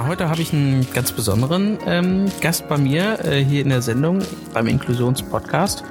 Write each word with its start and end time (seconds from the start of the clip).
Ja, 0.00 0.06
heute 0.06 0.30
habe 0.30 0.40
ich 0.40 0.54
einen 0.54 0.90
ganz 0.94 1.12
besonderen 1.12 1.76
ähm, 1.84 2.24
Gast 2.40 2.66
bei 2.70 2.78
mir 2.78 3.22
äh, 3.22 3.44
hier 3.44 3.60
in 3.60 3.68
der 3.68 3.82
Sendung 3.82 4.20
beim 4.54 4.66
Inklusionspodcast. 4.66 5.84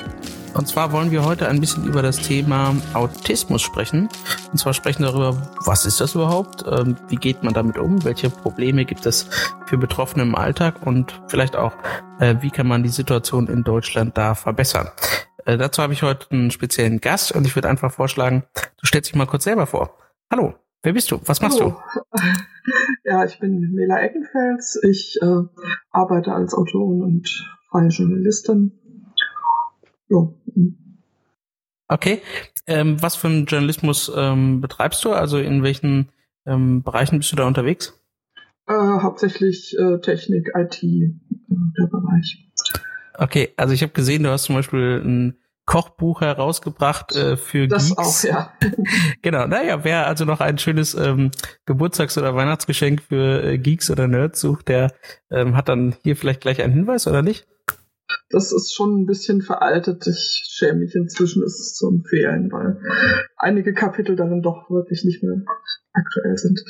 Und 0.55 0.67
zwar 0.67 0.91
wollen 0.91 1.11
wir 1.11 1.23
heute 1.23 1.47
ein 1.47 1.59
bisschen 1.59 1.85
über 1.85 2.01
das 2.01 2.17
Thema 2.17 2.75
Autismus 2.95 3.61
sprechen. 3.61 4.09
Und 4.51 4.57
zwar 4.57 4.73
sprechen 4.73 5.03
darüber, 5.03 5.53
was 5.63 5.85
ist 5.85 6.01
das 6.01 6.15
überhaupt? 6.15 6.65
Ähm, 6.67 6.97
wie 7.09 7.17
geht 7.17 7.43
man 7.43 7.53
damit 7.53 7.77
um? 7.77 8.03
Welche 8.03 8.31
Probleme 8.31 8.83
gibt 8.83 9.05
es 9.05 9.29
für 9.67 9.77
Betroffene 9.77 10.23
im 10.23 10.33
Alltag? 10.33 10.87
Und 10.87 11.21
vielleicht 11.27 11.55
auch, 11.55 11.73
äh, 12.19 12.33
wie 12.41 12.49
kann 12.49 12.65
man 12.65 12.81
die 12.81 12.89
Situation 12.89 13.45
in 13.45 13.63
Deutschland 13.63 14.17
da 14.17 14.33
verbessern? 14.33 14.89
Äh, 15.45 15.57
dazu 15.59 15.83
habe 15.83 15.93
ich 15.93 16.01
heute 16.01 16.25
einen 16.31 16.49
speziellen 16.49 16.99
Gast 16.99 17.31
und 17.31 17.45
ich 17.45 17.55
würde 17.55 17.69
einfach 17.69 17.91
vorschlagen, 17.91 18.43
du 18.55 18.87
stellst 18.87 19.11
dich 19.11 19.15
mal 19.15 19.27
kurz 19.27 19.43
selber 19.43 19.67
vor. 19.67 19.99
Hallo. 20.31 20.55
Wer 20.81 20.93
bist 20.93 21.11
du? 21.11 21.19
Was 21.25 21.41
machst 21.41 21.59
Hallo. 21.59 21.77
du? 21.93 22.21
Ja, 23.03 23.25
ich 23.25 23.39
bin 23.39 23.71
Mela 23.73 23.99
Eckenfels. 23.99 24.79
Ich 24.87 25.17
äh, 25.21 25.41
arbeite 25.89 26.33
als 26.33 26.53
Autorin 26.53 27.01
und 27.01 27.27
freie 27.71 27.87
Journalistin. 27.87 28.71
Ja. 30.09 30.31
Okay. 31.87 32.21
Ähm, 32.67 33.01
was 33.01 33.15
für 33.15 33.27
einen 33.27 33.45
Journalismus 33.45 34.11
ähm, 34.15 34.61
betreibst 34.61 35.03
du? 35.03 35.11
Also 35.11 35.39
in 35.39 35.63
welchen 35.63 36.11
ähm, 36.45 36.83
Bereichen 36.83 37.17
bist 37.17 37.31
du 37.31 37.35
da 37.35 37.47
unterwegs? 37.47 37.99
Äh, 38.67 38.73
hauptsächlich 38.73 39.75
äh, 39.79 39.99
Technik, 40.01 40.51
IT, 40.55 40.83
äh, 40.83 41.09
der 41.49 41.87
Bereich. 41.87 42.47
Okay, 43.17 43.49
also 43.57 43.73
ich 43.73 43.81
habe 43.81 43.93
gesehen, 43.93 44.23
du 44.23 44.29
hast 44.29 44.43
zum 44.43 44.55
Beispiel 44.55 45.01
ein 45.03 45.37
Kochbuch 45.69 46.21
herausgebracht 46.21 47.15
äh, 47.15 47.37
für 47.37 47.67
das 47.67 47.89
Geeks. 47.89 48.25
auch, 48.25 48.27
ja. 48.27 48.53
genau, 49.21 49.45
naja, 49.45 49.83
wer 49.83 50.07
also 50.07 50.25
noch 50.25 50.41
ein 50.41 50.57
schönes 50.57 50.95
ähm, 50.95 51.29
Geburtstags- 51.67 52.17
oder 52.17 52.33
Weihnachtsgeschenk 52.33 53.03
für 53.03 53.43
äh, 53.43 53.59
Geeks 53.59 53.91
oder 53.91 54.07
Nerds 54.07 54.41
sucht, 54.41 54.67
der 54.67 54.91
ähm, 55.29 55.55
hat 55.55 55.69
dann 55.69 55.95
hier 56.01 56.15
vielleicht 56.15 56.41
gleich 56.41 56.63
einen 56.63 56.73
Hinweis, 56.73 57.05
oder 57.05 57.21
nicht? 57.21 57.47
Das 58.31 58.51
ist 58.51 58.73
schon 58.73 59.01
ein 59.01 59.05
bisschen 59.05 59.43
veraltet. 59.43 60.07
Ich 60.07 60.43
schäme 60.49 60.79
mich 60.79 60.95
inzwischen, 60.95 61.43
ist 61.43 61.59
es 61.59 61.75
zu 61.75 61.87
empfehlen, 61.87 62.51
weil 62.51 62.81
einige 63.37 63.73
Kapitel 63.73 64.15
darin 64.15 64.41
doch 64.41 64.71
wirklich 64.71 65.03
nicht 65.03 65.21
mehr 65.21 65.35
aktuell 65.93 66.35
sind. 66.35 66.63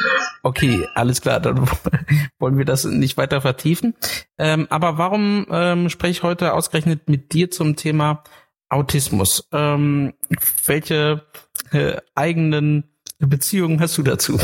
Okay, 0.44 0.86
alles 0.95 1.22
klar, 1.22 1.39
dann 1.39 1.69
wollen 2.39 2.58
wir 2.58 2.66
das 2.66 2.84
nicht 2.84 3.16
weiter 3.16 3.39
vertiefen. 3.39 3.94
Ähm, 4.38 4.67
aber 4.69 4.97
warum 4.97 5.45
ähm, 5.50 5.88
spreche 5.88 6.11
ich 6.11 6.23
heute 6.23 6.53
ausgerechnet 6.53 7.08
mit 7.08 7.31
dir 7.31 7.50
zum 7.50 7.78
Thema 7.78 8.25
Autismus. 8.70 9.48
Ähm, 9.52 10.14
welche 10.66 11.23
äh, 11.72 11.98
eigenen 12.16 12.84
Beziehungen 13.20 13.80
hast 13.80 13.98
du 13.98 14.03
dazu? 14.03 14.39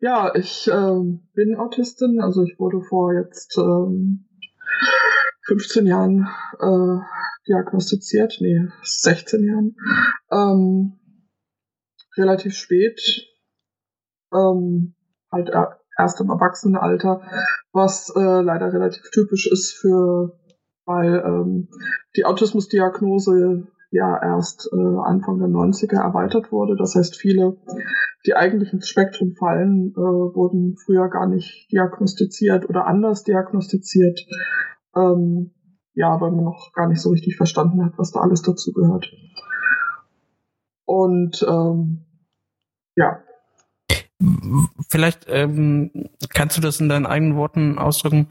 Ja, 0.00 0.34
ich 0.34 0.68
ähm, 0.68 1.28
bin 1.34 1.56
Autistin, 1.56 2.20
also 2.20 2.42
ich 2.42 2.58
wurde 2.58 2.82
vor 2.82 3.14
jetzt 3.14 3.56
ähm, 3.56 4.26
15 5.46 5.86
Jahren 5.86 6.28
äh, 6.60 6.98
diagnostiziert, 7.48 8.38
nee, 8.40 8.68
16 8.82 9.44
Jahren. 9.44 9.76
Ähm, 10.30 10.98
relativ 12.16 12.54
spät, 12.54 13.00
ähm, 14.32 14.94
halt 15.30 15.50
erst 15.98 16.20
im 16.20 16.30
Erwachsenenalter, 16.30 17.22
was 17.72 18.12
äh, 18.16 18.40
leider 18.42 18.72
relativ 18.72 19.10
typisch 19.10 19.46
ist 19.50 19.72
für 19.72 20.38
weil 20.86 21.22
ähm, 21.24 21.68
die 22.16 22.24
Autismusdiagnose 22.24 23.66
ja 23.90 24.20
erst 24.20 24.68
äh, 24.72 24.76
Anfang 24.76 25.38
der 25.38 25.48
90er 25.48 26.00
erweitert 26.00 26.50
wurde. 26.50 26.76
Das 26.76 26.96
heißt, 26.96 27.16
viele, 27.16 27.56
die 28.26 28.34
eigentlich 28.34 28.72
ins 28.72 28.88
Spektrum 28.88 29.34
fallen, 29.36 29.92
äh, 29.92 29.96
wurden 29.96 30.76
früher 30.76 31.08
gar 31.08 31.26
nicht 31.26 31.70
diagnostiziert 31.70 32.68
oder 32.68 32.86
anders 32.86 33.22
diagnostiziert. 33.22 34.26
Ähm, 34.96 35.52
ja, 35.94 36.20
weil 36.20 36.32
man 36.32 36.44
noch 36.44 36.72
gar 36.72 36.88
nicht 36.88 37.00
so 37.00 37.10
richtig 37.10 37.36
verstanden 37.36 37.84
hat, 37.84 37.92
was 37.96 38.10
da 38.10 38.20
alles 38.20 38.42
dazu 38.42 38.72
gehört. 38.72 39.12
Und 40.84 41.44
ähm, 41.48 42.04
ja. 42.96 43.22
Vielleicht 44.88 45.26
ähm, 45.28 46.08
kannst 46.30 46.56
du 46.56 46.60
das 46.60 46.80
in 46.80 46.88
deinen 46.88 47.06
eigenen 47.06 47.36
Worten 47.36 47.78
ausdrücken 47.78 48.28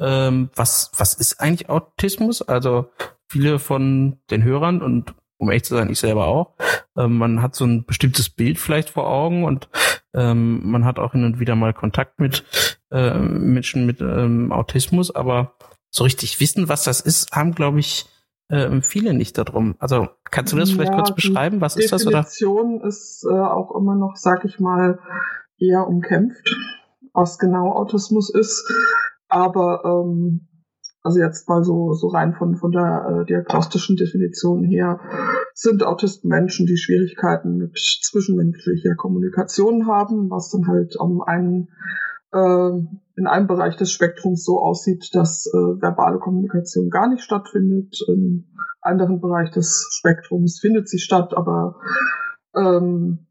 ähm, 0.00 0.50
was, 0.54 0.90
was 0.96 1.14
ist 1.14 1.40
eigentlich 1.40 1.68
Autismus? 1.68 2.42
Also 2.42 2.90
viele 3.28 3.58
von 3.58 4.18
den 4.30 4.44
Hörern 4.44 4.82
und 4.82 5.14
um 5.38 5.50
ehrlich 5.50 5.64
zu 5.64 5.74
sein, 5.74 5.90
ich 5.90 5.98
selber 5.98 6.26
auch, 6.26 6.54
ähm, 6.96 7.18
man 7.18 7.42
hat 7.42 7.54
so 7.54 7.64
ein 7.64 7.84
bestimmtes 7.84 8.30
Bild 8.30 8.58
vielleicht 8.58 8.90
vor 8.90 9.08
Augen 9.08 9.44
und 9.44 9.68
ähm, 10.14 10.60
man 10.70 10.84
hat 10.84 10.98
auch 10.98 11.12
hin 11.12 11.24
und 11.24 11.40
wieder 11.40 11.56
mal 11.56 11.74
Kontakt 11.74 12.20
mit 12.20 12.44
äh, 12.90 13.18
Menschen 13.18 13.86
mit 13.86 14.00
ähm, 14.00 14.52
Autismus, 14.52 15.14
aber 15.14 15.54
so 15.90 16.04
richtig 16.04 16.40
wissen, 16.40 16.68
was 16.68 16.84
das 16.84 17.00
ist, 17.00 17.32
haben, 17.32 17.54
glaube 17.54 17.80
ich, 17.80 18.06
äh, 18.48 18.80
viele 18.80 19.14
nicht 19.14 19.38
darum. 19.38 19.74
Also 19.78 20.08
kannst 20.30 20.52
du 20.52 20.56
das 20.56 20.70
vielleicht 20.70 20.92
ja, 20.92 20.96
kurz 20.96 21.14
beschreiben? 21.14 21.60
Was 21.60 21.76
ist 21.76 21.92
das? 21.92 22.02
Die 22.02 22.10
Definition 22.10 22.80
ist 22.80 23.24
äh, 23.28 23.32
auch 23.32 23.74
immer 23.74 23.94
noch, 23.94 24.16
sag 24.16 24.44
ich 24.44 24.60
mal, 24.60 24.98
eher 25.58 25.86
umkämpft, 25.86 26.56
was 27.12 27.38
genau 27.38 27.72
Autismus 27.72 28.32
ist. 28.34 28.64
Aber 29.34 29.82
ähm, 29.84 30.46
also 31.02 31.18
jetzt 31.18 31.48
mal 31.48 31.64
so, 31.64 31.92
so 31.92 32.06
rein 32.06 32.34
von, 32.34 32.54
von 32.54 32.70
der 32.70 33.22
äh, 33.22 33.26
diagnostischen 33.26 33.96
Definition 33.96 34.62
her, 34.62 35.00
sind 35.54 35.82
Autisten 35.82 36.28
Menschen, 36.28 36.66
die 36.66 36.76
Schwierigkeiten 36.76 37.56
mit 37.56 37.76
zwischenmenschlicher 37.76 38.94
Kommunikation 38.94 39.88
haben, 39.88 40.30
was 40.30 40.50
dann 40.50 40.68
halt 40.68 40.94
um 41.00 41.20
einen, 41.20 41.68
äh, 42.32 42.70
in 43.16 43.26
einem 43.26 43.48
Bereich 43.48 43.76
des 43.76 43.90
Spektrums 43.90 44.44
so 44.44 44.60
aussieht, 44.60 45.10
dass 45.14 45.46
äh, 45.52 45.82
verbale 45.82 46.20
Kommunikation 46.20 46.88
gar 46.88 47.08
nicht 47.08 47.24
stattfindet. 47.24 47.98
Im 48.06 48.44
anderen 48.82 49.20
Bereich 49.20 49.50
des 49.50 49.88
Spektrums 49.90 50.60
findet 50.60 50.88
sie 50.88 51.00
statt, 51.00 51.36
aber 51.36 51.80
ähm, 52.54 53.26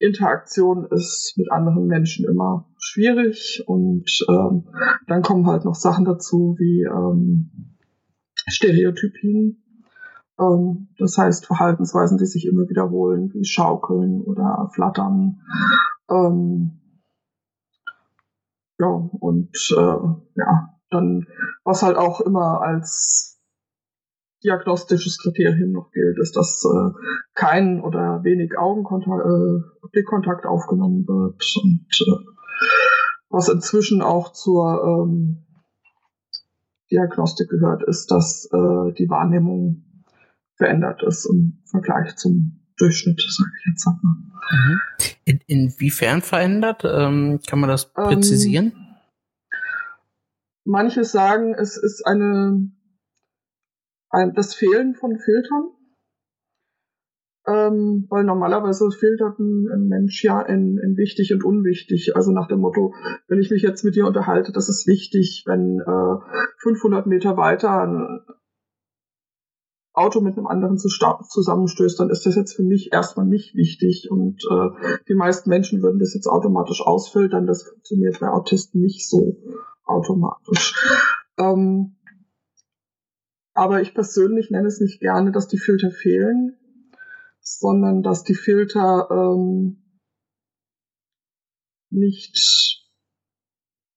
Interaktion 0.00 0.86
ist 0.86 1.34
mit 1.36 1.52
anderen 1.52 1.86
Menschen 1.86 2.26
immer 2.26 2.66
schwierig 2.78 3.62
und 3.66 4.10
ähm, 4.28 4.64
dann 5.06 5.22
kommen 5.22 5.46
halt 5.46 5.64
noch 5.64 5.74
Sachen 5.74 6.06
dazu 6.06 6.56
wie 6.58 6.82
ähm, 6.82 7.76
Stereotypien. 8.48 9.62
Ähm, 10.38 10.88
das 10.98 11.18
heißt 11.18 11.46
Verhaltensweisen, 11.46 12.16
die 12.16 12.24
sich 12.24 12.46
immer 12.46 12.68
wiederholen, 12.68 13.30
wie 13.34 13.44
Schaukeln 13.44 14.22
oder 14.22 14.70
Flattern. 14.72 15.42
Ähm, 16.10 16.80
ja, 18.78 18.86
und 18.86 19.54
äh, 19.76 20.40
ja, 20.40 20.74
dann, 20.88 21.26
was 21.62 21.82
halt 21.82 21.98
auch 21.98 22.22
immer 22.22 22.62
als 22.62 23.29
diagnostisches 24.44 25.18
Kriterium 25.18 25.72
noch 25.72 25.90
gilt, 25.92 26.18
ist, 26.18 26.36
dass 26.36 26.64
äh, 26.64 26.90
kein 27.34 27.80
oder 27.80 28.24
wenig 28.24 28.56
Augenkontakt, 28.58 29.24
äh, 29.24 29.88
Blickkontakt 29.92 30.46
aufgenommen 30.46 31.06
wird 31.06 31.42
und 31.62 31.86
äh, 32.00 32.30
was 33.28 33.48
inzwischen 33.48 34.02
auch 34.02 34.32
zur 34.32 34.82
ähm, 34.84 35.46
Diagnostik 36.90 37.48
gehört, 37.48 37.82
ist, 37.84 38.10
dass 38.10 38.46
äh, 38.52 38.92
die 38.94 39.08
Wahrnehmung 39.08 39.84
verändert 40.56 41.02
ist 41.02 41.26
im 41.26 41.62
Vergleich 41.64 42.16
zum 42.16 42.60
Durchschnitt, 42.76 43.20
sage 43.20 43.50
ich 43.60 43.66
jetzt 43.70 43.86
mal. 43.86 43.98
Mhm. 44.50 44.80
In, 45.24 45.40
inwiefern 45.46 46.22
verändert? 46.22 46.82
Ähm, 46.84 47.40
kann 47.46 47.60
man 47.60 47.70
das 47.70 47.92
ähm, 47.96 48.04
präzisieren? 48.04 48.72
Ähm, 48.74 48.86
manche 50.64 51.04
sagen, 51.04 51.54
es 51.54 51.76
ist 51.76 52.04
eine 52.06 52.70
das 54.34 54.54
Fehlen 54.54 54.94
von 54.94 55.18
Filtern. 55.18 55.70
Ähm, 57.46 58.06
weil 58.10 58.24
normalerweise 58.24 58.90
filtert 58.90 59.38
ein, 59.38 59.88
Mensch 59.88 60.22
ja 60.22 60.42
in, 60.42 60.78
in 60.78 60.96
wichtig 60.96 61.32
und 61.32 61.42
unwichtig. 61.42 62.14
Also 62.14 62.32
nach 62.32 62.48
dem 62.48 62.60
Motto, 62.60 62.94
wenn 63.28 63.40
ich 63.40 63.50
mich 63.50 63.62
jetzt 63.62 63.82
mit 63.82 63.96
dir 63.96 64.06
unterhalte, 64.06 64.52
das 64.52 64.68
ist 64.68 64.86
wichtig, 64.86 65.44
wenn 65.46 65.80
äh, 65.80 66.42
500 66.58 67.06
Meter 67.06 67.38
weiter 67.38 67.82
ein 67.82 68.20
Auto 69.92 70.20
mit 70.20 70.36
einem 70.36 70.46
anderen 70.46 70.78
zusammenstößt, 70.78 71.98
dann 71.98 72.10
ist 72.10 72.24
das 72.26 72.36
jetzt 72.36 72.54
für 72.54 72.62
mich 72.62 72.92
erstmal 72.92 73.26
nicht 73.26 73.54
wichtig. 73.54 74.08
Und 74.10 74.44
äh, 74.50 74.98
die 75.08 75.14
meisten 75.14 75.48
Menschen 75.48 75.82
würden 75.82 75.98
das 75.98 76.14
jetzt 76.14 76.26
automatisch 76.26 76.82
ausfiltern. 76.82 77.46
Das 77.46 77.62
funktioniert 77.62 78.20
bei 78.20 78.28
Autisten 78.28 78.80
nicht 78.80 79.08
so 79.08 79.36
automatisch. 79.84 80.74
Ähm, 81.38 81.96
aber 83.60 83.82
ich 83.82 83.92
persönlich 83.92 84.50
nenne 84.50 84.68
es 84.68 84.80
nicht 84.80 85.00
gerne, 85.00 85.32
dass 85.32 85.46
die 85.46 85.58
Filter 85.58 85.90
fehlen, 85.90 86.56
sondern 87.42 88.02
dass 88.02 88.24
die 88.24 88.34
Filter 88.34 89.06
ähm, 89.10 89.82
nicht 91.90 92.88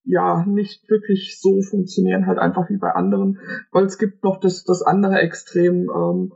ja 0.04 0.44
nicht 0.46 0.90
wirklich 0.90 1.40
so 1.40 1.62
funktionieren, 1.62 2.28
halt 2.28 2.40
einfach 2.40 2.70
wie 2.70 2.76
bei 2.76 2.92
anderen, 2.92 3.40
weil 3.72 3.86
es 3.86 3.98
gibt 3.98 4.26
noch 4.26 4.42
das, 4.42 4.66
das 4.66 4.82
andere 4.82 5.20
Extrem, 5.20 5.90
ähm, 5.90 6.34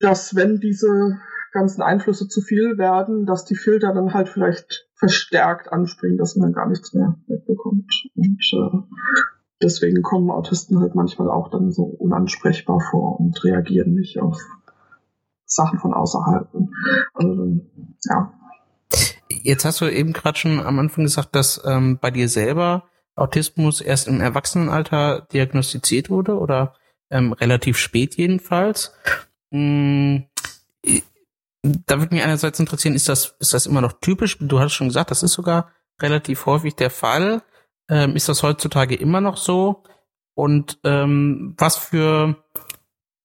dass 0.00 0.36
wenn 0.36 0.60
diese 0.60 1.16
ganzen 1.50 1.80
Einflüsse 1.80 2.28
zu 2.28 2.42
viel 2.42 2.76
werden, 2.76 3.24
dass 3.24 3.46
die 3.46 3.56
Filter 3.56 3.94
dann 3.94 4.12
halt 4.12 4.28
vielleicht 4.28 4.86
verstärkt 4.96 5.72
anspringen, 5.72 6.18
dass 6.18 6.36
man 6.36 6.52
gar 6.52 6.68
nichts 6.68 6.92
mehr 6.92 7.16
mitbekommt. 7.26 7.90
Und 8.14 8.38
äh, 8.52 9.39
deswegen 9.62 10.02
kommen 10.02 10.30
Autisten 10.30 10.80
halt 10.80 10.94
manchmal 10.94 11.30
auch 11.30 11.50
dann 11.50 11.72
so 11.72 11.82
unansprechbar 11.82 12.80
vor 12.90 13.20
und 13.20 13.42
reagieren 13.44 13.94
nicht 13.94 14.20
auf 14.20 14.38
Sachen 15.44 15.78
von 15.78 15.92
außerhalb. 15.92 16.48
Also, 17.14 17.60
ja. 18.04 18.32
Jetzt 19.28 19.64
hast 19.64 19.80
du 19.80 19.86
eben 19.86 20.12
gerade 20.12 20.38
schon 20.38 20.60
am 20.60 20.78
Anfang 20.78 21.04
gesagt, 21.04 21.34
dass 21.34 21.60
ähm, 21.64 21.98
bei 22.00 22.10
dir 22.10 22.28
selber 22.28 22.84
Autismus 23.14 23.80
erst 23.80 24.08
im 24.08 24.20
Erwachsenenalter 24.20 25.26
diagnostiziert 25.32 26.10
wurde 26.10 26.38
oder 26.38 26.74
ähm, 27.10 27.32
relativ 27.32 27.76
spät 27.76 28.16
jedenfalls. 28.16 28.92
Hm, 29.52 30.26
da 31.62 31.98
würde 31.98 32.14
mich 32.14 32.24
einerseits 32.24 32.58
interessieren, 32.58 32.94
ist 32.94 33.08
das, 33.08 33.36
ist 33.38 33.52
das 33.52 33.66
immer 33.66 33.80
noch 33.80 33.94
typisch? 34.00 34.38
Du 34.40 34.60
hast 34.60 34.72
schon 34.72 34.88
gesagt, 34.88 35.10
das 35.10 35.22
ist 35.22 35.32
sogar 35.32 35.70
relativ 36.00 36.46
häufig 36.46 36.74
der 36.76 36.90
Fall. 36.90 37.42
Ähm, 37.90 38.14
ist 38.16 38.28
das 38.28 38.42
heutzutage 38.42 38.94
immer 38.94 39.20
noch 39.20 39.36
so? 39.36 39.82
Und 40.34 40.78
ähm, 40.84 41.54
was 41.58 41.76
für 41.76 42.36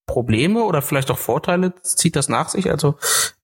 Probleme 0.08 0.64
oder 0.64 0.82
vielleicht 0.82 1.12
auch 1.12 1.18
Vorteile 1.18 1.74
zieht 1.82 2.16
das 2.16 2.28
nach 2.30 2.50
sich? 2.50 2.70
Also 2.70 2.96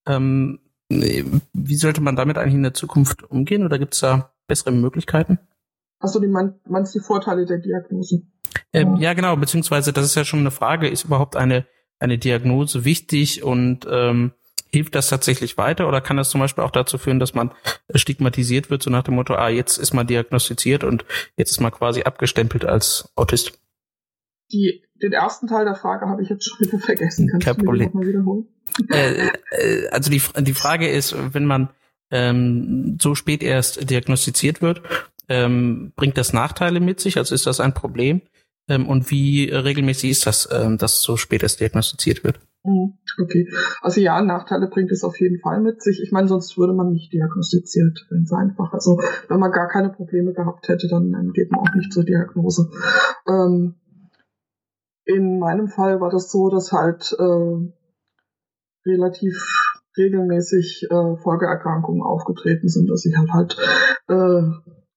ähm, 0.05 0.59
wie 0.89 1.75
sollte 1.75 2.01
man 2.01 2.15
damit 2.15 2.37
eigentlich 2.37 2.55
in 2.55 2.63
der 2.63 2.73
Zukunft 2.73 3.23
umgehen 3.23 3.63
oder 3.63 3.79
gibt 3.79 3.93
es 3.93 4.01
da 4.01 4.33
bessere 4.47 4.71
Möglichkeiten? 4.71 5.39
Also 5.99 6.19
die 6.19 6.27
man, 6.27 6.59
meinst 6.67 6.93
die 6.95 6.99
Vorteile 6.99 7.45
der 7.45 7.59
Diagnose? 7.59 8.23
Ähm, 8.73 8.95
ja, 8.97 9.13
genau, 9.13 9.37
beziehungsweise 9.37 9.93
das 9.93 10.05
ist 10.05 10.15
ja 10.15 10.25
schon 10.25 10.39
eine 10.39 10.51
Frage, 10.51 10.89
ist 10.89 11.05
überhaupt 11.05 11.35
eine, 11.35 11.65
eine 11.99 12.17
Diagnose 12.17 12.83
wichtig 12.83 13.43
und 13.43 13.87
ähm, 13.89 14.33
hilft 14.73 14.95
das 14.95 15.09
tatsächlich 15.09 15.57
weiter 15.57 15.87
oder 15.87 16.01
kann 16.01 16.17
das 16.17 16.29
zum 16.29 16.39
Beispiel 16.39 16.63
auch 16.63 16.71
dazu 16.71 16.97
führen, 16.97 17.19
dass 17.19 17.33
man 17.33 17.51
stigmatisiert 17.93 18.69
wird, 18.69 18.83
so 18.83 18.89
nach 18.89 19.03
dem 19.03 19.15
Motto, 19.15 19.35
ah, 19.35 19.49
jetzt 19.49 19.77
ist 19.77 19.93
man 19.93 20.07
diagnostiziert 20.07 20.83
und 20.83 21.05
jetzt 21.35 21.51
ist 21.51 21.59
man 21.59 21.71
quasi 21.71 22.03
abgestempelt 22.03 22.65
als 22.65 23.11
Autist? 23.15 23.59
Die, 24.51 24.83
den 25.01 25.13
ersten 25.13 25.47
Teil 25.47 25.65
der 25.65 25.75
Frage 25.75 26.07
habe 26.07 26.21
ich 26.21 26.29
jetzt 26.29 26.49
schon 26.49 26.59
wieder 26.65 26.79
vergessen. 26.79 27.27
Kannst 27.29 27.45
Kein 27.45 27.57
du 27.57 27.65
Problem. 27.65 27.87
nochmal 27.87 28.07
wiederholen? 28.07 28.47
Äh, 28.89 29.29
äh, 29.51 29.87
also 29.89 30.09
die, 30.09 30.21
die 30.43 30.53
Frage 30.53 30.89
ist, 30.89 31.15
wenn 31.33 31.45
man 31.45 31.69
ähm, 32.09 32.97
so 33.01 33.15
spät 33.15 33.43
erst 33.43 33.89
diagnostiziert 33.89 34.61
wird, 34.61 34.81
ähm, 35.29 35.93
bringt 35.95 36.17
das 36.17 36.33
Nachteile 36.33 36.79
mit 36.79 36.99
sich? 36.99 37.17
Also 37.17 37.35
ist 37.35 37.47
das 37.47 37.59
ein 37.59 37.73
Problem? 37.73 38.21
Ähm, 38.67 38.87
und 38.87 39.09
wie 39.11 39.49
regelmäßig 39.49 40.11
ist 40.11 40.25
das, 40.25 40.47
ähm, 40.51 40.77
dass 40.77 41.01
so 41.01 41.17
spät 41.17 41.43
erst 41.43 41.59
diagnostiziert 41.59 42.23
wird? 42.23 42.39
Mhm. 42.63 42.93
Okay, 43.19 43.49
also 43.81 43.99
ja, 44.01 44.21
Nachteile 44.21 44.67
bringt 44.67 44.91
es 44.91 45.03
auf 45.03 45.19
jeden 45.19 45.39
Fall 45.39 45.61
mit 45.61 45.81
sich. 45.81 45.99
Ich 46.01 46.11
meine, 46.11 46.27
sonst 46.27 46.57
würde 46.57 46.73
man 46.73 46.91
nicht 46.91 47.11
diagnostiziert, 47.11 48.05
wenn 48.09 48.23
es 48.23 48.31
einfach. 48.31 48.71
Also 48.73 48.99
wenn 49.27 49.39
man 49.39 49.51
gar 49.51 49.67
keine 49.67 49.89
Probleme 49.89 50.33
gehabt 50.33 50.67
hätte, 50.67 50.87
dann, 50.87 51.31
geht 51.33 51.51
man 51.51 51.61
auch 51.61 51.73
nicht 51.73 51.91
zur 51.91 52.03
Diagnose. 52.03 52.69
Ähm, 53.27 53.75
in 55.05 55.39
meinem 55.39 55.67
Fall 55.67 55.99
war 55.99 56.11
das 56.11 56.31
so, 56.31 56.49
dass 56.49 56.71
halt 56.71 57.15
äh, 57.17 58.89
relativ 58.89 59.35
regelmäßig 59.97 60.87
äh, 60.89 61.17
Folgeerkrankungen 61.17 62.03
aufgetreten 62.03 62.67
sind, 62.67 62.89
dass 62.89 63.05
ich 63.05 63.17
halt 63.17 63.31
halt 63.33 63.57
äh, 64.07 64.41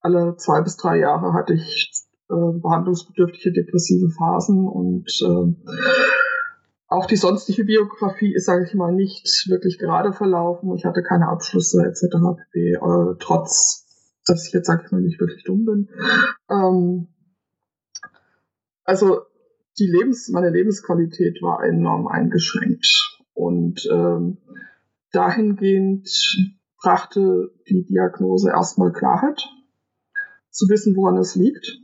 alle 0.00 0.36
zwei 0.36 0.60
bis 0.60 0.76
drei 0.76 0.98
Jahre 0.98 1.32
hatte 1.32 1.54
ich 1.54 1.90
äh, 2.30 2.58
behandlungsbedürftige 2.60 3.52
depressive 3.52 4.10
Phasen 4.10 4.68
und 4.68 5.08
äh, 5.22 5.54
auch 6.94 7.06
die 7.06 7.16
sonstige 7.16 7.64
Biografie 7.64 8.32
ist, 8.34 8.46
sage 8.46 8.64
ich 8.64 8.74
mal, 8.74 8.92
nicht 8.92 9.48
wirklich 9.48 9.78
gerade 9.78 10.12
verlaufen. 10.12 10.74
Ich 10.76 10.84
hatte 10.84 11.02
keine 11.02 11.28
Abschlüsse 11.28 11.84
etc. 11.84 12.16
pp. 12.36 12.72
Äh, 12.74 13.16
trotz, 13.18 13.86
dass 14.26 14.46
ich 14.46 14.52
jetzt, 14.52 14.66
sage 14.66 14.84
ich 14.86 14.92
mal, 14.92 15.00
nicht 15.00 15.20
wirklich 15.20 15.42
dumm 15.44 15.64
bin. 15.64 15.88
Ähm, 16.48 17.08
also 18.84 19.22
die 19.78 19.86
Lebens, 19.86 20.28
meine 20.28 20.50
Lebensqualität 20.50 21.42
war 21.42 21.64
enorm 21.64 22.06
eingeschränkt 22.06 23.18
und 23.32 23.88
ähm, 23.90 24.38
dahingehend 25.10 26.08
brachte 26.80 27.50
die 27.68 27.84
Diagnose 27.84 28.50
erstmal 28.50 28.92
Klarheit, 28.92 29.48
zu 30.50 30.68
wissen, 30.68 30.94
woran 30.94 31.16
es 31.16 31.34
liegt 31.34 31.80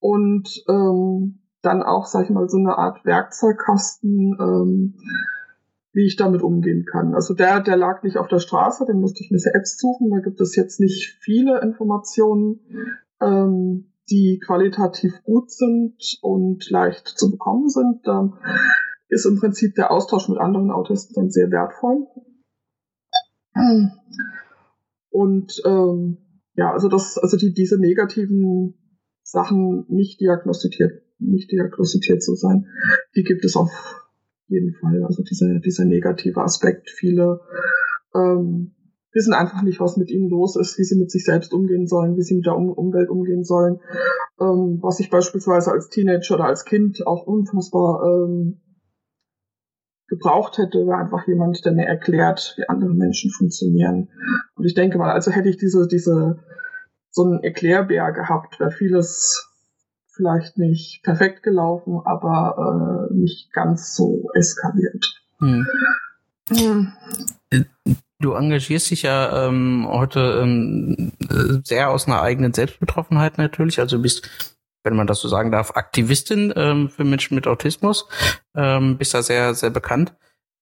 und 0.00 0.64
ähm, 0.68 1.38
dann 1.66 1.82
auch, 1.82 2.06
sag 2.06 2.24
ich 2.24 2.30
mal, 2.30 2.48
so 2.48 2.58
eine 2.58 2.78
Art 2.78 3.04
Werkzeugkasten, 3.04 4.36
ähm, 4.40 4.94
wie 5.92 6.06
ich 6.06 6.16
damit 6.16 6.42
umgehen 6.42 6.84
kann. 6.90 7.14
Also 7.14 7.34
der, 7.34 7.60
der 7.60 7.76
lag 7.76 8.02
nicht 8.02 8.18
auf 8.18 8.28
der 8.28 8.38
Straße, 8.38 8.84
den 8.86 9.00
musste 9.00 9.22
ich 9.24 9.30
mir 9.30 9.38
selbst 9.38 9.80
suchen. 9.80 10.10
Da 10.10 10.20
gibt 10.20 10.40
es 10.40 10.54
jetzt 10.56 10.80
nicht 10.80 11.18
viele 11.20 11.60
Informationen. 11.60 12.60
Ähm, 13.20 13.92
die 14.10 14.40
qualitativ 14.44 15.22
gut 15.24 15.50
sind 15.50 15.96
und 16.22 16.70
leicht 16.70 17.08
zu 17.08 17.30
bekommen 17.30 17.68
sind, 17.68 18.06
da 18.06 18.38
ist 19.08 19.26
im 19.26 19.38
Prinzip 19.38 19.74
der 19.74 19.90
Austausch 19.90 20.28
mit 20.28 20.38
anderen 20.38 20.70
Autisten 20.70 21.14
dann 21.14 21.30
sehr 21.30 21.50
wertvoll. 21.50 22.06
Und 25.10 25.60
ähm, 25.64 26.18
ja, 26.54 26.72
also 26.72 26.88
das, 26.88 27.18
also 27.18 27.36
die, 27.36 27.52
diese 27.52 27.80
negativen 27.80 28.74
Sachen 29.22 29.86
nicht 29.88 30.20
diagnostiziert, 30.20 31.02
nicht 31.18 31.50
diagnostiziert 31.50 32.22
zu 32.22 32.34
sein, 32.34 32.66
die 33.14 33.22
gibt 33.22 33.44
es 33.44 33.56
auf 33.56 33.70
jeden 34.48 34.74
Fall. 34.74 35.02
Also 35.04 35.22
dieser, 35.22 35.58
dieser 35.60 35.84
negative 35.84 36.40
Aspekt, 36.42 36.90
viele 36.90 37.40
ähm, 38.14 38.72
wissen 39.12 39.32
einfach 39.32 39.62
nicht, 39.62 39.80
was 39.80 39.96
mit 39.96 40.10
ihnen 40.10 40.28
los 40.28 40.56
ist, 40.56 40.78
wie 40.78 40.84
sie 40.84 40.98
mit 40.98 41.10
sich 41.10 41.24
selbst 41.24 41.52
umgehen 41.52 41.86
sollen, 41.86 42.16
wie 42.16 42.22
sie 42.22 42.36
mit 42.36 42.46
der 42.46 42.56
um 42.56 42.70
Umwelt 42.70 43.08
umgehen 43.08 43.44
sollen. 43.44 43.80
Ähm, 44.40 44.78
was 44.82 45.00
ich 45.00 45.10
beispielsweise 45.10 45.72
als 45.72 45.88
Teenager 45.88 46.34
oder 46.34 46.44
als 46.44 46.64
Kind 46.64 47.06
auch 47.06 47.26
unfassbar 47.26 48.02
ähm, 48.04 48.60
gebraucht 50.08 50.58
hätte, 50.58 50.86
wäre 50.86 50.98
einfach 50.98 51.26
jemand, 51.26 51.64
der 51.64 51.72
mir 51.72 51.86
erklärt, 51.86 52.54
wie 52.56 52.68
andere 52.68 52.94
Menschen 52.94 53.30
funktionieren. 53.30 54.10
Und 54.54 54.64
ich 54.64 54.74
denke 54.74 54.98
mal, 54.98 55.10
also 55.10 55.30
hätte 55.30 55.48
ich 55.48 55.56
diese, 55.56 55.88
diese, 55.88 56.38
so 57.10 57.24
einen 57.24 57.42
Erklärbär 57.42 58.12
gehabt, 58.12 58.60
wäre 58.60 58.70
vieles 58.70 59.45
vielleicht 60.16 60.58
nicht 60.58 61.02
perfekt 61.02 61.42
gelaufen, 61.42 62.00
aber 62.04 63.08
äh, 63.10 63.14
nicht 63.14 63.52
ganz 63.52 63.94
so 63.94 64.28
eskaliert. 64.34 65.22
Hm. 65.38 65.66
Hm. 66.48 66.92
Du 68.18 68.32
engagierst 68.32 68.90
dich 68.90 69.02
ja 69.02 69.46
ähm, 69.46 69.86
heute 69.88 70.40
ähm, 70.42 71.12
sehr 71.64 71.90
aus 71.90 72.06
einer 72.06 72.22
eigenen 72.22 72.54
Selbstbetroffenheit 72.54 73.36
natürlich. 73.36 73.78
Also 73.78 73.96
du 73.96 74.02
bist, 74.02 74.28
wenn 74.84 74.96
man 74.96 75.06
das 75.06 75.20
so 75.20 75.28
sagen 75.28 75.52
darf, 75.52 75.76
Aktivistin 75.76 76.52
ähm, 76.56 76.88
für 76.88 77.04
Menschen 77.04 77.34
mit 77.34 77.46
Autismus. 77.46 78.08
Ähm, 78.54 78.96
bist 78.96 79.12
da 79.12 79.22
sehr, 79.22 79.54
sehr 79.54 79.70
bekannt. 79.70 80.14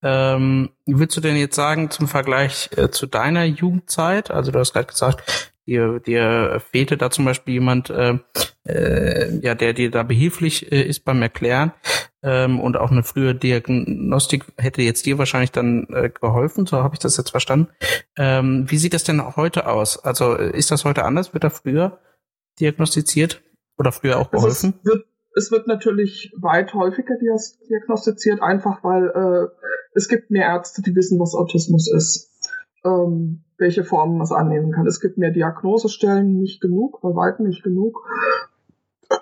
Ähm, 0.02 0.70
willst 0.84 1.16
du 1.16 1.20
denn 1.20 1.36
jetzt 1.36 1.56
sagen, 1.56 1.90
zum 1.90 2.08
Vergleich 2.08 2.70
äh, 2.76 2.90
zu 2.90 3.06
deiner 3.06 3.44
Jugendzeit, 3.44 4.30
also 4.30 4.50
du 4.50 4.58
hast 4.58 4.72
gerade 4.74 4.88
gesagt, 4.88 5.53
dir, 5.66 6.00
dir 6.00 6.60
fehlte 6.70 6.96
da 6.96 7.10
zum 7.10 7.24
Beispiel 7.24 7.54
jemand, 7.54 7.90
äh, 7.90 8.18
äh, 8.66 9.38
ja, 9.40 9.54
der 9.54 9.72
dir 9.72 9.90
da 9.90 10.02
behilflich 10.02 10.70
äh, 10.72 10.82
ist 10.82 11.04
beim 11.04 11.22
Erklären 11.22 11.72
ähm, 12.22 12.60
und 12.60 12.76
auch 12.76 12.90
eine 12.90 13.02
frühe 13.02 13.34
Diagnostik 13.34 14.44
hätte 14.56 14.82
jetzt 14.82 15.04
dir 15.04 15.18
wahrscheinlich 15.18 15.52
dann 15.52 15.86
äh, 15.90 16.08
geholfen, 16.08 16.66
so 16.66 16.78
habe 16.78 16.94
ich 16.94 17.00
das 17.00 17.16
jetzt 17.16 17.30
verstanden. 17.30 17.68
Ähm, 18.16 18.64
wie 18.68 18.78
sieht 18.78 18.94
das 18.94 19.04
denn 19.04 19.36
heute 19.36 19.68
aus? 19.68 20.02
Also 20.02 20.36
äh, 20.36 20.56
ist 20.56 20.70
das 20.70 20.84
heute 20.84 21.04
anders? 21.04 21.34
Wird 21.34 21.44
da 21.44 21.50
früher 21.50 21.98
diagnostiziert 22.60 23.42
oder 23.76 23.92
früher 23.92 24.18
auch 24.18 24.30
geholfen? 24.30 24.74
Es 24.82 24.90
wird, 24.90 25.04
es 25.36 25.50
wird 25.50 25.66
natürlich 25.66 26.32
weit 26.40 26.72
häufiger 26.72 27.16
diagnostiziert, 27.68 28.40
einfach 28.40 28.82
weil 28.82 29.08
äh, 29.08 29.48
es 29.94 30.08
gibt 30.08 30.30
mehr 30.30 30.46
Ärzte, 30.46 30.80
die 30.82 30.94
wissen, 30.96 31.20
was 31.20 31.34
Autismus 31.34 31.92
ist. 31.92 32.30
Ähm, 32.84 33.43
welche 33.56 33.84
Formen 33.84 34.20
es 34.20 34.32
annehmen 34.32 34.72
kann. 34.72 34.86
Es 34.86 35.00
gibt 35.00 35.18
mehr 35.18 35.30
Diagnosestellen, 35.30 36.38
nicht 36.38 36.60
genug, 36.60 37.00
bei 37.00 37.08
weitem 37.10 37.46
nicht 37.46 37.62
genug. 37.62 38.06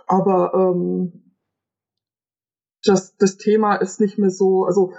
Aber 0.06 0.52
ähm, 0.54 1.34
das, 2.84 3.16
das 3.16 3.36
Thema 3.36 3.76
ist 3.76 4.00
nicht 4.00 4.18
mehr 4.18 4.30
so, 4.30 4.64
also 4.64 4.92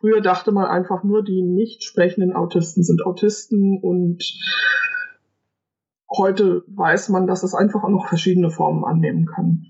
früher 0.00 0.20
dachte 0.20 0.52
man 0.52 0.66
einfach 0.66 1.02
nur, 1.02 1.22
die 1.22 1.42
nicht 1.42 1.82
sprechenden 1.82 2.34
Autisten 2.34 2.82
sind 2.82 3.04
Autisten 3.06 3.78
und 3.80 4.22
heute 6.14 6.64
weiß 6.66 7.08
man, 7.08 7.26
dass 7.26 7.42
es 7.42 7.54
einfach 7.54 7.84
auch 7.84 7.88
noch 7.88 8.08
verschiedene 8.08 8.50
Formen 8.50 8.84
annehmen 8.84 9.26
kann. 9.26 9.66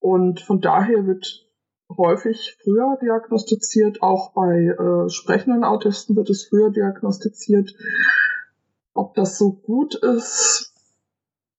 Und 0.00 0.40
von 0.40 0.60
daher 0.60 1.06
wird 1.06 1.47
häufig 1.96 2.56
früher 2.62 2.98
diagnostiziert, 3.00 4.02
auch 4.02 4.32
bei 4.32 4.66
äh, 4.66 5.08
sprechenden 5.08 5.64
Autisten 5.64 6.16
wird 6.16 6.30
es 6.30 6.46
früher 6.46 6.70
diagnostiziert. 6.70 7.74
Ob 8.94 9.14
das 9.14 9.38
so 9.38 9.52
gut 9.52 9.94
ist, 9.94 10.74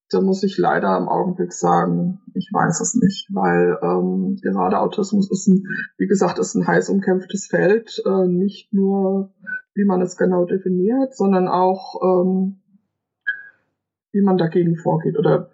da 0.09 0.21
muss 0.21 0.43
ich 0.43 0.57
leider 0.57 0.97
im 0.97 1.07
Augenblick 1.07 1.53
sagen, 1.53 2.19
ich 2.33 2.49
weiß 2.51 2.81
es 2.81 2.95
nicht, 2.95 3.27
weil 3.33 3.77
ähm, 3.81 4.37
gerade 4.41 4.79
Autismus 4.79 5.29
ist 5.29 5.47
ein, 5.47 5.63
wie 5.97 6.07
gesagt, 6.07 6.39
ist 6.39 6.55
ein 6.55 6.67
heiß 6.67 6.89
umkämpftes 6.89 7.47
Feld, 7.47 8.01
äh, 8.05 8.27
nicht 8.27 8.73
nur 8.73 9.31
wie 9.75 9.85
man 9.85 10.01
es 10.01 10.17
genau 10.17 10.45
definiert, 10.45 11.15
sondern 11.15 11.47
auch, 11.47 12.01
ähm, 12.03 12.59
wie 14.11 14.21
man 14.21 14.37
dagegen 14.37 14.75
vorgeht 14.75 15.17
oder 15.17 15.51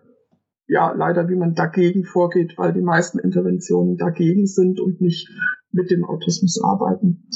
ja, 0.68 0.92
leider, 0.92 1.30
wie 1.30 1.36
man 1.36 1.54
dagegen 1.54 2.04
vorgeht, 2.04 2.58
weil 2.58 2.74
die 2.74 2.82
meisten 2.82 3.20
Interventionen 3.20 3.98
dagegen 3.98 4.48
sind 4.48 4.80
und 4.80 5.02
nicht 5.02 5.30
mit 5.72 5.92
dem 5.92 6.04
Autismus 6.04 6.62
arbeiten. 6.64 7.28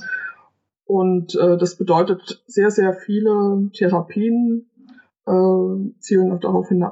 Und 0.86 1.36
äh, 1.36 1.57
das 1.57 1.77
bedeutet, 1.77 2.43
sehr, 2.48 2.71
sehr 2.71 2.93
viele 2.93 3.69
Therapien 3.74 4.69
äh, 5.27 6.00
zielen 6.00 6.31
auch 6.31 6.39
darauf 6.39 6.67
hin, 6.69 6.83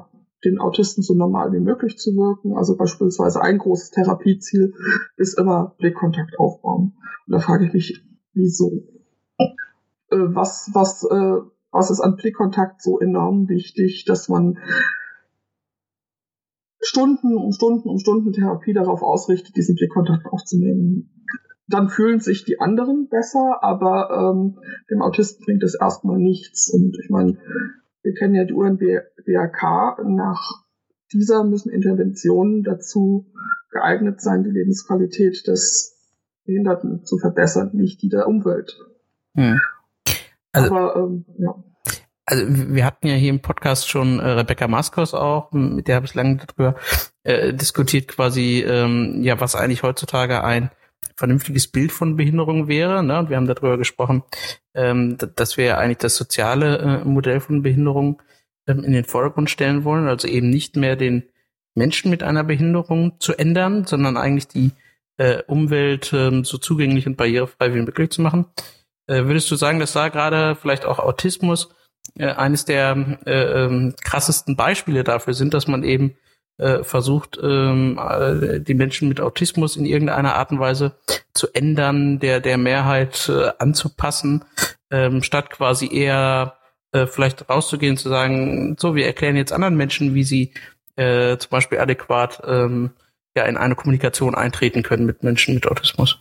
den 0.44 0.60
Autisten 0.60 1.02
so 1.02 1.14
normal 1.14 1.52
wie 1.52 1.58
möglich 1.58 1.98
zu 1.98 2.12
wirken. 2.12 2.56
Also 2.56 2.76
beispielsweise 2.76 3.40
ein 3.42 3.58
großes 3.58 3.90
Therapieziel 3.90 4.74
ist 5.16 5.36
immer 5.36 5.74
Blickkontakt 5.78 6.38
aufbauen. 6.38 6.94
Und 7.26 7.32
da 7.32 7.40
frage 7.40 7.66
ich 7.66 7.72
mich, 7.72 8.04
wieso? 8.34 8.84
Äh, 9.38 10.16
was, 10.16 10.70
was, 10.74 11.02
äh, 11.02 11.40
was 11.72 11.90
ist 11.90 12.00
an 12.00 12.14
Blickkontakt 12.14 12.80
so 12.80 13.00
enorm 13.00 13.48
wichtig, 13.48 14.04
dass 14.04 14.28
man 14.28 14.58
Stunden 16.88 17.36
um 17.36 17.52
Stunden 17.52 17.88
um 17.88 17.98
Stunden 17.98 18.32
Therapie 18.32 18.72
darauf 18.72 19.02
ausrichtet, 19.02 19.56
diesen 19.56 19.74
Blickkontakt 19.74 20.26
aufzunehmen. 20.26 21.10
Dann 21.66 21.90
fühlen 21.90 22.20
sich 22.20 22.46
die 22.46 22.60
anderen 22.60 23.08
besser, 23.10 23.62
aber 23.62 24.08
ähm, 24.10 24.58
dem 24.90 25.02
Autisten 25.02 25.44
bringt 25.44 25.62
es 25.62 25.74
erstmal 25.78 26.18
nichts. 26.18 26.70
Und 26.72 26.96
ich 27.02 27.10
meine, 27.10 27.36
wir 28.02 28.14
kennen 28.14 28.34
ja 28.34 28.44
die 28.44 28.54
UNBRK. 28.54 30.02
Nach 30.06 30.64
dieser 31.12 31.44
müssen 31.44 31.70
Interventionen 31.70 32.62
dazu 32.62 33.26
geeignet 33.70 34.22
sein, 34.22 34.44
die 34.44 34.50
Lebensqualität 34.50 35.46
des 35.46 35.94
Behinderten 36.46 37.04
zu 37.04 37.18
verbessern, 37.18 37.70
nicht 37.74 38.00
die 38.00 38.08
der 38.08 38.26
Umwelt. 38.26 38.78
Hm. 39.34 39.60
Also, 40.52 40.74
aber 40.74 40.96
ähm, 40.96 41.26
ja 41.36 41.54
also 42.28 42.44
wir 42.46 42.84
hatten 42.84 43.06
ja 43.06 43.14
hier 43.14 43.30
im 43.30 43.40
Podcast 43.40 43.88
schon 43.88 44.20
äh, 44.20 44.28
Rebecca 44.28 44.68
Maskos 44.68 45.14
auch, 45.14 45.50
mit 45.52 45.88
der 45.88 45.96
habe 45.96 46.04
ich 46.04 46.14
lange 46.14 46.36
darüber 46.36 46.78
äh, 47.22 47.54
diskutiert, 47.54 48.06
quasi, 48.08 48.60
ähm, 48.68 49.22
ja, 49.22 49.40
was 49.40 49.54
eigentlich 49.54 49.82
heutzutage 49.82 50.44
ein 50.44 50.70
vernünftiges 51.16 51.68
Bild 51.68 51.90
von 51.90 52.16
Behinderung 52.16 52.68
wäre. 52.68 53.02
Ne? 53.02 53.18
Und 53.18 53.30
wir 53.30 53.36
haben 53.38 53.46
darüber 53.46 53.78
gesprochen, 53.78 54.24
ähm, 54.74 55.16
dass 55.36 55.56
wir 55.56 55.78
eigentlich 55.78 55.98
das 55.98 56.16
soziale 56.16 56.78
äh, 56.78 57.04
Modell 57.04 57.40
von 57.40 57.62
Behinderung 57.62 58.20
ähm, 58.66 58.84
in 58.84 58.92
den 58.92 59.04
Vordergrund 59.04 59.48
stellen 59.48 59.84
wollen, 59.84 60.06
also 60.06 60.28
eben 60.28 60.50
nicht 60.50 60.76
mehr 60.76 60.96
den 60.96 61.24
Menschen 61.74 62.10
mit 62.10 62.22
einer 62.22 62.44
Behinderung 62.44 63.18
zu 63.20 63.38
ändern, 63.38 63.86
sondern 63.86 64.18
eigentlich 64.18 64.48
die 64.48 64.72
äh, 65.16 65.42
Umwelt 65.46 66.12
äh, 66.12 66.42
so 66.44 66.58
zugänglich 66.58 67.06
und 67.06 67.16
barrierefrei 67.16 67.74
wie 67.74 67.80
möglich 67.80 68.10
zu 68.10 68.20
machen. 68.20 68.44
Äh, 69.06 69.24
würdest 69.24 69.50
du 69.50 69.56
sagen, 69.56 69.80
dass 69.80 69.94
da 69.94 70.08
gerade 70.08 70.56
vielleicht 70.56 70.84
auch 70.84 70.98
Autismus 70.98 71.70
äh, 72.16 72.26
eines 72.26 72.64
der 72.64 73.18
äh, 73.26 73.64
ähm, 73.64 73.94
krassesten 74.02 74.56
Beispiele 74.56 75.04
dafür 75.04 75.34
sind, 75.34 75.54
dass 75.54 75.66
man 75.66 75.82
eben 75.82 76.16
äh, 76.58 76.82
versucht, 76.82 77.38
ähm, 77.42 77.98
äh, 77.98 78.60
die 78.60 78.74
Menschen 78.74 79.08
mit 79.08 79.20
Autismus 79.20 79.76
in 79.76 79.86
irgendeiner 79.86 80.34
Art 80.34 80.50
und 80.50 80.60
Weise 80.60 80.96
zu 81.32 81.48
ändern, 81.54 82.18
der 82.18 82.40
der 82.40 82.58
Mehrheit 82.58 83.28
äh, 83.28 83.50
anzupassen, 83.58 84.44
ähm, 84.90 85.22
statt 85.22 85.50
quasi 85.50 85.88
eher 85.92 86.58
äh, 86.92 87.06
vielleicht 87.06 87.48
rauszugehen 87.48 87.96
zu 87.96 88.08
sagen, 88.08 88.76
so 88.78 88.94
wir 88.94 89.06
erklären 89.06 89.36
jetzt 89.36 89.52
anderen 89.52 89.76
Menschen, 89.76 90.14
wie 90.14 90.24
sie 90.24 90.52
äh, 90.96 91.36
zum 91.38 91.50
Beispiel 91.50 91.78
adäquat 91.78 92.42
ähm, 92.46 92.90
ja 93.36 93.44
in 93.44 93.56
eine 93.56 93.76
Kommunikation 93.76 94.34
eintreten 94.34 94.82
können 94.82 95.06
mit 95.06 95.22
Menschen 95.22 95.54
mit 95.54 95.66
Autismus. 95.66 96.20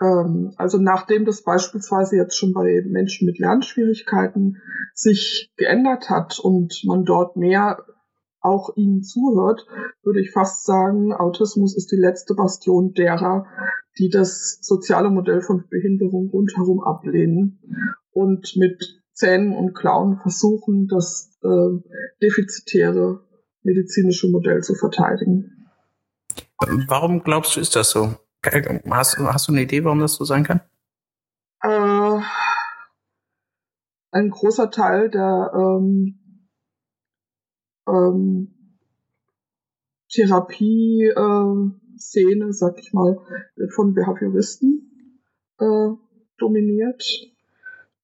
Ähm, 0.00 0.52
also 0.56 0.78
nachdem 0.78 1.24
das 1.24 1.42
beispielsweise 1.42 2.16
jetzt 2.16 2.36
schon 2.36 2.52
bei 2.52 2.82
Menschen 2.86 3.26
mit 3.26 3.38
Lernschwierigkeiten 3.38 4.60
sich 4.94 5.52
geändert 5.56 6.10
hat 6.10 6.38
und 6.38 6.82
man 6.84 7.04
dort 7.04 7.36
mehr 7.36 7.84
auch 8.40 8.76
ihnen 8.76 9.02
zuhört, 9.02 9.66
würde 10.02 10.20
ich 10.20 10.30
fast 10.30 10.66
sagen, 10.66 11.12
Autismus 11.12 11.76
ist 11.76 11.90
die 11.92 11.96
letzte 11.96 12.34
Bastion 12.34 12.92
derer, 12.92 13.46
die 13.98 14.10
das 14.10 14.58
soziale 14.60 15.08
Modell 15.10 15.40
von 15.40 15.64
Behinderung 15.68 16.28
rundherum 16.30 16.80
ablehnen 16.82 17.60
und 18.12 18.54
mit 18.56 19.02
Zähnen 19.12 19.54
und 19.54 19.74
Klauen 19.74 20.18
versuchen, 20.18 20.88
das 20.88 21.38
äh, 21.42 21.80
defizitäre 22.20 23.20
medizinische 23.62 24.28
Modell 24.28 24.62
zu 24.62 24.74
verteidigen. 24.74 25.68
Warum 26.88 27.22
glaubst 27.22 27.56
du, 27.56 27.60
ist 27.60 27.76
das 27.76 27.90
so? 27.90 28.14
Hast, 28.90 29.18
hast 29.18 29.48
du 29.48 29.52
eine 29.52 29.62
Idee, 29.62 29.84
warum 29.84 30.00
das 30.00 30.14
so 30.14 30.24
sein 30.24 30.44
kann? 30.44 30.60
Äh, 31.62 32.20
ein 34.12 34.30
großer 34.30 34.70
Teil 34.70 35.10
der 35.10 35.50
ähm, 35.54 36.48
ähm, 37.88 38.78
Therapie-Szene, 40.12 42.44
äh, 42.46 42.52
sag 42.52 42.78
ich 42.78 42.92
mal, 42.92 43.18
wird 43.56 43.72
von 43.72 43.94
Behavioristen 43.94 45.18
äh, 45.58 45.88
dominiert 46.38 47.02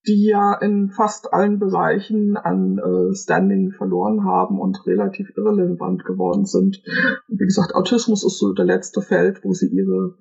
die 0.07 0.25
ja 0.25 0.55
in 0.55 0.91
fast 0.91 1.33
allen 1.33 1.59
Bereichen 1.59 2.37
an 2.37 2.79
äh, 2.79 3.15
Standing 3.15 3.73
verloren 3.73 4.25
haben 4.25 4.59
und 4.59 4.87
relativ 4.87 5.37
irrelevant 5.37 6.05
geworden 6.05 6.47
sind. 6.47 6.83
Und 7.29 7.41
wie 7.41 7.45
gesagt, 7.45 7.75
Autismus 7.75 8.25
ist 8.25 8.39
so 8.39 8.53
der 8.53 8.65
letzte 8.65 9.03
Feld, 9.03 9.45
wo 9.45 9.53
sie 9.53 9.69
ihre 9.69 10.15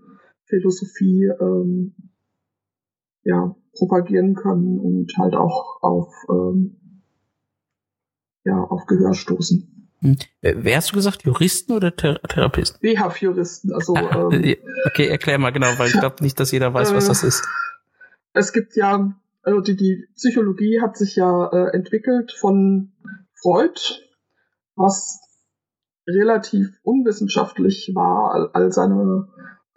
Philosophie 0.49 1.29
ähm, 1.39 1.95
ja, 3.23 3.55
propagieren 3.73 4.35
können 4.35 4.79
und 4.79 5.15
halt 5.17 5.35
auch 5.35 5.81
auf, 5.81 6.13
ähm, 6.29 7.03
ja, 8.43 8.61
auf 8.61 8.85
Gehör 8.85 9.13
stoßen. 9.13 9.89
Hm. 10.01 10.17
Wer 10.41 10.77
hast 10.77 10.91
du 10.91 10.95
gesagt? 10.95 11.23
Juristen 11.23 11.73
oder 11.73 11.95
Thera 11.95 12.19
Therapisten? 12.19 12.79
BHF-Juristen, 12.81 13.73
also. 13.73 13.95
Ah, 13.95 14.29
ähm, 14.31 14.55
okay, 14.85 15.07
erklär 15.07 15.37
mal 15.37 15.51
genau, 15.51 15.67
weil 15.77 15.87
ich 15.87 15.99
glaube 15.99 16.23
nicht, 16.23 16.39
dass 16.39 16.51
jeder 16.51 16.73
weiß, 16.73 16.93
was 16.93 17.07
das 17.07 17.23
ist. 17.23 17.43
Es 18.33 18.53
gibt 18.53 18.75
ja 18.75 19.13
also 19.43 19.61
die, 19.61 19.75
die 19.75 20.07
Psychologie 20.15 20.81
hat 20.81 20.97
sich 20.97 21.15
ja 21.15 21.47
äh, 21.47 21.73
entwickelt 21.73 22.31
von 22.31 22.91
Freud, 23.41 23.79
was 24.75 25.21
relativ 26.07 26.77
unwissenschaftlich 26.83 27.91
war, 27.95 28.31
all, 28.33 28.49
all 28.53 28.71
seine 28.71 29.27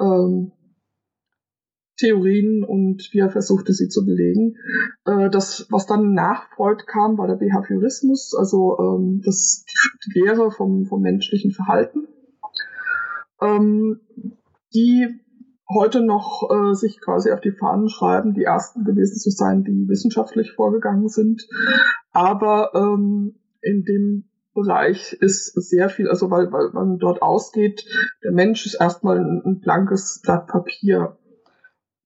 ähm, 0.01 0.53
Theorien 2.03 2.65
und 2.65 3.09
wie 3.13 3.21
er 3.21 3.31
versuchte, 3.31 3.73
sie 3.73 3.89
zu 3.89 4.05
belegen. 4.05 4.57
Äh, 5.05 5.31
das, 5.31 5.67
was 5.71 5.87
dann 5.87 6.13
nach 6.13 6.49
Freud 6.57 6.85
kam, 6.87 7.17
war 7.17 7.29
der 7.29 7.37
Behaviorismus, 7.37 8.35
also 8.37 8.77
ähm, 8.79 9.23
das, 9.25 9.65
die 10.05 10.21
Lehre 10.21 10.51
vom, 10.51 10.87
vom 10.87 11.01
menschlichen 11.01 11.53
Verhalten. 11.53 12.09
Ähm, 13.41 14.01
die 14.75 15.21
heute 15.73 16.05
noch 16.05 16.49
äh, 16.51 16.75
sich 16.75 17.01
quasi 17.01 17.31
auf 17.31 17.41
die 17.41 17.53
Fahnen 17.53 17.89
schreiben, 17.89 18.35
die 18.35 18.45
ersten 18.45 18.85
gewesen 18.85 19.19
zu 19.19 19.31
sein, 19.31 19.65
die 19.65 19.89
wissenschaftlich 19.89 20.53
vorgegangen 20.53 21.09
sind. 21.09 21.47
Aber 22.11 22.73
ähm, 22.75 23.37
in 23.61 23.85
dem 23.85 24.25
Bereich 24.55 25.15
ist 25.15 25.55
sehr 25.55 25.89
viel, 25.89 26.09
also 26.09 26.31
weil, 26.31 26.53
weil 26.53 26.71
man 26.73 26.99
dort 26.99 27.23
ausgeht, 27.23 27.87
der 28.23 28.33
Mensch 28.33 28.67
ist 28.67 28.75
erstmal 28.75 29.19
ein, 29.19 29.43
ein 29.45 29.61
blankes 29.61 30.21
Blatt 30.23 30.47
Papier, 30.47 31.17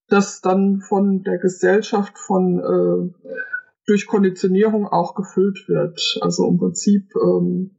das 0.08 0.40
dann 0.40 0.80
von 0.80 1.22
der 1.22 1.38
Gesellschaft 1.38 2.18
von 2.18 2.60
äh, 2.60 3.30
durch 3.86 4.06
Konditionierung 4.06 4.86
auch 4.86 5.14
gefüllt 5.14 5.68
wird. 5.68 6.18
Also 6.20 6.48
im 6.48 6.58
Prinzip 6.58 7.12
ähm, 7.16 7.76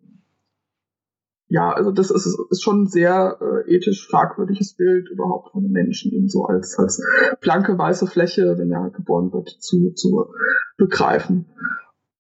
ja, 1.50 1.72
also 1.72 1.91
das 1.91 2.12
ist, 2.12 2.38
ist 2.50 2.62
schon 2.62 2.84
ein 2.84 2.88
sehr 2.88 3.38
äh, 3.41 3.74
ethisch 3.74 4.05
fragwürdiges 4.07 4.74
Bild 4.74 5.10
überhaupt 5.10 5.51
von 5.51 5.72
Menschen, 5.72 6.12
ihn 6.12 6.27
so 6.27 6.46
als, 6.46 6.77
als 6.77 7.01
blanke 7.39 7.77
weiße 7.77 8.05
Fläche, 8.05 8.57
wenn 8.57 8.72
er 8.72 8.89
geboren 8.89 9.31
wird, 9.31 9.50
zu, 9.50 9.93
zu 9.93 10.27
begreifen. 10.75 11.46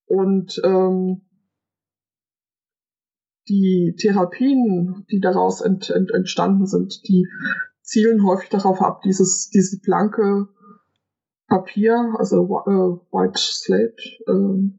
Und 0.05 0.61
ähm, 0.63 1.23
die 3.49 3.95
Therapien, 3.99 5.05
die 5.11 5.19
daraus 5.19 5.59
ent, 5.59 5.89
ent, 5.89 6.11
entstanden 6.11 6.65
sind, 6.65 7.05
die 7.09 7.27
zielen 7.87 8.25
häufig 8.25 8.49
darauf 8.49 8.81
ab, 8.81 9.01
dieses, 9.01 9.49
dieses 9.49 9.81
blanke 9.81 10.49
Papier, 11.47 12.13
also 12.17 12.43
äh, 12.43 13.15
White 13.15 13.39
Slate, 13.39 13.95
äh, 14.27 14.69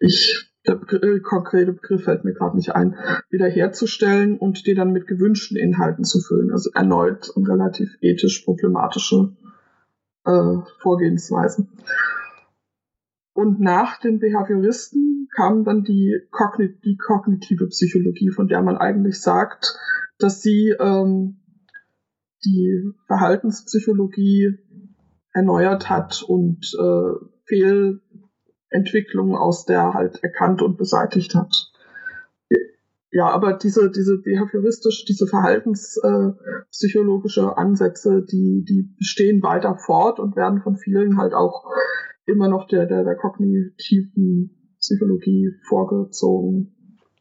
ich 0.00 0.48
der 0.66 0.80
äh, 1.02 1.20
konkrete 1.20 1.72
Begriff 1.72 2.04
fällt 2.04 2.24
mir 2.24 2.34
gerade 2.34 2.56
nicht 2.56 2.74
ein, 2.74 2.96
wiederherzustellen 3.30 4.38
und 4.38 4.66
die 4.66 4.74
dann 4.74 4.92
mit 4.92 5.06
gewünschten 5.06 5.56
Inhalten 5.56 6.04
zu 6.04 6.20
füllen. 6.20 6.52
Also 6.52 6.70
erneut 6.74 7.30
eine 7.34 7.48
relativ 7.48 7.96
ethisch 8.00 8.40
problematische 8.44 9.36
äh, 10.24 10.56
Vorgehensweise. 10.80 11.68
Und 13.32 13.60
nach 13.60 14.00
den 14.00 14.18
Behavioristen 14.18 15.28
kam 15.34 15.64
dann 15.64 15.84
die, 15.84 16.20
Kogn 16.30 16.80
die 16.84 16.96
kognitive 16.96 17.68
Psychologie, 17.68 18.30
von 18.30 18.48
der 18.48 18.62
man 18.62 18.76
eigentlich 18.76 19.20
sagt, 19.20 19.78
dass 20.18 20.42
sie 20.42 20.74
ähm, 20.78 21.38
die 22.44 22.92
Verhaltenspsychologie 23.06 24.58
erneuert 25.32 25.88
hat 25.88 26.22
und 26.22 26.70
äh, 26.78 27.14
Fehlentwicklungen 27.44 29.36
aus 29.36 29.64
der 29.64 29.94
halt 29.94 30.22
erkannt 30.22 30.60
und 30.62 30.76
beseitigt 30.76 31.34
hat. 31.34 31.72
Ja, 33.10 33.30
aber 33.30 33.54
diese, 33.54 33.90
diese 33.90 34.18
behavioristisch, 34.18 35.06
diese 35.06 35.26
verhaltenspsychologische 35.26 37.40
äh, 37.40 37.54
Ansätze, 37.56 38.22
die, 38.22 38.66
die 38.68 38.82
bestehen 38.98 39.42
weiter 39.42 39.76
fort 39.76 40.20
und 40.20 40.36
werden 40.36 40.60
von 40.60 40.76
vielen 40.76 41.16
halt 41.16 41.32
auch 41.32 41.64
immer 42.26 42.48
noch 42.48 42.68
der, 42.68 42.84
der, 42.84 43.04
der 43.04 43.16
kognitiven 43.16 44.74
Psychologie 44.78 45.54
vorgezogen. 45.66 46.74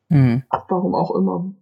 Mhm. 0.10 0.44
Warum 0.50 0.94
auch 0.94 1.16
immer. 1.16 1.56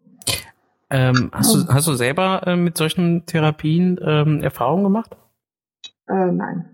Ähm, 0.89 1.31
hast, 1.33 1.55
du, 1.55 1.67
hast 1.67 1.87
du 1.87 1.93
selber 1.93 2.45
äh, 2.45 2.55
mit 2.55 2.77
solchen 2.77 3.25
Therapien 3.25 3.99
ähm, 4.03 4.41
Erfahrungen 4.41 4.83
gemacht? 4.83 5.17
Äh, 6.07 6.31
nein. 6.31 6.69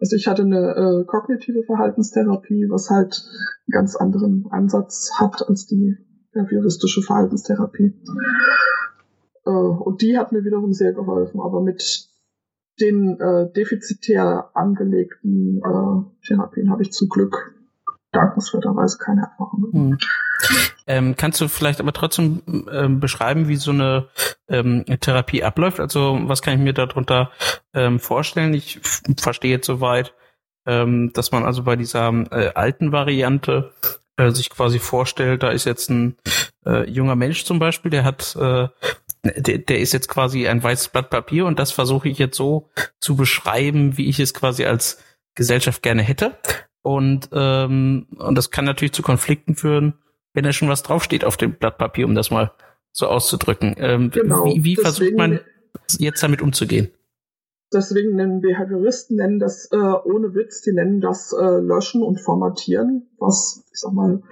Also 0.00 0.16
ich 0.16 0.26
hatte 0.26 0.42
eine 0.42 0.74
äh, 0.74 1.04
kognitive 1.04 1.62
Verhaltenstherapie, 1.64 2.66
was 2.68 2.90
halt 2.90 3.22
einen 3.22 3.72
ganz 3.72 3.94
anderen 3.94 4.46
Ansatz 4.50 5.12
hat 5.18 5.46
als 5.48 5.66
die 5.66 5.96
behavioristische 6.32 7.02
Verhaltenstherapie. 7.02 7.94
Äh, 9.44 9.50
und 9.50 10.02
die 10.02 10.18
hat 10.18 10.32
mir 10.32 10.44
wiederum 10.44 10.72
sehr 10.72 10.92
geholfen, 10.92 11.40
aber 11.40 11.60
mit 11.60 12.08
den 12.80 13.20
äh, 13.20 13.52
defizitär 13.52 14.50
angelegten 14.54 15.58
äh, 15.58 16.26
Therapien 16.26 16.70
habe 16.70 16.82
ich 16.82 16.92
zum 16.92 17.08
Glück 17.08 17.54
dankenswerterweise 18.12 18.98
keine 18.98 19.22
Erfahrung 19.22 19.70
gemacht. 19.70 19.74
Hm. 19.74 19.98
Ähm, 20.86 21.16
kannst 21.16 21.40
du 21.40 21.48
vielleicht 21.48 21.80
aber 21.80 21.92
trotzdem 21.92 22.42
ähm, 22.70 23.00
beschreiben, 23.00 23.48
wie 23.48 23.56
so 23.56 23.70
eine 23.70 24.08
ähm, 24.48 24.84
Therapie 25.00 25.44
abläuft? 25.44 25.80
Also 25.80 26.18
was 26.22 26.42
kann 26.42 26.54
ich 26.54 26.60
mir 26.60 26.72
darunter 26.72 27.30
ähm, 27.74 28.00
vorstellen? 28.00 28.54
Ich 28.54 28.80
verstehe 29.18 29.52
jetzt 29.52 29.66
soweit, 29.66 30.14
ähm, 30.66 31.12
dass 31.12 31.32
man 31.32 31.44
also 31.44 31.62
bei 31.62 31.76
dieser 31.76 32.08
äh, 32.30 32.52
alten 32.54 32.92
Variante 32.92 33.72
äh, 34.16 34.30
sich 34.30 34.50
quasi 34.50 34.78
vorstellt, 34.78 35.42
da 35.42 35.50
ist 35.50 35.64
jetzt 35.64 35.90
ein 35.90 36.16
äh, 36.66 36.88
junger 36.88 37.16
Mensch 37.16 37.44
zum 37.44 37.58
Beispiel, 37.58 37.90
der 37.90 38.04
hat 38.04 38.36
äh, 38.36 38.68
der, 39.24 39.58
der 39.58 39.78
ist 39.78 39.92
jetzt 39.92 40.08
quasi 40.08 40.48
ein 40.48 40.62
weißes 40.62 40.88
Blatt 40.88 41.10
Papier 41.10 41.46
und 41.46 41.58
das 41.58 41.70
versuche 41.72 42.08
ich 42.08 42.18
jetzt 42.18 42.36
so 42.36 42.70
zu 43.00 43.16
beschreiben, 43.16 43.96
wie 43.96 44.08
ich 44.08 44.18
es 44.18 44.34
quasi 44.34 44.64
als 44.64 45.02
Gesellschaft 45.34 45.82
gerne 45.82 46.02
hätte. 46.02 46.36
Und, 46.82 47.28
ähm, 47.32 48.08
und 48.16 48.36
das 48.36 48.50
kann 48.50 48.64
natürlich 48.64 48.92
zu 48.92 49.02
Konflikten 49.02 49.54
führen, 49.54 49.94
wenn 50.34 50.44
da 50.44 50.52
schon 50.52 50.68
was 50.68 50.82
draufsteht 50.82 51.24
auf 51.24 51.36
dem 51.36 51.54
Blatt 51.54 51.78
Papier, 51.78 52.06
um 52.06 52.14
das 52.14 52.30
mal 52.30 52.52
so 52.92 53.06
auszudrücken. 53.06 53.74
Ähm, 53.78 54.10
genau, 54.10 54.46
wie 54.46 54.64
wie 54.64 54.76
versucht 54.76 55.14
man 55.16 55.40
jetzt 55.98 56.22
damit 56.22 56.42
umzugehen? 56.42 56.90
Deswegen 57.72 58.16
nennen 58.16 58.42
Behavioristen 58.42 59.16
nennen 59.16 59.38
das 59.38 59.70
äh, 59.72 59.76
ohne 59.76 60.34
Witz, 60.34 60.60
die 60.60 60.72
nennen 60.72 61.00
das 61.00 61.32
äh, 61.32 61.58
Löschen 61.58 62.02
und 62.02 62.20
Formatieren, 62.20 63.08
was 63.18 63.64
ich 63.72 63.80
sag 63.80 63.92
mal 63.94 64.22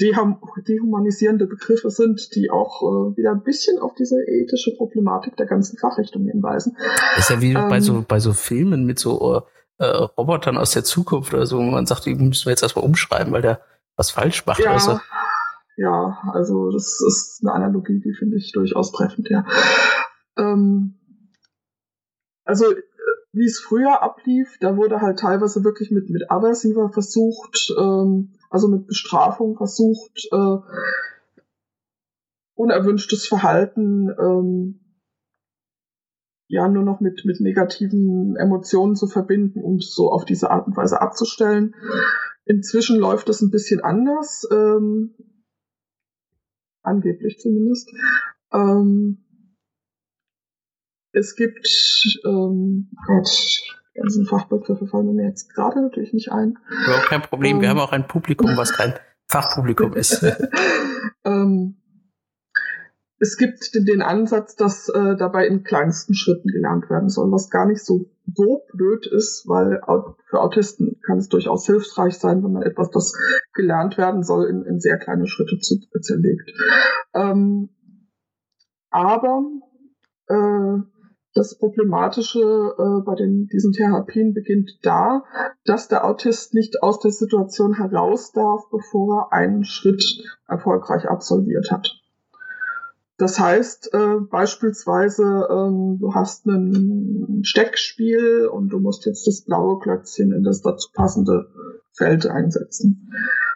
dehum 0.00 0.40
dehumanisierende 0.66 1.46
Begriffe 1.46 1.90
sind, 1.90 2.34
die 2.34 2.50
auch 2.50 2.80
äh, 2.82 3.16
wieder 3.18 3.32
ein 3.32 3.42
bisschen 3.42 3.78
auf 3.78 3.94
diese 3.94 4.16
ethische 4.26 4.74
Problematik 4.76 5.36
der 5.36 5.44
ganzen 5.44 5.76
Fachrichtung 5.76 6.24
hinweisen. 6.24 6.76
Das 7.16 7.24
ist 7.24 7.30
ja 7.30 7.42
wie 7.42 7.52
ähm, 7.52 7.68
bei 7.68 7.80
so 7.80 8.02
bei 8.06 8.18
so 8.18 8.32
Filmen 8.32 8.86
mit 8.86 8.98
so 8.98 9.42
äh, 9.78 9.86
Robotern 9.86 10.56
aus 10.56 10.70
der 10.70 10.84
Zukunft 10.84 11.34
oder 11.34 11.44
so, 11.44 11.58
wo 11.58 11.62
man 11.62 11.84
sagt, 11.84 12.06
die 12.06 12.14
müssen 12.14 12.46
wir 12.46 12.52
jetzt 12.52 12.62
erstmal 12.62 12.86
umschreiben, 12.86 13.30
weil 13.30 13.42
der 13.42 13.60
was 13.96 14.10
falsch 14.10 14.46
macht. 14.46 14.60
Ja, 14.60 14.72
also. 14.72 14.98
Ja, 15.76 16.18
also 16.32 16.70
das 16.70 17.00
ist 17.06 17.40
eine 17.42 17.52
Analogie, 17.52 18.00
die 18.00 18.14
finde 18.14 18.36
ich 18.36 18.52
durchaus 18.52 18.92
treffend, 18.92 19.28
ja. 19.28 19.44
Ähm, 20.36 20.94
also 22.44 22.66
wie 23.32 23.44
es 23.44 23.60
früher 23.60 24.02
ablief, 24.02 24.56
da 24.60 24.76
wurde 24.76 25.02
halt 25.02 25.18
teilweise 25.18 25.62
wirklich 25.62 25.90
mit, 25.90 26.08
mit 26.08 26.30
aversiver 26.30 26.88
versucht, 26.88 27.70
ähm, 27.78 28.32
also 28.48 28.68
mit 28.68 28.86
Bestrafung 28.86 29.56
versucht, 29.56 30.28
äh, 30.32 30.56
unerwünschtes 32.54 33.26
Verhalten 33.26 34.08
ähm, 34.18 34.80
ja 36.48 36.68
nur 36.68 36.84
noch 36.84 37.00
mit, 37.00 37.24
mit 37.26 37.40
negativen 37.40 38.36
Emotionen 38.36 38.94
zu 38.96 39.06
verbinden 39.06 39.62
und 39.62 39.84
so 39.84 40.10
auf 40.10 40.24
diese 40.24 40.50
Art 40.50 40.66
und 40.66 40.76
Weise 40.76 41.02
abzustellen. 41.02 41.74
Inzwischen 42.46 42.98
läuft 42.98 43.28
das 43.28 43.42
ein 43.42 43.50
bisschen 43.50 43.80
anders, 43.80 44.48
ähm, 44.50 45.14
angeblich 46.86 47.38
zumindest. 47.38 47.90
Ähm, 48.52 49.24
es 51.12 51.34
gibt, 51.34 51.68
ähm, 52.24 52.90
Gott, 53.06 53.28
ganzen 53.94 54.26
Fachbegriffe 54.26 54.86
fallen 54.86 55.14
mir 55.14 55.26
jetzt 55.26 55.54
gerade 55.54 55.82
natürlich 55.82 56.12
nicht 56.12 56.30
ein. 56.30 56.58
Ja, 56.86 57.00
kein 57.00 57.22
Problem, 57.22 57.56
ähm, 57.56 57.62
wir 57.62 57.68
haben 57.70 57.80
auch 57.80 57.92
ein 57.92 58.06
Publikum, 58.06 58.56
was 58.56 58.72
kein 58.72 58.94
Fachpublikum 59.28 59.94
ist. 59.94 60.22
ähm, 61.24 61.75
es 63.18 63.36
gibt 63.38 63.74
den, 63.74 64.02
Ansatz, 64.02 64.56
dass 64.56 64.88
äh, 64.88 65.16
dabei 65.16 65.46
in 65.46 65.64
kleinsten 65.64 66.14
Schritten 66.14 66.48
gelernt 66.48 66.90
werden 66.90 67.08
soll, 67.08 67.32
was 67.32 67.50
gar 67.50 67.66
nicht 67.66 67.82
so, 67.82 68.10
so 68.34 68.62
blöd 68.72 69.06
ist, 69.06 69.44
weil 69.46 69.80
für 70.28 70.40
Autisten 70.40 71.00
kann 71.04 71.18
es 71.18 71.28
durchaus 71.28 71.66
hilfreich 71.66 72.18
sein, 72.18 72.44
wenn 72.44 72.52
man 72.52 72.62
etwas, 72.62 72.90
das 72.90 73.14
gelernt 73.54 73.96
werden 73.96 74.22
soll, 74.22 74.46
in, 74.46 74.64
in 74.64 74.80
sehr 74.80 74.98
kleine 74.98 75.26
Schritte 75.26 75.58
zu, 75.58 75.76
zerlegt. 76.00 76.52
Ähm, 77.14 77.70
aber 78.90 79.44
äh, 80.28 80.78
das 81.32 81.58
Problematische 81.58 82.40
äh, 82.40 83.02
bei 83.04 83.14
den, 83.14 83.46
diesen 83.46 83.72
Therapien 83.72 84.34
beginnt 84.34 84.78
da, 84.82 85.24
dass 85.64 85.88
der 85.88 86.04
Autist 86.04 86.54
nicht 86.54 86.82
aus 86.82 87.00
der 87.00 87.12
Situation 87.12 87.74
heraus 87.74 88.32
darf, 88.32 88.68
bevor 88.70 89.30
er 89.30 89.32
einen 89.32 89.64
Schritt 89.64 90.02
erfolgreich 90.46 91.08
absolviert 91.08 91.70
hat. 91.70 92.02
Das 93.18 93.40
heißt 93.40 93.94
äh, 93.94 94.16
beispielsweise, 94.30 95.48
ähm, 95.50 95.98
du 95.98 96.14
hast 96.14 96.46
ein 96.46 97.40
Steckspiel 97.44 98.46
und 98.46 98.68
du 98.68 98.78
musst 98.78 99.06
jetzt 99.06 99.26
das 99.26 99.42
blaue 99.42 99.78
Klötzchen 99.78 100.32
in 100.32 100.42
das 100.42 100.60
dazu 100.60 100.90
passende 100.92 101.48
Feld 101.92 102.26
einsetzen. 102.26 103.10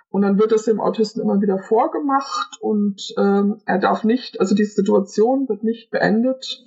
Und 0.08 0.22
dann 0.22 0.38
wird 0.38 0.52
es 0.52 0.64
dem 0.64 0.80
Autisten 0.80 1.20
immer 1.20 1.40
wieder 1.40 1.58
vorgemacht 1.58 2.58
und 2.60 3.14
ähm, 3.18 3.60
er 3.66 3.78
darf 3.78 4.02
nicht, 4.02 4.40
also 4.40 4.54
die 4.54 4.64
Situation 4.64 5.48
wird 5.48 5.62
nicht 5.62 5.90
beendet, 5.90 6.64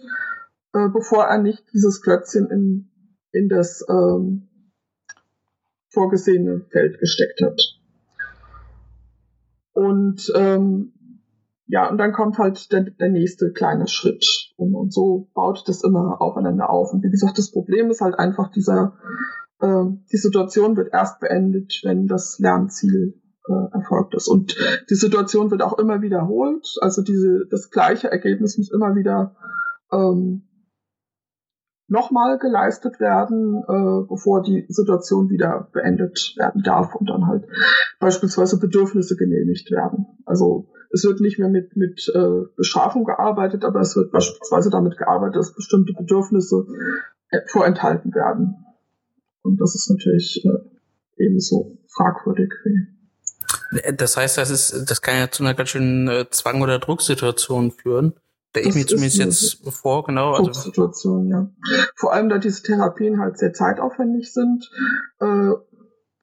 äh, 0.73 0.87
bevor 0.87 1.25
er 1.25 1.39
nicht 1.39 1.63
dieses 1.73 2.01
Klötzchen 2.01 2.49
in, 2.49 2.89
in 3.31 3.49
das 3.49 3.83
ähm, 3.89 4.49
vorgesehene 5.89 6.65
Feld 6.69 6.99
gesteckt 6.99 7.41
hat. 7.41 7.59
Und 9.73 10.31
ähm, 10.35 10.92
ja, 11.65 11.89
und 11.89 11.97
dann 11.97 12.11
kommt 12.11 12.37
halt 12.37 12.71
der, 12.71 12.81
der 12.81 13.09
nächste 13.09 13.51
kleine 13.51 13.87
Schritt. 13.87 14.25
Und, 14.57 14.75
und 14.75 14.93
so 14.93 15.29
baut 15.33 15.63
das 15.67 15.83
immer 15.83 16.21
aufeinander 16.21 16.69
auf. 16.69 16.93
Und 16.93 17.03
wie 17.03 17.09
gesagt, 17.09 17.37
das 17.37 17.51
Problem 17.51 17.89
ist 17.89 18.01
halt 18.01 18.19
einfach 18.19 18.51
dieser, 18.51 18.97
äh, 19.59 19.85
die 20.11 20.17
Situation 20.17 20.75
wird 20.75 20.93
erst 20.93 21.19
beendet, 21.19 21.81
wenn 21.83 22.07
das 22.07 22.37
Lernziel 22.39 23.21
äh, 23.47 23.75
erfolgt 23.75 24.13
ist. 24.15 24.27
Und 24.27 24.55
die 24.89 24.95
Situation 24.95 25.51
wird 25.51 25.61
auch 25.61 25.77
immer 25.79 26.01
wiederholt. 26.01 26.67
Also 26.81 27.01
diese, 27.01 27.45
das 27.49 27.69
gleiche 27.69 28.11
Ergebnis 28.11 28.57
muss 28.57 28.71
immer 28.71 28.95
wieder 28.95 29.35
ähm, 29.91 30.47
nochmal 31.87 32.39
geleistet 32.39 32.99
werden, 32.99 33.63
äh, 33.67 34.07
bevor 34.07 34.41
die 34.41 34.65
Situation 34.67 35.29
wieder 35.29 35.69
beendet 35.71 36.35
werden 36.37 36.61
darf 36.63 36.95
und 36.95 37.09
dann 37.09 37.27
halt 37.27 37.45
beispielsweise 37.99 38.59
Bedürfnisse 38.59 39.15
genehmigt 39.15 39.69
werden. 39.71 40.07
Also 40.25 40.69
es 40.93 41.03
wird 41.03 41.19
nicht 41.19 41.39
mehr 41.39 41.49
mit, 41.49 41.75
mit 41.75 42.11
äh, 42.13 42.45
Bestrafung 42.55 43.03
gearbeitet, 43.03 43.65
aber 43.65 43.81
es 43.81 43.95
wird 43.95 44.11
beispielsweise 44.11 44.69
damit 44.69 44.97
gearbeitet, 44.97 45.37
dass 45.37 45.55
bestimmte 45.55 45.93
Bedürfnisse 45.93 46.65
äh, 47.29 47.39
vorenthalten 47.47 48.13
werden. 48.13 48.65
Und 49.41 49.59
das 49.59 49.75
ist 49.75 49.89
natürlich 49.89 50.45
äh, 50.45 51.23
ebenso 51.23 51.79
fragwürdig 51.87 52.51
wie. 52.63 52.87
Das 53.97 54.17
heißt, 54.17 54.37
das 54.37 54.49
ist, 54.49 54.89
das 54.89 55.01
kann 55.01 55.17
ja 55.17 55.31
zu 55.31 55.43
einer 55.43 55.55
ganz 55.55 55.69
schönen 55.69 56.07
äh, 56.07 56.25
Zwang- 56.29 56.61
oder 56.61 56.79
Drucksituation 56.79 57.71
führen 57.71 58.13
Stelle 58.53 58.69
ich 58.69 58.75
mir 58.75 58.85
zumindest 58.85 59.17
jetzt 59.17 59.75
vor, 59.75 60.03
genau. 60.03 60.33
Also 60.33 60.53
Situation, 60.53 61.27
ja. 61.27 61.49
Vor 61.95 62.13
allem, 62.13 62.29
da 62.29 62.37
diese 62.37 62.61
Therapien 62.61 63.19
halt 63.19 63.39
sehr 63.39 63.51
zeitaufwendig 63.51 64.31
sind. 64.31 64.69
Äh, 65.19 65.53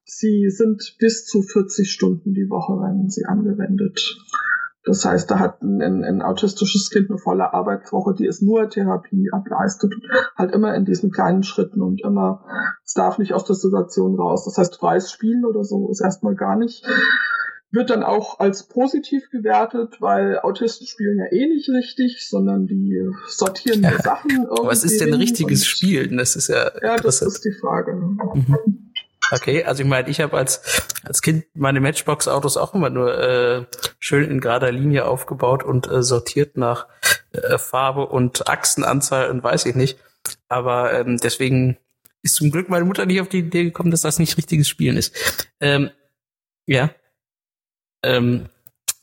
sie 0.04 0.48
sind 0.48 0.96
bis 1.00 1.26
zu 1.26 1.42
40 1.42 1.90
Stunden 1.90 2.32
die 2.32 2.48
Woche, 2.48 2.74
werden 2.74 3.10
sie 3.10 3.24
angewendet. 3.24 4.16
Das 4.84 5.04
heißt, 5.04 5.30
da 5.30 5.38
hat 5.38 5.62
ein, 5.62 5.82
ein, 5.82 6.04
ein, 6.04 6.22
autistisches 6.22 6.90
Kind 6.90 7.10
eine 7.10 7.18
volle 7.18 7.52
Arbeitswoche, 7.52 8.14
die 8.14 8.26
es 8.26 8.40
nur 8.40 8.68
Therapie 8.70 9.28
ableistet. 9.30 9.94
Halt 10.36 10.52
immer 10.52 10.74
in 10.74 10.86
diesen 10.86 11.10
kleinen 11.10 11.42
Schritten 11.42 11.82
und 11.82 12.02
immer, 12.02 12.44
es 12.84 12.94
darf 12.94 13.18
nicht 13.18 13.34
aus 13.34 13.44
der 13.44 13.56
Situation 13.56 14.14
raus. 14.14 14.44
Das 14.46 14.56
heißt, 14.56 14.76
freies 14.76 15.10
Spielen 15.10 15.44
oder 15.44 15.64
so 15.64 15.90
ist 15.90 16.00
erstmal 16.00 16.34
gar 16.34 16.56
nicht 16.56 16.86
wird 17.72 17.90
dann 17.90 18.02
auch 18.02 18.40
als 18.40 18.66
positiv 18.66 19.30
gewertet, 19.30 19.98
weil 20.00 20.40
Autisten 20.40 20.86
spielen 20.86 21.18
ja 21.18 21.26
eh 21.30 21.46
nicht 21.46 21.68
richtig, 21.68 22.26
sondern 22.28 22.66
die 22.66 23.00
sortieren 23.28 23.82
ja. 23.82 23.96
Sachen. 24.02 24.46
Was 24.62 24.82
ist 24.82 25.00
denn 25.00 25.14
richtiges 25.14 25.66
Spielen? 25.66 26.16
Das 26.16 26.36
ist 26.36 26.48
ja. 26.48 26.72
Ja, 26.82 26.96
das 26.96 27.22
ist 27.22 27.44
die 27.44 27.52
Frage. 27.52 27.94
Mhm. 27.94 28.89
Okay, 29.30 29.64
also 29.64 29.82
ich 29.82 29.88
meine, 29.88 30.08
ich 30.08 30.20
habe 30.20 30.36
als 30.36 30.60
als 31.04 31.22
Kind 31.22 31.44
meine 31.54 31.80
Matchbox-Autos 31.80 32.56
auch 32.56 32.74
immer 32.74 32.90
nur 32.90 33.18
äh, 33.18 33.66
schön 33.98 34.30
in 34.30 34.40
gerader 34.40 34.72
Linie 34.72 35.06
aufgebaut 35.06 35.62
und 35.62 35.90
äh, 35.90 36.02
sortiert 36.02 36.56
nach 36.56 36.86
äh, 37.32 37.58
Farbe 37.58 38.06
und 38.06 38.48
Achsenanzahl 38.48 39.30
und 39.30 39.42
weiß 39.42 39.66
ich 39.66 39.74
nicht. 39.74 39.98
Aber 40.48 40.92
ähm, 40.92 41.18
deswegen 41.18 41.78
ist 42.22 42.34
zum 42.34 42.50
Glück 42.50 42.68
meine 42.68 42.84
Mutter 42.84 43.06
nicht 43.06 43.20
auf 43.20 43.28
die 43.28 43.38
Idee 43.38 43.64
gekommen, 43.64 43.90
dass 43.90 44.02
das 44.02 44.18
nicht 44.18 44.36
richtiges 44.36 44.68
Spielen 44.68 44.96
ist. 44.96 45.14
Ähm, 45.60 45.90
ja. 46.66 46.90
Ähm, 48.02 48.46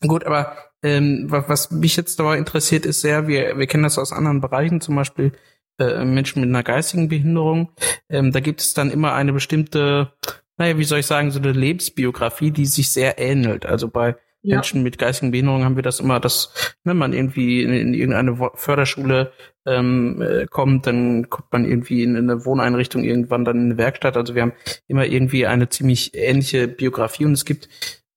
gut, 0.01 0.23
aber 0.23 0.55
ähm, 0.83 1.25
was 1.29 1.71
mich 1.71 1.95
jetzt 1.95 2.19
dabei 2.19 2.37
interessiert, 2.37 2.85
ist 2.85 3.01
sehr, 3.01 3.27
wir, 3.27 3.57
wir 3.57 3.67
kennen 3.67 3.83
das 3.83 3.97
aus 3.97 4.11
anderen 4.11 4.41
Bereichen, 4.41 4.81
zum 4.81 4.95
Beispiel 4.95 5.31
äh, 5.79 6.05
Menschen 6.05 6.41
mit 6.41 6.49
einer 6.49 6.63
geistigen 6.63 7.09
Behinderung. 7.09 7.71
Ähm, 8.09 8.31
da 8.31 8.39
gibt 8.39 8.61
es 8.61 8.73
dann 8.73 8.91
immer 8.91 9.13
eine 9.13 9.33
bestimmte, 9.33 10.13
naja, 10.57 10.77
wie 10.77 10.83
soll 10.83 10.99
ich 10.99 11.05
sagen, 11.05 11.31
so 11.31 11.39
eine 11.39 11.51
Lebensbiografie, 11.51 12.51
die 12.51 12.65
sich 12.65 12.91
sehr 12.91 13.19
ähnelt. 13.19 13.65
Also 13.65 13.87
bei 13.87 14.15
ja. 14.41 14.55
Menschen 14.55 14.83
mit 14.83 14.97
geistigen 14.97 15.31
Behinderungen 15.31 15.65
haben 15.65 15.75
wir 15.75 15.83
das 15.83 15.99
immer, 15.99 16.19
dass 16.19 16.75
wenn 16.83 16.97
man 16.97 17.13
irgendwie 17.13 17.63
in, 17.63 17.73
in 17.73 17.93
irgendeine 17.93 18.37
Förderschule 18.55 19.31
ähm, 19.65 20.21
äh, 20.21 20.45
kommt, 20.45 20.87
dann 20.87 21.29
kommt 21.29 21.51
man 21.51 21.65
irgendwie 21.65 22.03
in, 22.03 22.15
in 22.15 22.29
eine 22.29 22.45
Wohneinrichtung, 22.45 23.03
irgendwann 23.03 23.45
dann 23.45 23.57
in 23.57 23.65
eine 23.65 23.77
Werkstatt. 23.77 24.15
Also 24.15 24.35
wir 24.35 24.43
haben 24.43 24.53
immer 24.87 25.05
irgendwie 25.05 25.45
eine 25.45 25.69
ziemlich 25.69 26.15
ähnliche 26.15 26.67
Biografie 26.67 27.25
und 27.25 27.33
es 27.33 27.45
gibt 27.45 27.67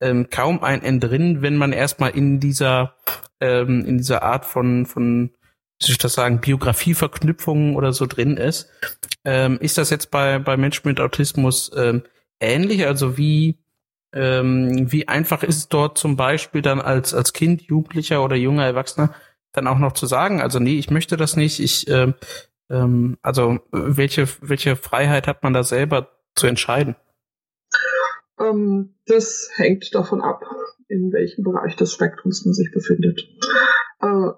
ähm, 0.01 0.29
kaum 0.31 0.63
ein 0.63 0.83
Entrinnen, 0.83 1.43
wenn 1.43 1.57
man 1.57 1.73
erstmal 1.73 2.11
in 2.11 2.41
dieser 2.41 2.95
ähm, 3.41 3.85
in 3.85 3.99
dieser 3.99 4.23
Art 4.23 4.45
von 4.45 4.87
von 4.87 5.31
soll 5.83 5.93
ich 5.93 5.99
das 5.99 6.15
sagen, 6.15 6.41
Biografieverknüpfungen 6.41 7.75
oder 7.77 7.93
so 7.93 8.07
drin 8.07 8.37
ist. 8.37 8.69
Ähm, 9.25 9.59
ist 9.61 9.79
das 9.79 9.91
jetzt 9.91 10.11
bei, 10.11 10.39
bei 10.39 10.57
Menschen 10.57 10.89
mit 10.89 11.01
Autismus 11.01 11.71
ähm, 11.75 12.03
ähnlich? 12.39 12.87
Also 12.87 13.17
wie, 13.17 13.59
ähm, 14.13 14.93
wie 14.93 15.09
einfach 15.09 15.43
ist 15.43 15.57
es 15.57 15.69
dort 15.69 15.99
zum 15.99 16.17
Beispiel 16.17 16.63
dann 16.63 16.81
als, 16.81 17.15
als 17.15 17.33
Kind, 17.33 17.63
Jugendlicher 17.63 18.23
oder 18.23 18.37
junger 18.37 18.65
Erwachsener 18.65 19.15
dann 19.53 19.67
auch 19.67 19.79
noch 19.79 19.93
zu 19.93 20.07
sagen, 20.07 20.41
also 20.41 20.59
nee, 20.59 20.79
ich 20.79 20.91
möchte 20.91 21.17
das 21.17 21.37
nicht, 21.37 21.61
ich, 21.61 21.89
ähm, 21.89 22.15
ähm, 22.69 23.19
also 23.23 23.59
welche, 23.73 24.29
welche 24.43 24.77
Freiheit 24.77 25.27
hat 25.27 25.43
man 25.43 25.53
da 25.53 25.65
selber 25.65 26.09
zu 26.35 26.47
entscheiden? 26.47 26.95
Ähm, 28.39 28.95
das 29.07 29.51
hängt 29.55 29.95
davon 29.95 30.21
ab, 30.21 30.45
in 30.89 31.13
welchem 31.13 31.43
Bereich 31.43 31.75
des 31.75 31.93
Spektrums 31.93 32.45
man 32.45 32.55
sich 32.55 32.71
befindet. 32.71 33.29
Äh, 34.01 34.31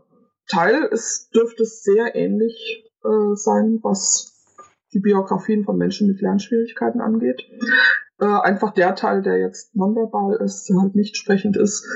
Teil 0.48 0.84
ist, 0.84 1.34
dürfte 1.34 1.62
es 1.62 1.82
sehr 1.82 2.14
ähnlich 2.14 2.84
äh, 3.04 3.34
sein, 3.34 3.78
was 3.82 4.32
die 4.92 5.00
Biografien 5.00 5.64
von 5.64 5.76
Menschen 5.76 6.08
mit 6.08 6.20
Lernschwierigkeiten 6.20 7.00
angeht. 7.00 7.42
Äh, 8.20 8.26
einfach 8.26 8.72
der 8.72 8.94
Teil, 8.94 9.22
der 9.22 9.38
jetzt 9.38 9.74
nonverbal 9.74 10.36
ist, 10.44 10.68
der 10.68 10.80
halt 10.80 10.94
nicht 10.94 11.16
sprechend 11.16 11.56
ist, 11.56 11.86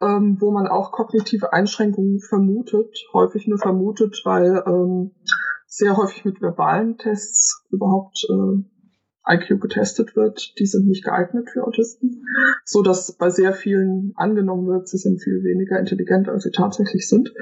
ähm, 0.00 0.36
wo 0.40 0.50
man 0.50 0.68
auch 0.68 0.92
kognitive 0.92 1.52
Einschränkungen 1.52 2.20
vermutet, 2.20 2.96
häufig 3.12 3.48
nur 3.48 3.58
vermutet, 3.58 4.20
weil 4.24 4.62
ähm, 4.66 5.12
sehr 5.66 5.96
häufig 5.96 6.24
mit 6.24 6.40
verbalen 6.42 6.98
Tests 6.98 7.64
überhaupt 7.70 8.24
äh, 8.28 8.62
IQ 9.28 9.60
getestet 9.60 10.16
wird, 10.16 10.58
die 10.58 10.66
sind 10.66 10.86
nicht 10.86 11.04
geeignet 11.04 11.48
für 11.50 11.64
Autisten, 11.64 12.24
so 12.64 12.82
dass 12.82 13.12
bei 13.12 13.30
sehr 13.30 13.52
vielen 13.52 14.12
angenommen 14.16 14.66
wird, 14.66 14.88
sie 14.88 14.98
sind 14.98 15.22
viel 15.22 15.42
weniger 15.44 15.78
intelligent, 15.78 16.28
als 16.28 16.42
sie 16.44 16.50
tatsächlich 16.50 17.08
sind, 17.08 17.32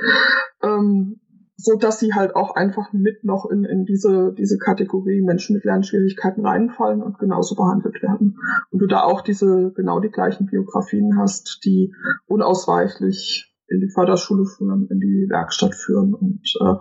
ähm, 0.63 1.21
so 1.57 1.77
dass 1.77 1.99
sie 1.99 2.15
halt 2.15 2.37
auch 2.37 2.55
einfach 2.55 2.93
mit 2.93 3.25
noch 3.25 3.49
in, 3.51 3.65
in 3.65 3.85
diese, 3.85 4.35
diese 4.37 4.59
Kategorie 4.59 5.21
Menschen 5.21 5.55
mit 5.55 5.65
Lernschwierigkeiten 5.65 6.45
reinfallen 6.45 7.03
und 7.03 7.19
genauso 7.19 7.55
behandelt 7.55 8.03
werden. 8.03 8.39
Und 8.71 8.79
du 8.81 8.87
da 8.87 9.03
auch 9.03 9.21
diese, 9.21 9.73
genau 9.75 10.01
die 10.01 10.11
gleichen 10.11 10.47
Biografien 10.47 11.19
hast, 11.19 11.61
die 11.65 11.95
unausweichlich 12.27 13.55
in 13.69 13.81
die 13.81 13.91
Förderschule 13.91 14.47
führen, 14.47 14.89
in 14.91 15.01
die 15.01 15.27
Werkstatt 15.29 15.75
führen 15.75 16.15
und 16.15 16.43
äh, 16.61 16.75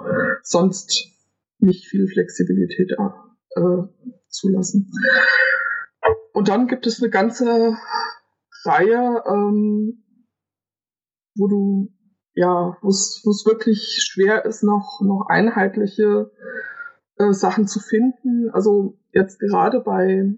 sonst 0.43 1.13
nicht 1.59 1.85
viel 1.87 2.07
Flexibilität 2.07 2.93
äh, 3.55 3.61
zulassen. 4.29 4.91
Und 6.33 6.47
dann 6.47 6.67
gibt 6.67 6.87
es 6.87 7.01
eine 7.01 7.09
ganze 7.09 7.77
Reihe, 8.63 9.23
ähm, 9.27 10.03
wo 11.35 11.47
du 11.47 11.93
ja, 12.33 12.77
wo 12.81 12.89
es 12.89 13.43
wirklich 13.45 14.07
schwer 14.09 14.45
ist, 14.45 14.63
noch 14.63 15.01
noch 15.01 15.25
einheitliche 15.27 16.31
äh, 17.17 17.33
Sachen 17.33 17.67
zu 17.67 17.79
finden. 17.79 18.49
Also 18.51 18.97
jetzt 19.11 19.39
gerade 19.39 19.81
bei 19.81 20.35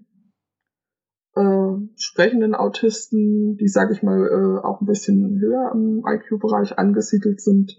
äh, 1.34 1.88
sprechenden 1.96 2.54
Autisten, 2.54 3.56
die, 3.56 3.68
sage 3.68 3.94
ich 3.94 4.02
mal, 4.02 4.18
äh, 4.18 4.66
auch 4.66 4.80
ein 4.80 4.86
bisschen 4.86 5.38
höher 5.40 5.70
im 5.72 6.02
IQ-Bereich 6.06 6.78
angesiedelt 6.78 7.40
sind, 7.40 7.72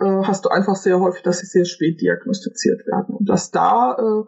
äh, 0.00 0.22
hast 0.24 0.44
du 0.44 0.48
einfach 0.48 0.76
sehr 0.76 0.98
häufig, 0.98 1.22
dass 1.22 1.38
sie 1.38 1.46
sehr 1.46 1.64
spät 1.64 2.00
diagnostiziert 2.00 2.86
werden 2.86 3.14
und 3.14 3.28
dass 3.28 3.50
da 3.50 3.96
äh, 3.98 4.24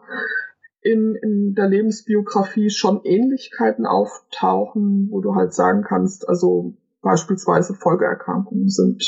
in, 0.85 1.15
in 1.15 1.55
der 1.55 1.67
Lebensbiografie 1.67 2.69
schon 2.69 3.01
Ähnlichkeiten 3.03 3.85
auftauchen, 3.85 5.07
wo 5.09 5.21
du 5.21 5.35
halt 5.35 5.53
sagen 5.53 5.83
kannst, 5.83 6.29
also 6.29 6.75
beispielsweise 7.01 7.73
Folgeerkrankungen 7.73 8.69
sind 8.69 9.03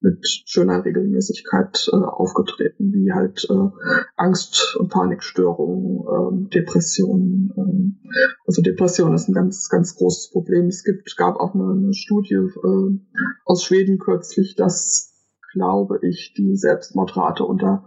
mit 0.00 0.24
schöner 0.44 0.84
Regelmäßigkeit 0.84 1.88
äh, 1.92 1.96
aufgetreten, 1.96 2.92
wie 2.92 3.12
halt 3.12 3.46
äh, 3.50 3.70
Angst- 4.16 4.76
und 4.76 4.90
Panikstörungen, 4.90 6.04
ähm, 6.06 6.50
Depressionen. 6.50 7.52
Ähm, 7.56 8.00
also 8.46 8.62
Depression 8.62 9.14
ist 9.14 9.28
ein 9.28 9.34
ganz, 9.34 9.68
ganz 9.68 9.96
großes 9.96 10.30
Problem. 10.30 10.66
Es 10.66 10.84
gibt, 10.84 11.16
gab 11.16 11.36
auch 11.36 11.54
eine, 11.54 11.72
eine 11.72 11.94
Studie 11.94 12.34
äh, 12.34 12.98
aus 13.44 13.64
Schweden 13.64 13.98
kürzlich, 13.98 14.54
dass 14.54 15.12
glaube 15.52 15.98
ich, 16.02 16.34
die 16.36 16.54
Selbstmordrate 16.54 17.42
unter 17.42 17.86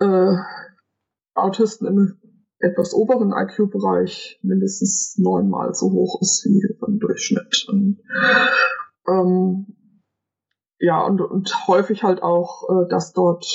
äh, 0.00 0.36
Autisten 1.34 1.86
im 1.86 2.18
etwas 2.64 2.94
oberen 2.94 3.32
IQ-Bereich 3.32 4.40
mindestens 4.42 5.16
neunmal 5.18 5.74
so 5.74 5.90
hoch 5.90 6.20
ist 6.20 6.44
wie 6.44 6.62
im 6.86 6.98
Durchschnitt. 6.98 7.66
Und, 7.68 8.00
ähm, 9.06 9.66
ja, 10.78 11.04
und, 11.04 11.20
und 11.20 11.68
häufig 11.68 12.02
halt 12.02 12.22
auch, 12.22 12.68
äh, 12.68 12.88
dass 12.88 13.12
dort, 13.12 13.46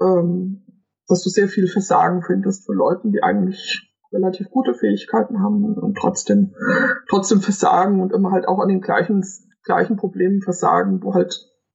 ähm, 0.00 0.64
dass 1.06 1.22
du 1.22 1.30
sehr 1.30 1.48
viel 1.48 1.68
Versagen 1.68 2.22
findest 2.22 2.66
von 2.66 2.76
Leuten, 2.76 3.12
die 3.12 3.22
eigentlich 3.22 3.86
relativ 4.12 4.50
gute 4.50 4.74
Fähigkeiten 4.74 5.40
haben 5.40 5.64
und 5.64 5.96
trotzdem, 5.96 6.54
trotzdem 7.08 7.40
versagen 7.40 8.00
und 8.00 8.12
immer 8.12 8.30
halt 8.30 8.48
auch 8.48 8.58
an 8.58 8.68
den 8.68 8.80
gleichen, 8.80 9.24
gleichen 9.62 9.96
Problemen 9.96 10.40
versagen, 10.40 11.02
wo 11.02 11.14
halt 11.14 11.34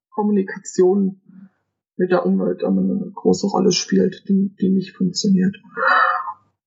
Kommunikation 0.10 1.21
mit 2.02 2.10
der 2.10 2.26
Umwelt 2.26 2.64
eine 2.64 3.12
große 3.14 3.46
Rolle 3.46 3.72
spielt, 3.72 4.28
die, 4.28 4.56
die 4.60 4.70
nicht 4.70 4.98
funktioniert. 4.98 5.56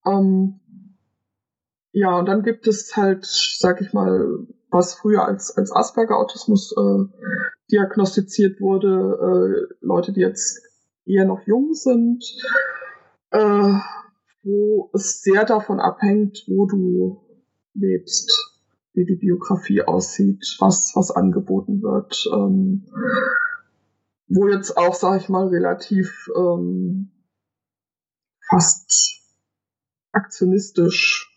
Ähm, 0.07 0.61
ja, 1.91 2.17
und 2.17 2.27
dann 2.27 2.45
gibt 2.45 2.69
es 2.69 2.95
halt, 2.95 3.27
sag 3.27 3.81
ich 3.81 3.93
mal, 3.93 4.47
was 4.71 4.95
früher 4.95 5.27
als, 5.27 5.57
als 5.57 5.73
Asperger-Autismus 5.73 6.77
äh, 6.77 7.05
diagnostiziert 7.73 8.61
wurde, 8.61 9.67
äh, 9.71 9.75
Leute, 9.81 10.13
die 10.13 10.21
jetzt 10.21 10.63
eher 11.05 11.25
noch 11.25 11.45
jung 11.49 11.75
sind, 11.75 12.25
äh, 13.31 13.73
wo 14.45 14.89
es 14.93 15.21
sehr 15.21 15.45
davon 15.45 15.81
abhängt, 15.81 16.45
wo 16.47 16.67
du 16.67 17.23
lebst 17.75 18.31
wie 18.93 19.05
die 19.05 19.17
Biografie 19.17 19.83
aussieht, 19.83 20.57
was, 20.61 20.93
was 20.95 21.11
angeboten 21.11 21.83
wird. 21.83 22.25
Ähm, 22.33 22.85
wo 24.27 24.49
jetzt 24.49 24.77
auch, 24.77 24.95
sag 24.95 25.21
ich 25.21 25.29
mal, 25.29 25.49
relativ 25.49 26.31
ähm, 26.37 27.11
fast 28.49 29.21
aktionistisch 30.13 31.31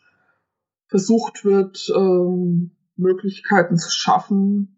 versucht 0.88 1.43
wird, 1.43 1.89
ähm, 1.95 2.71
Möglichkeiten 2.95 3.78
zu 3.78 3.89
schaffen, 3.91 4.73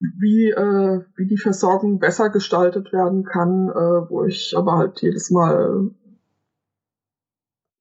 wie, 0.00 0.50
äh, 0.50 1.04
wie 1.16 1.26
die 1.26 1.38
Versorgung 1.38 1.98
besser 1.98 2.30
gestaltet 2.30 2.92
werden 2.92 3.24
kann, 3.24 3.68
äh, 3.68 4.10
wo 4.10 4.24
ich 4.24 4.56
aber 4.56 4.76
halt 4.76 5.00
jedes 5.02 5.30
Mal 5.30 5.90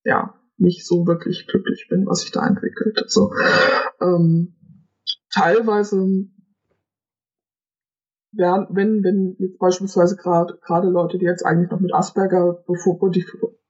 ja 0.03 0.39
nicht 0.57 0.85
so 0.85 1.07
wirklich 1.07 1.47
glücklich 1.47 1.87
bin, 1.89 2.05
was 2.05 2.21
sich 2.21 2.31
da 2.31 2.45
entwickelt. 2.45 2.99
Also 3.01 3.33
ähm, 4.01 4.55
teilweise 5.31 6.27
werden, 8.35 8.67
wenn, 8.71 9.03
wenn 9.03 9.35
jetzt 9.39 9.59
beispielsweise 9.59 10.15
gerade 10.15 10.57
gerade 10.65 10.89
Leute, 10.89 11.17
die 11.17 11.25
jetzt 11.25 11.45
eigentlich 11.45 11.71
noch 11.71 11.79
mit 11.79 11.93
Asperger 11.93 12.63
bevor, 12.67 12.99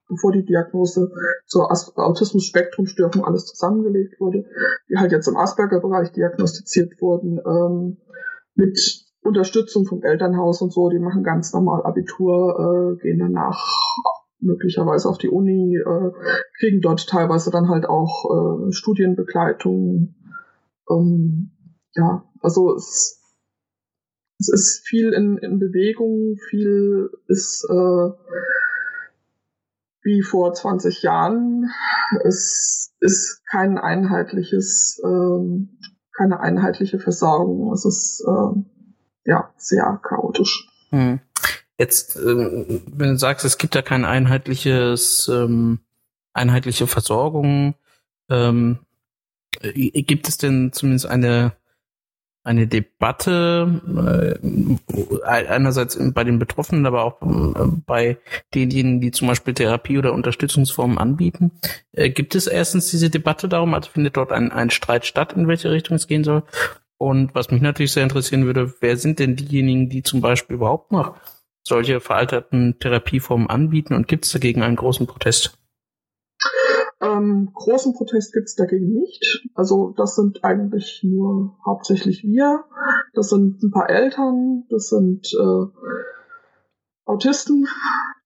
bevor 0.10 0.32
die 0.32 0.45
Diagnose 0.45 1.12
zur 1.45 1.69
Autismus-Spektrum-Störung 1.71 3.26
alles 3.26 3.45
zusammengelegt 3.45 4.19
wurde, 4.19 4.45
die 4.89 4.97
halt 4.97 5.12
jetzt 5.12 5.28
im 5.28 5.38
Asperger-Bereich 5.38 6.12
diagnostiziert 6.12 7.02
wurden, 7.02 7.39
ähm, 7.45 7.97
mit 8.56 8.80
Unterstützung 9.21 9.86
vom 9.86 10.04
Elternhaus 10.04 10.62
und 10.62 10.73
so, 10.73 10.89
die 10.89 10.99
machen 10.99 11.23
ganz 11.23 11.54
normal 11.54 11.84
Abitur, 11.84 12.97
äh, 12.99 13.02
gehen 13.02 13.19
danach 13.19 13.65
möglicherweise 14.39 15.08
auf 15.08 15.17
die 15.17 15.30
Uni, 15.30 15.78
äh, 15.78 16.12
kriegen 16.60 16.82
dort 16.82 17.08
teilweise 17.08 17.49
dann 17.49 17.69
halt 17.69 17.86
auch 17.86 18.67
äh, 18.67 18.71
Studienbegleitung. 18.71 20.15
Ähm, 20.89 21.52
ja, 21.95 22.26
also 22.41 22.76
es, 22.76 23.23
es 24.44 24.50
ist 24.50 24.88
viel 24.88 25.14
in, 25.14 25.38
in 25.38 25.60
Bewegung, 25.60 26.38
viel 26.50 27.10
ist 27.28 27.66
äh, 27.70 28.10
wie 30.04 30.22
vor 30.22 30.54
20 30.54 31.02
Jahren. 31.02 31.72
Es 32.24 32.94
ist 33.00 33.42
kein 33.50 33.78
einheitliches, 33.78 35.02
äh, 35.04 35.68
keine 36.18 36.40
einheitliche 36.42 37.00
Versorgung. 37.00 37.72
Es 37.74 37.86
ist 37.86 38.24
äh, 38.28 39.30
ja 39.30 39.54
sehr 39.58 40.00
chaotisch. 40.04 40.68
Hm. 40.90 41.20
Jetzt, 41.78 42.18
ähm, 42.18 42.84
wenn 42.88 43.10
du 43.10 43.18
sagst, 43.18 43.46
es 43.46 43.58
gibt 43.58 43.76
ja 43.76 43.82
kein 43.82 44.06
einheitliches, 44.06 45.30
ähm, 45.34 45.80
einheitliche 46.34 46.88
Versorgung, 46.88 47.76
ähm, 48.30 48.80
äh, 49.62 50.04
gibt 50.04 50.28
es 50.28 50.38
denn 50.38 50.72
zumindest 50.74 51.08
eine 51.08 51.54
eine 52.44 52.68
Debatte 52.68 54.40
äh, 55.24 55.26
einerseits 55.26 55.98
bei 56.14 56.24
den 56.26 56.40
Betroffenen, 56.40 56.86
aber 56.86 57.06
auch 57.06 57.22
äh, 57.22 57.68
bei 57.86 58.18
denjenigen, 58.54 59.00
die 59.00 59.12
zum 59.12 59.30
Beispiel 59.30 59.54
Therapie 59.54 59.98
oder 59.98 60.14
Unterstützungsformen 60.14 60.98
anbieten. 60.98 61.52
Äh, 61.94 62.10
gibt 62.10 62.36
es 62.36 62.48
erstens 62.48 62.92
diese 62.92 63.10
Debatte 63.10 63.48
darum, 63.48 63.74
also 63.74 63.90
findet 63.90 64.18
dort 64.18 64.34
ein, 64.34 64.52
ein 64.52 64.70
Streit 64.72 65.06
statt, 65.06 65.34
in 65.34 65.48
welche 65.48 65.72
Richtung 65.72 65.96
es 65.96 66.08
gehen 66.08 66.26
soll? 66.26 66.44
Und 66.98 67.34
was 67.34 67.50
mich 67.50 67.62
natürlich 67.62 67.94
sehr 67.94 68.04
interessieren 68.04 68.46
würde, 68.46 68.74
wer 68.82 68.98
sind 68.98 69.20
denn 69.20 69.36
diejenigen, 69.36 69.90
die 69.90 70.04
zum 70.04 70.20
Beispiel 70.20 70.58
überhaupt 70.58 70.92
noch 70.92 71.16
solche 71.66 72.02
veralterten 72.02 72.78
Therapieformen 72.80 73.50
anbieten 73.50 73.94
und 73.94 74.08
gibt 74.08 74.26
es 74.26 74.32
dagegen 74.34 74.64
einen 74.64 74.76
großen 74.76 75.08
Protest? 75.08 75.58
Ähm, 77.04 77.50
großen 77.54 77.94
Protest 77.94 78.34
gibt 78.34 78.48
es 78.48 78.56
dagegen 78.56 78.94
nicht. 78.94 79.46
Also 79.54 79.94
das 79.98 80.16
sind 80.16 80.44
eigentlich 80.44 81.02
nur 81.04 81.58
hauptsächlich 81.66 82.24
wir. 82.24 82.63
Das 83.13 83.30
sind 83.30 83.62
ein 83.62 83.72
paar 83.72 83.89
Eltern, 83.89 84.63
das 84.70 84.88
sind 84.88 85.28
äh, 85.34 85.66
Autisten, 87.06 87.68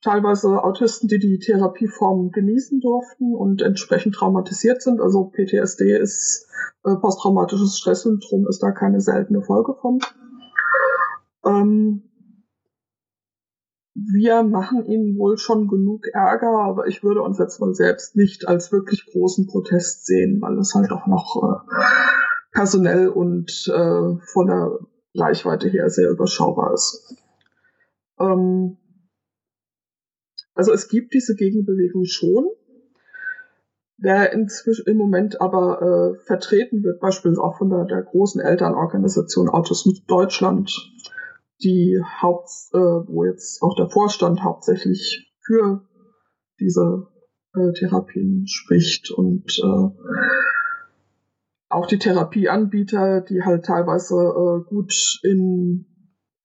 teilweise 0.03 0.63
Autisten, 0.63 1.07
die 1.07 1.17
die 1.17 1.39
Therapieform 1.39 2.31
genießen 2.31 2.79
durften 2.79 3.33
und 3.33 3.63
entsprechend 3.63 4.13
traumatisiert 4.13 4.83
sind. 4.83 5.01
Also 5.01 5.31
PTSD 5.31 5.97
ist 5.97 6.47
äh, 6.83 6.95
posttraumatisches 6.95 7.79
Stresssyndrom, 7.79 8.47
ist 8.47 8.61
da 8.61 8.71
keine 8.71 9.01
seltene 9.01 9.41
Folge 9.41 9.73
von. 9.81 9.99
Ähm, 11.43 12.03
wir 13.99 14.43
machen 14.43 14.85
ihnen 14.85 15.17
wohl 15.17 15.37
schon 15.37 15.67
genug 15.67 16.07
Ärger, 16.13 16.59
aber 16.59 16.87
ich 16.87 17.03
würde 17.03 17.23
uns 17.23 17.39
jetzt 17.39 17.59
mal 17.59 17.73
selbst 17.73 18.15
nicht 18.15 18.47
als 18.47 18.71
wirklich 18.71 19.05
großen 19.11 19.47
Protest 19.47 20.05
sehen, 20.05 20.39
weil 20.41 20.57
es 20.59 20.75
halt 20.75 20.91
auch 20.91 21.07
noch 21.07 21.41
äh, 21.41 21.77
personell 22.51 23.07
und 23.09 23.67
äh, 23.73 24.17
von 24.21 24.47
der 24.47 24.79
Reichweite 25.15 25.67
her 25.67 25.89
sehr 25.89 26.11
überschaubar 26.11 26.73
ist. 26.75 27.15
Ähm, 28.19 28.77
also 30.53 30.71
es 30.73 30.89
gibt 30.89 31.13
diese 31.15 31.35
Gegenbewegung 31.35 32.05
schon. 32.05 32.47
Wer 33.99 34.31
inzwischen 34.31 34.85
im 34.85 34.97
Moment 34.97 35.41
aber 35.41 35.81
äh, 35.81 36.19
vertreten 36.19 36.83
wird, 36.83 36.99
beispielsweise 36.99 37.43
auch 37.43 37.57
von 37.57 37.71
der, 37.71 37.85
der 37.85 38.03
großen 38.03 38.39
Elternorganisation 38.39 39.49
Autismus 39.49 40.05
Deutschland, 40.05 40.71
die 41.63 42.01
Haupt, 42.21 42.49
äh, 42.73 42.77
wo 42.77 43.25
jetzt 43.25 43.61
auch 43.61 43.75
der 43.75 43.89
Vorstand 43.89 44.43
hauptsächlich 44.43 45.31
für 45.45 45.87
diese 46.59 47.07
äh, 47.55 47.73
Therapien 47.73 48.45
spricht 48.47 49.11
und 49.11 49.59
äh, 49.63 49.89
auch 51.69 51.85
die 51.87 51.97
Therapieanbieter, 51.97 53.21
die 53.21 53.43
halt 53.43 53.65
teilweise 53.65 54.15
äh, 54.15 54.69
gut 54.69 55.19
in 55.23 55.85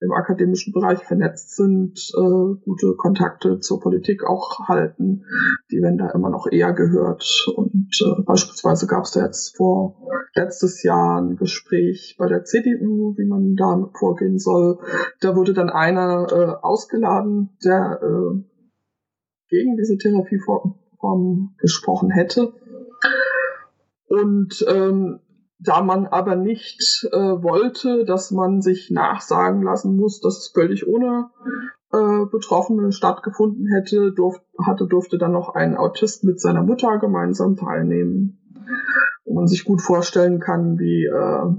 im 0.03 0.11
akademischen 0.11 0.73
Bereich 0.73 0.99
vernetzt 1.03 1.55
sind, 1.55 1.97
äh, 2.15 2.55
gute 2.63 2.95
Kontakte 2.97 3.59
zur 3.59 3.79
Politik 3.79 4.23
auch 4.23 4.67
halten, 4.67 5.25
die 5.71 5.81
werden 5.81 5.97
da 5.97 6.09
immer 6.11 6.29
noch 6.29 6.47
eher 6.51 6.73
gehört. 6.73 7.23
Und 7.55 7.89
äh, 8.01 8.21
beispielsweise 8.23 8.87
gab 8.87 9.03
es 9.03 9.11
da 9.11 9.23
jetzt 9.25 9.55
vor 9.55 9.95
letztes 10.35 10.83
Jahr 10.83 11.21
ein 11.21 11.37
Gespräch 11.37 12.15
bei 12.17 12.27
der 12.27 12.43
CDU, 12.43 13.15
wie 13.17 13.25
man 13.25 13.55
da 13.55 13.89
vorgehen 13.97 14.39
soll. 14.39 14.79
Da 15.21 15.35
wurde 15.35 15.53
dann 15.53 15.69
einer 15.69 16.27
äh, 16.31 16.65
ausgeladen, 16.65 17.57
der 17.63 17.99
äh, 18.01 18.43
gegen 19.49 19.77
diese 19.77 19.97
Therapieform 19.97 21.55
gesprochen 21.57 22.09
hätte. 22.11 22.53
Und 24.07 24.65
ähm, 24.67 25.19
da 25.59 25.81
man 25.81 26.07
aber 26.07 26.35
nicht 26.35 27.07
äh, 27.11 27.17
wollte, 27.17 28.05
dass 28.05 28.31
man 28.31 28.61
sich 28.61 28.91
nachsagen 28.91 29.61
lassen 29.61 29.95
muss, 29.95 30.19
dass 30.19 30.37
es 30.37 30.47
völlig 30.53 30.87
ohne 30.87 31.29
äh, 31.91 32.25
Betroffene 32.25 32.91
stattgefunden 32.91 33.67
hätte, 33.67 34.11
durf, 34.11 34.41
hatte, 34.59 34.87
durfte 34.87 35.17
dann 35.17 35.31
noch 35.31 35.55
ein 35.55 35.77
Autist 35.77 36.23
mit 36.23 36.41
seiner 36.41 36.63
Mutter 36.63 36.97
gemeinsam 36.97 37.55
teilnehmen. 37.55 38.39
Wo 39.25 39.35
man 39.35 39.47
sich 39.47 39.63
gut 39.63 39.81
vorstellen 39.81 40.39
kann, 40.39 40.79
wie, 40.79 41.05
äh, 41.05 41.55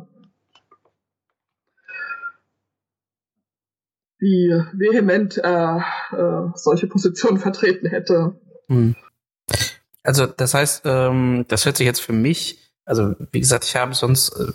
wie 4.18 4.48
vehement 4.72 5.38
er 5.38 5.85
äh, 6.12 6.50
solche 6.57 6.88
Positionen 6.88 7.38
vertreten 7.38 7.87
hätte. 7.87 8.40
Hm. 8.68 8.96
Also 10.02 10.26
das 10.26 10.52
heißt, 10.52 10.83
ähm, 10.85 11.46
das 11.48 11.64
hört 11.64 11.76
sich 11.78 11.87
jetzt 11.87 12.00
für 12.00 12.12
mich 12.12 12.63
also 12.84 13.14
wie 13.32 13.40
gesagt, 13.40 13.64
ich 13.64 13.76
habe 13.76 13.94
sonst 13.94 14.30
äh, 14.30 14.52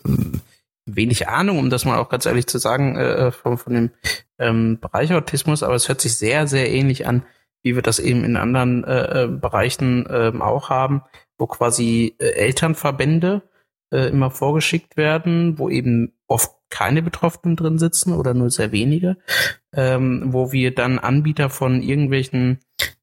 wenig 0.85 1.27
Ahnung, 1.27 1.59
um 1.59 1.69
das 1.69 1.85
mal 1.85 1.97
auch 1.97 2.09
ganz 2.09 2.25
ehrlich 2.25 2.47
zu 2.47 2.57
sagen, 2.57 2.95
äh, 2.95 3.27
äh, 3.27 3.31
von, 3.31 3.57
von 3.57 3.73
dem 3.73 3.91
ähm, 4.37 4.79
Bereich 4.79 5.13
Autismus, 5.13 5.63
aber 5.63 5.75
es 5.75 5.87
hört 5.87 6.01
sich 6.01 6.15
sehr, 6.15 6.47
sehr 6.47 6.69
ähnlich 6.71 7.07
an, 7.07 7.23
wie 7.61 7.75
wir 7.75 7.81
das 7.81 7.99
eben 7.99 8.23
in 8.23 8.37
anderen 8.37 8.83
äh, 8.83 9.23
äh 9.23 9.27
Bereichen 9.27 10.05
äh, 10.05 10.31
auch 10.39 10.69
haben, 10.69 11.03
wo 11.37 11.47
quasi 11.47 12.15
äh, 12.19 12.29
Elternverbände 12.31 13.41
äh, 13.91 14.09
immer 14.09 14.31
vorgeschickt 14.31 14.97
werden, 14.97 15.57
wo 15.57 15.69
eben 15.69 16.13
oft 16.27 16.51
keine 16.69 17.01
Betroffenen 17.01 17.55
drin 17.55 17.79
sitzen 17.79 18.13
oder 18.13 18.33
nur 18.33 18.51
sehr 18.51 18.71
wenige, 18.71 19.17
ähm, 19.73 20.25
wo 20.27 20.51
wir 20.51 20.73
dann 20.73 20.99
Anbieter 20.99 21.49
von 21.49 21.81
irgendwelchen 21.81 22.59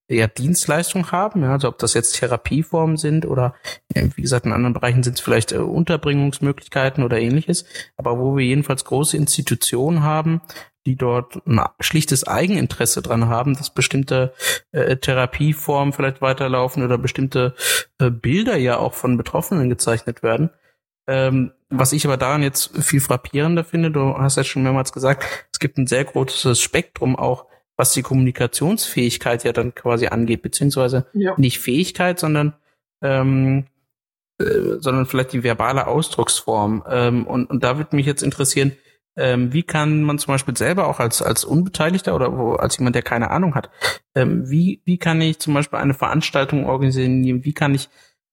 ja, 0.08 0.26
Dienstleistung 0.28 1.10
haben, 1.10 1.42
ja, 1.42 1.52
also 1.52 1.68
ob 1.68 1.78
das 1.78 1.94
jetzt 1.94 2.18
Therapieformen 2.18 2.96
sind 2.96 3.26
oder 3.26 3.54
wie 3.92 4.22
gesagt 4.22 4.46
in 4.46 4.52
anderen 4.52 4.74
Bereichen 4.74 5.02
sind 5.02 5.14
es 5.14 5.20
vielleicht 5.20 5.52
äh, 5.52 5.58
Unterbringungsmöglichkeiten 5.58 7.02
oder 7.02 7.18
ähnliches, 7.18 7.64
aber 7.96 8.18
wo 8.18 8.36
wir 8.36 8.44
jedenfalls 8.44 8.84
große 8.84 9.16
Institutionen 9.16 10.02
haben, 10.02 10.42
die 10.86 10.96
dort 10.96 11.44
ein 11.46 11.60
schlichtes 11.80 12.26
Eigeninteresse 12.26 13.02
dran 13.02 13.28
haben, 13.28 13.56
dass 13.56 13.70
bestimmte 13.70 14.32
äh, 14.70 14.96
Therapieformen 14.96 15.92
vielleicht 15.92 16.22
weiterlaufen 16.22 16.84
oder 16.84 16.96
bestimmte 16.96 17.54
äh, 17.98 18.10
Bilder 18.10 18.56
ja 18.56 18.78
auch 18.78 18.94
von 18.94 19.16
Betroffenen 19.16 19.68
gezeichnet 19.68 20.22
werden. 20.22 20.50
Ähm, 21.08 21.52
was 21.68 21.92
ich 21.92 22.06
aber 22.06 22.16
daran 22.16 22.42
jetzt 22.42 22.76
viel 22.80 23.00
frappierender 23.00 23.64
finde, 23.64 23.90
du 23.90 24.16
hast 24.16 24.36
ja 24.36 24.44
schon 24.44 24.62
mehrmals 24.62 24.92
gesagt, 24.92 25.24
es 25.52 25.58
gibt 25.58 25.78
ein 25.78 25.88
sehr 25.88 26.04
großes 26.04 26.60
Spektrum 26.60 27.16
auch 27.16 27.46
was 27.76 27.92
die 27.92 28.02
Kommunikationsfähigkeit 28.02 29.44
ja 29.44 29.52
dann 29.52 29.74
quasi 29.74 30.06
angeht, 30.06 30.42
beziehungsweise 30.42 31.06
ja. 31.12 31.34
nicht 31.36 31.58
Fähigkeit, 31.58 32.18
sondern 32.18 32.54
ähm, 33.02 33.66
äh, 34.38 34.78
sondern 34.80 35.06
vielleicht 35.06 35.32
die 35.32 35.42
verbale 35.42 35.86
Ausdrucksform. 35.86 36.84
Ähm, 36.88 37.26
und, 37.26 37.48
und 37.48 37.64
da 37.64 37.78
würde 37.78 37.96
mich 37.96 38.04
jetzt 38.04 38.22
interessieren, 38.22 38.72
ähm, 39.16 39.52
wie 39.54 39.62
kann 39.62 40.02
man 40.02 40.18
zum 40.18 40.34
Beispiel 40.34 40.56
selber 40.56 40.88
auch 40.88 41.00
als, 41.00 41.22
als 41.22 41.44
Unbeteiligter 41.44 42.14
oder 42.14 42.36
wo, 42.36 42.52
als 42.52 42.76
jemand, 42.76 42.96
der 42.96 43.02
keine 43.02 43.30
Ahnung 43.30 43.54
hat, 43.54 43.70
ähm, 44.14 44.50
wie, 44.50 44.82
wie 44.84 44.98
kann 44.98 45.22
ich 45.22 45.38
zum 45.38 45.54
Beispiel 45.54 45.78
eine 45.78 45.94
Veranstaltung 45.94 46.66
organisieren, 46.66 47.24
wie 47.24 47.52
kann 47.54 47.74
ich 47.74 47.88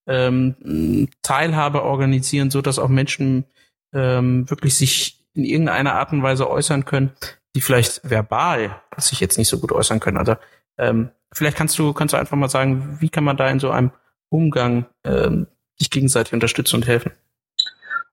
ähm, 0.06 1.08
Teilhabe 1.22 1.84
organisieren, 1.84 2.52
so 2.52 2.62
dass 2.62 2.80
auch 2.80 2.90
Menschen 2.90 3.46
ähm, 3.94 4.50
wirklich 4.50 4.76
sich 4.76 5.26
in 5.34 5.46
irgendeiner 5.46 5.94
Art 5.94 6.12
und 6.12 6.22
Weise 6.22 6.50
äußern 6.50 6.84
können, 6.84 7.12
die 7.56 7.62
vielleicht 7.62 8.10
verbal 8.10 8.82
sich 8.98 9.20
jetzt 9.20 9.38
nicht 9.38 9.48
so 9.48 9.60
gut 9.60 9.72
äußern 9.72 10.00
können. 10.00 10.18
Also 10.18 10.36
ähm, 10.78 11.10
vielleicht 11.32 11.58
kannst 11.58 11.78
du, 11.78 11.94
kannst 11.94 12.14
du 12.14 12.18
einfach 12.18 12.38
mal 12.38 12.50
sagen, 12.50 12.98
wie 13.00 13.10
kann 13.10 13.24
man 13.24 13.38
da 13.38 13.50
in 13.50 13.60
so 13.60 13.70
einem 13.70 13.92
Umgang 14.30 14.86
ähm, 15.04 15.48
sich 15.78 15.90
gegenseitig 15.90 16.34
unterstützen 16.34 16.78
und 16.78 16.88
helfen? 16.88 17.12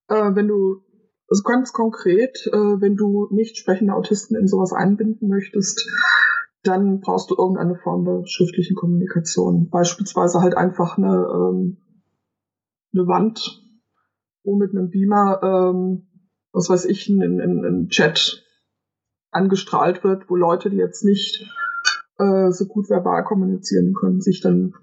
Äh, 0.09 0.35
wenn 0.35 0.48
du, 0.48 0.83
also 1.29 1.42
ganz 1.42 1.72
konkret, 1.72 2.46
äh, 2.46 2.57
wenn 2.57 2.96
du 2.96 3.29
nicht 3.31 3.57
sprechende 3.57 3.94
Autisten 3.94 4.37
in 4.37 4.48
sowas 4.48 4.72
einbinden 4.72 5.29
möchtest, 5.29 5.88
dann 6.62 7.00
brauchst 7.00 7.31
du 7.31 7.37
irgendeine 7.37 7.76
Form 7.76 8.05
der 8.05 8.26
schriftlichen 8.26 8.76
Kommunikation. 8.76 9.70
Beispielsweise 9.70 10.40
halt 10.40 10.57
einfach 10.57 10.98
eine, 10.98 11.26
ähm, 11.33 11.79
eine 12.92 13.07
Wand, 13.07 13.62
wo 14.42 14.57
mit 14.57 14.72
einem 14.72 14.90
Beamer, 14.90 15.40
ähm, 15.42 16.09
was 16.53 16.68
weiß 16.68 16.85
ich, 16.87 17.09
ein, 17.09 17.40
ein, 17.40 17.64
ein 17.64 17.88
Chat 17.88 18.44
angestrahlt 19.30 20.04
wird, 20.04 20.28
wo 20.28 20.36
Leute, 20.36 20.70
die 20.70 20.76
jetzt 20.76 21.04
nicht 21.04 21.46
äh, 22.18 22.50
so 22.50 22.66
gut 22.66 22.88
verbal 22.90 23.24
kommunizieren 23.24 23.94
können, 23.94 24.20
sich 24.20 24.40
dann 24.40 24.74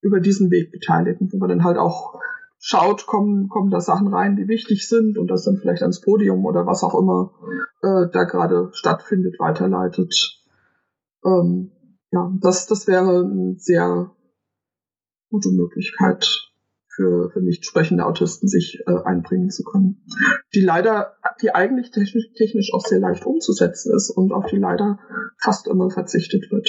über 0.00 0.20
diesen 0.20 0.50
Weg 0.50 0.70
beteiligen, 0.70 1.32
wo 1.32 1.38
man 1.38 1.48
dann 1.48 1.64
halt 1.64 1.76
auch 1.76 2.20
schaut, 2.58 3.06
kommen, 3.06 3.48
kommen 3.48 3.70
da 3.70 3.80
Sachen 3.80 4.08
rein, 4.08 4.36
die 4.36 4.48
wichtig 4.48 4.88
sind 4.88 5.18
und 5.18 5.28
das 5.28 5.44
dann 5.44 5.56
vielleicht 5.56 5.82
ans 5.82 6.00
Podium 6.00 6.44
oder 6.44 6.66
was 6.66 6.82
auch 6.82 6.98
immer 6.98 7.32
äh, 7.82 8.10
da 8.12 8.24
gerade 8.24 8.70
stattfindet, 8.72 9.38
weiterleitet. 9.38 10.42
Ähm, 11.24 11.72
ja, 12.10 12.32
das, 12.40 12.66
das 12.66 12.86
wäre 12.86 13.24
eine 13.24 13.54
sehr 13.58 14.10
gute 15.30 15.50
Möglichkeit 15.50 16.47
für, 16.98 17.30
für 17.30 17.40
nicht 17.40 17.64
sprechende 17.64 18.04
Autisten 18.04 18.48
sich 18.48 18.80
äh, 18.86 18.92
einbringen 19.04 19.50
zu 19.50 19.62
können. 19.62 20.04
Die 20.52 20.60
leider, 20.60 21.14
die 21.40 21.54
eigentlich 21.54 21.92
technisch, 21.92 22.26
technisch 22.36 22.74
auch 22.74 22.84
sehr 22.84 22.98
leicht 22.98 23.24
umzusetzen 23.24 23.94
ist 23.94 24.10
und 24.10 24.32
auf 24.32 24.46
die 24.46 24.56
leider 24.56 24.98
fast 25.40 25.68
immer 25.68 25.90
verzichtet 25.90 26.50
wird. 26.50 26.68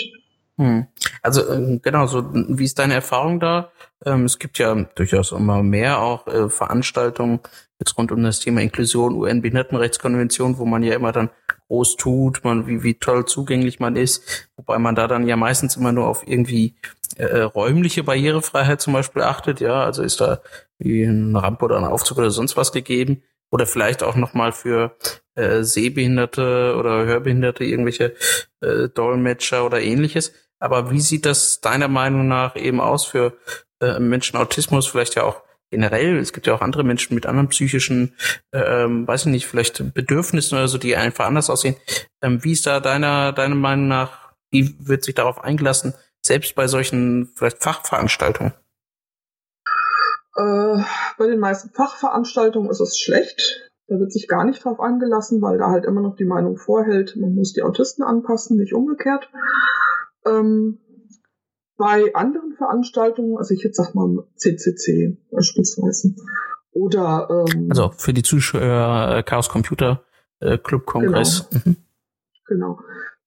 Hm. 0.58 0.86
Also 1.24 1.42
äh, 1.50 1.80
genau, 1.82 2.06
so 2.06 2.24
wie 2.32 2.66
ist 2.66 2.78
deine 2.78 2.94
Erfahrung 2.94 3.40
da? 3.40 3.72
Ähm, 4.06 4.26
es 4.26 4.38
gibt 4.38 4.60
ja 4.60 4.76
durchaus 4.94 5.32
immer 5.32 5.64
mehr 5.64 6.00
auch 6.00 6.28
äh, 6.28 6.48
Veranstaltungen 6.48 7.40
jetzt 7.80 7.98
rund 7.98 8.12
um 8.12 8.22
das 8.22 8.40
Thema 8.40 8.62
Inklusion, 8.62 9.16
UN-Behindertenrechtskonvention, 9.16 10.58
wo 10.58 10.66
man 10.66 10.84
ja 10.84 10.96
immer 10.96 11.12
dann 11.12 11.30
groß 11.68 11.96
tut, 11.96 12.44
man 12.44 12.68
wie 12.68 12.84
wie 12.84 12.96
toll 12.96 13.26
zugänglich 13.26 13.80
man 13.80 13.96
ist, 13.96 14.50
wobei 14.58 14.78
man 14.80 14.96
da 14.96 15.08
dann 15.08 15.28
ja 15.28 15.38
meistens 15.38 15.78
immer 15.78 15.92
nur 15.92 16.08
auf 16.08 16.28
irgendwie 16.28 16.76
äh, 17.20 17.42
räumliche 17.42 18.04
Barrierefreiheit 18.04 18.82
zum 18.82 18.94
Beispiel 18.94 19.22
achtet, 19.22 19.60
ja, 19.60 19.84
also 19.84 20.04
ist 20.04 20.22
da 20.22 20.42
wie 20.78 21.06
eine 21.06 21.42
Rampe 21.42 21.66
oder 21.66 21.78
ein 21.78 21.84
Aufzug 21.84 22.18
oder 22.18 22.32
sonst 22.32 22.56
was 22.58 22.72
gegeben 22.72 23.24
oder 23.52 23.66
vielleicht 23.66 24.04
auch 24.04 24.16
noch 24.16 24.34
mal 24.34 24.52
für 24.52 24.96
äh, 25.36 25.64
Sehbehinderte 25.64 26.76
oder 26.78 27.06
Hörbehinderte 27.06 27.64
irgendwelche 27.64 28.16
äh, 28.62 28.90
Dolmetscher 28.90 29.66
oder 29.66 29.82
ähnliches. 29.82 30.34
Aber 30.60 30.92
wie 30.92 31.02
sieht 31.02 31.26
das 31.26 31.62
deiner 31.62 31.88
Meinung 31.88 32.28
nach 32.28 32.56
eben 32.56 32.80
aus 32.80 33.06
für 33.06 33.38
äh, 33.82 34.00
Menschen 34.00 34.38
Autismus, 34.38 34.88
vielleicht 34.88 35.16
ja 35.16 35.24
auch 35.24 35.42
generell? 35.72 36.18
Es 36.18 36.34
gibt 36.34 36.48
ja 36.48 36.54
auch 36.54 36.62
andere 36.62 36.84
Menschen 36.84 37.16
mit 37.16 37.26
anderen 37.26 37.50
psychischen, 37.50 38.14
äh, 38.52 38.84
ähm, 38.84 39.08
weiß 39.08 39.26
ich 39.26 39.32
nicht, 39.32 39.48
vielleicht 39.48 39.94
Bedürfnissen 39.94 40.58
oder 40.58 40.68
so, 40.68 40.78
die 40.78 40.96
einfach 40.96 41.26
anders 41.26 41.50
aussehen. 41.50 41.76
Ähm, 42.22 42.44
wie 42.44 42.52
ist 42.54 42.68
da 42.68 42.80
deiner, 42.80 43.34
deiner 43.34 43.56
Meinung 43.56 43.88
nach, 43.88 44.34
wie 44.52 44.76
wird 44.80 45.04
sich 45.04 45.16
darauf 45.16 45.44
eingelassen, 45.44 45.94
selbst 46.30 46.56
bei 46.56 46.68
solchen 46.68 47.32
vielleicht 47.36 47.62
Fachveranstaltungen? 47.62 48.54
Äh, 50.36 50.84
bei 51.18 51.28
den 51.28 51.40
meisten 51.40 51.72
Fachveranstaltungen 51.72 52.70
ist 52.70 52.80
es 52.80 52.98
schlecht. 52.98 53.70
Da 53.88 54.00
wird 54.00 54.14
sich 54.14 54.28
gar 54.28 54.46
nicht 54.46 54.64
drauf 54.64 54.80
eingelassen, 54.80 55.42
weil 55.42 55.58
da 55.58 55.72
halt 55.72 55.86
immer 55.86 56.02
noch 56.02 56.16
die 56.16 56.26
Meinung 56.26 56.58
vorhält, 56.58 57.16
man 57.18 57.34
muss 57.34 57.54
die 57.54 57.64
Autisten 57.64 58.04
anpassen, 58.04 58.58
nicht 58.58 58.74
umgekehrt. 58.74 59.30
Ähm, 60.26 60.80
bei 61.76 62.14
anderen 62.14 62.54
Veranstaltungen, 62.54 63.38
also 63.38 63.54
ich 63.56 63.64
jetzt 63.64 63.78
sag 63.78 63.96
mal 63.96 64.28
CCC 64.36 65.18
beispielsweise, 65.32 66.14
oder 66.72 67.46
ähm, 67.50 67.68
also 67.72 67.90
für 67.98 68.14
die 68.14 68.22
Zuschauer 68.22 69.18
äh, 69.18 69.24
Chaos 69.24 69.50
Computer 69.50 70.04
äh, 70.40 70.60
Club 70.60 70.86
Kongress. 70.86 71.50
Genau. 71.50 71.64
Mhm. 71.66 71.76
genau. 72.48 72.80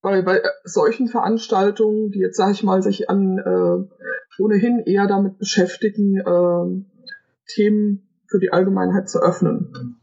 Bei, 0.02 0.22
bei 0.22 0.42
solchen 0.64 1.08
Veranstaltungen, 1.08 2.10
die 2.10 2.18
jetzt 2.18 2.36
sage 2.36 2.52
ich 2.52 2.62
mal 2.62 2.82
sich 2.82 3.08
an 3.08 3.38
äh, 3.38 4.42
ohnehin 4.42 4.80
eher 4.84 5.06
damit 5.06 5.38
beschäftigen, 5.38 6.18
äh, 6.18 6.84
Themen 7.46 8.08
für 8.26 8.38
die 8.38 8.52
Allgemeinheit 8.52 9.08
zu 9.08 9.20
öffnen, 9.20 10.00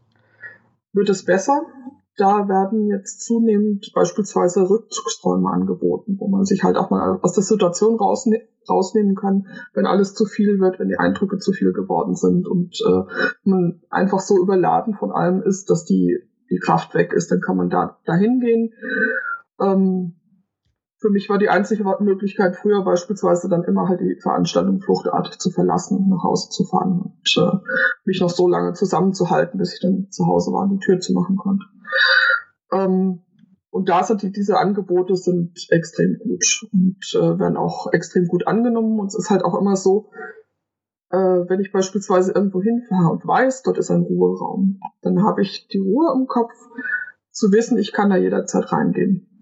wird 0.93 1.09
es 1.09 1.25
besser 1.25 1.61
da 2.19 2.49
werden 2.49 2.87
jetzt 2.87 3.21
zunehmend 3.25 3.91
beispielsweise 3.95 4.69
Rückzugsräume 4.69 5.49
angeboten, 5.49 6.17
wo 6.19 6.27
man 6.27 6.43
sich 6.43 6.63
halt 6.63 6.75
auch 6.75 6.89
mal 6.89 7.19
aus 7.21 7.33
der 7.33 7.43
Situation 7.43 7.95
rausne 7.95 8.41
rausnehmen 8.69 9.15
kann, 9.15 9.47
wenn 9.73 9.87
alles 9.87 10.13
zu 10.13 10.25
viel 10.25 10.59
wird, 10.59 10.79
wenn 10.79 10.89
die 10.89 10.99
Eindrücke 10.99 11.37
zu 11.37 11.53
viel 11.53 11.73
geworden 11.73 12.15
sind 12.15 12.47
und 12.47 12.79
äh, 12.85 13.03
man 13.43 13.81
einfach 13.89 14.19
so 14.19 14.37
überladen 14.37 14.93
von 14.93 15.11
allem 15.11 15.41
ist, 15.41 15.71
dass 15.71 15.85
die, 15.85 16.19
die 16.51 16.59
Kraft 16.59 16.93
weg 16.93 17.13
ist, 17.13 17.31
dann 17.31 17.41
kann 17.41 17.57
man 17.57 17.69
da 17.69 17.97
dahin 18.05 18.39
gehen. 18.39 18.73
Ähm, 19.61 20.15
für 20.99 21.09
mich 21.09 21.29
war 21.29 21.37
die 21.37 21.49
einzige 21.49 21.85
Möglichkeit 22.01 22.57
früher 22.57 22.83
beispielsweise 22.83 23.47
dann 23.47 23.63
immer 23.63 23.87
halt 23.87 24.01
die 24.01 24.19
Veranstaltung 24.21 24.81
fluchtartig 24.81 25.39
zu 25.39 25.49
verlassen, 25.49 26.09
nach 26.09 26.23
Hause 26.23 26.49
zu 26.49 26.65
fahren 26.65 27.01
und 27.01 27.37
äh, 27.37 27.57
mich 28.03 28.19
noch 28.19 28.29
so 28.29 28.49
lange 28.49 28.73
zusammenzuhalten, 28.73 29.57
bis 29.57 29.73
ich 29.73 29.79
dann 29.79 30.07
zu 30.09 30.25
Hause 30.25 30.51
war 30.51 30.63
und 30.63 30.71
die 30.71 30.79
Tür 30.79 30.99
zu 30.99 31.13
machen 31.13 31.37
konnte. 31.37 31.65
Ähm, 32.73 33.23
und 33.71 33.87
da 33.87 34.03
sind 34.03 34.23
die, 34.23 34.31
diese 34.31 34.57
Angebote 34.57 35.15
sind 35.15 35.53
extrem 35.69 36.17
gut 36.19 36.67
und 36.73 36.97
äh, 37.13 37.39
werden 37.39 37.55
auch 37.55 37.93
extrem 37.93 38.25
gut 38.25 38.47
angenommen. 38.47 38.99
Und 38.99 39.07
es 39.07 39.17
ist 39.17 39.29
halt 39.29 39.43
auch 39.43 39.57
immer 39.57 39.75
so, 39.75 40.09
äh, 41.11 41.17
wenn 41.17 41.61
ich 41.61 41.71
beispielsweise 41.71 42.33
irgendwo 42.33 42.61
hinfahre 42.61 43.11
und 43.11 43.25
weiß, 43.25 43.63
dort 43.63 43.77
ist 43.77 43.91
ein 43.91 44.01
Ruheraum, 44.01 44.79
dann 45.01 45.23
habe 45.23 45.43
ich 45.43 45.67
die 45.67 45.79
Ruhe 45.79 46.11
im 46.13 46.27
Kopf, 46.27 46.53
zu 47.31 47.51
wissen, 47.51 47.77
ich 47.77 47.93
kann 47.93 48.09
da 48.09 48.17
jederzeit 48.17 48.71
reingehen. 48.71 49.38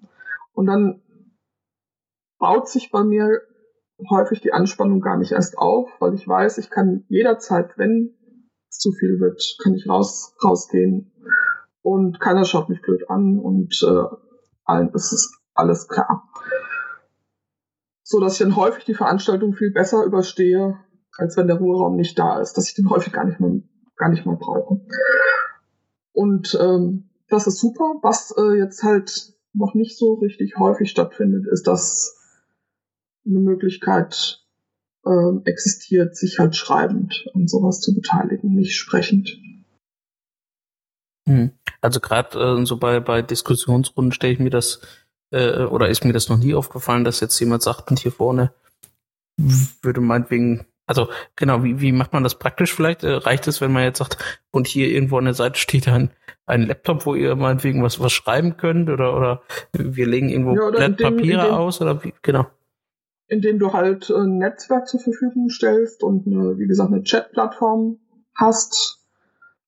Und 0.57 0.65
dann 0.65 1.03
baut 2.39 2.67
sich 2.67 2.89
bei 2.89 3.03
mir 3.03 3.41
häufig 4.09 4.41
die 4.41 4.53
Anspannung 4.53 5.01
gar 5.01 5.15
nicht 5.15 5.31
erst 5.31 5.55
auf, 5.55 5.87
weil 5.99 6.15
ich 6.15 6.27
weiß, 6.27 6.57
ich 6.57 6.71
kann 6.71 7.05
jederzeit, 7.09 7.77
wenn 7.77 8.15
es 8.67 8.79
zu 8.79 8.91
viel 8.91 9.19
wird, 9.19 9.39
kann 9.61 9.75
ich 9.75 9.87
raus, 9.87 10.35
rausgehen 10.43 11.11
und 11.83 12.19
keiner 12.19 12.43
schaut 12.43 12.69
mich 12.69 12.81
blöd 12.81 13.07
an 13.07 13.37
und 13.37 13.79
äh, 13.83 14.15
allen 14.65 14.89
ist 14.95 15.11
es 15.11 15.39
alles 15.53 15.87
klar. 15.87 16.27
So 18.01 18.19
dass 18.19 18.33
ich 18.33 18.39
dann 18.39 18.55
häufig 18.55 18.83
die 18.83 18.95
Veranstaltung 18.95 19.53
viel 19.53 19.71
besser 19.71 20.05
überstehe, 20.05 20.79
als 21.17 21.37
wenn 21.37 21.45
der 21.45 21.57
Ruheraum 21.57 21.97
nicht 21.97 22.17
da 22.17 22.41
ist, 22.41 22.53
dass 22.57 22.67
ich 22.67 22.73
den 22.73 22.89
häufig 22.89 23.13
gar 23.13 23.25
nicht 23.25 23.39
mehr, 23.39 23.61
gar 23.95 24.09
nicht 24.09 24.25
mehr 24.25 24.37
brauche. 24.37 24.81
Und 26.13 26.57
ähm, 26.59 27.11
das 27.29 27.45
ist 27.45 27.59
super. 27.59 27.99
Was 28.01 28.33
äh, 28.35 28.57
jetzt 28.57 28.81
halt 28.81 29.37
noch 29.57 29.73
nicht 29.73 29.97
so 29.97 30.13
richtig 30.15 30.57
häufig 30.57 30.89
stattfindet, 30.89 31.45
ist, 31.47 31.67
dass 31.67 32.17
eine 33.25 33.39
Möglichkeit 33.39 34.43
äh, 35.05 35.35
existiert, 35.45 36.15
sich 36.15 36.39
halt 36.39 36.55
schreibend 36.55 37.27
an 37.33 37.47
sowas 37.47 37.81
zu 37.81 37.93
beteiligen, 37.93 38.55
nicht 38.55 38.75
sprechend. 38.75 39.37
Hm. 41.27 41.51
Also 41.81 41.99
gerade 41.99 42.61
äh, 42.61 42.65
so 42.65 42.77
bei, 42.77 42.99
bei 42.99 43.21
Diskussionsrunden 43.21 44.11
stelle 44.11 44.33
ich 44.33 44.39
mir 44.39 44.49
das, 44.49 44.81
äh, 45.31 45.63
oder 45.63 45.89
ist 45.89 46.05
mir 46.05 46.13
das 46.13 46.29
noch 46.29 46.37
nie 46.37 46.55
aufgefallen, 46.55 47.03
dass 47.03 47.19
jetzt 47.19 47.39
jemand 47.39 47.63
sagt, 47.63 47.89
und 47.89 47.99
hier 47.99 48.11
vorne 48.11 48.53
würde 49.81 50.01
meinetwegen, 50.01 50.65
also 50.88 51.10
genau, 51.36 51.63
wie, 51.63 51.80
wie 51.80 51.91
macht 51.91 52.13
man 52.13 52.23
das 52.23 52.36
praktisch 52.36 52.73
vielleicht? 52.73 53.04
Äh, 53.04 53.12
reicht 53.12 53.47
es, 53.47 53.62
wenn 53.62 53.71
man 53.71 53.84
jetzt 53.84 54.00
sagt, 54.00 54.17
und 54.52 54.65
hier 54.65 54.88
irgendwo 54.88 55.17
an 55.17 55.26
der 55.26 55.34
Seite 55.36 55.60
steht 55.60 55.88
ein, 55.88 56.10
ein 56.45 56.63
Laptop, 56.63 57.06
wo 57.06 57.13
ihr 57.13 57.36
meinetwegen 57.36 57.84
was, 57.84 58.00
was 58.00 58.13
schreiben 58.13 58.58
könnt 58.58 58.89
oder, 58.89 59.15
oder 59.15 59.41
wir 59.73 60.08
legen 60.08 60.30
irgendwo 60.30 60.56
ja, 60.56 60.71
Blatt 60.71 60.97
Papiere 60.97 61.56
aus 61.56 61.82
oder 61.82 62.04
wie, 62.04 62.13
genau 62.23 62.47
indem 63.28 63.60
du 63.60 63.73
halt 63.73 64.10
ein 64.10 64.38
Netzwerk 64.38 64.88
zur 64.88 65.00
Verfügung 65.00 65.50
stellst 65.50 66.04
und 66.04 66.28
eine, 66.28 66.58
wie 66.58 66.67
gesagt, 66.67 66.91
eine 66.91 67.04
Chat-Plattform 67.04 68.00
hast, 68.34 69.00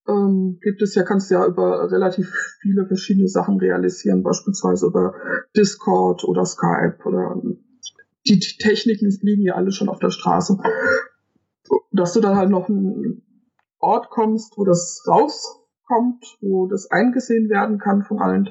ähm, 0.07 0.59
gibt 0.61 0.81
es 0.81 0.95
ja, 0.95 1.03
kannst 1.03 1.29
du 1.29 1.35
ja 1.35 1.45
über 1.45 1.91
relativ 1.91 2.33
viele 2.61 2.85
verschiedene 2.87 3.27
Sachen 3.27 3.59
realisieren, 3.59 4.23
beispielsweise 4.23 4.87
über 4.87 5.13
Discord 5.55 6.23
oder 6.23 6.45
Skype 6.45 6.99
oder 7.05 7.35
die, 8.25 8.39
die 8.39 8.57
Techniken 8.57 9.09
liegen 9.21 9.43
ja 9.43 9.55
alle 9.55 9.71
schon 9.71 9.89
auf 9.89 9.99
der 9.99 10.11
Straße. 10.11 10.57
Dass 11.91 12.13
du 12.13 12.19
dann 12.19 12.35
halt 12.35 12.49
noch 12.49 12.69
einen 12.69 13.23
Ort 13.79 14.09
kommst, 14.09 14.57
wo 14.57 14.65
das 14.65 15.03
raus 15.07 15.59
kommt, 15.89 16.37
wo 16.39 16.67
das 16.67 16.91
eingesehen 16.91 17.49
werden 17.49 17.79
kann 17.79 18.03
von 18.03 18.19
allen 18.19 18.47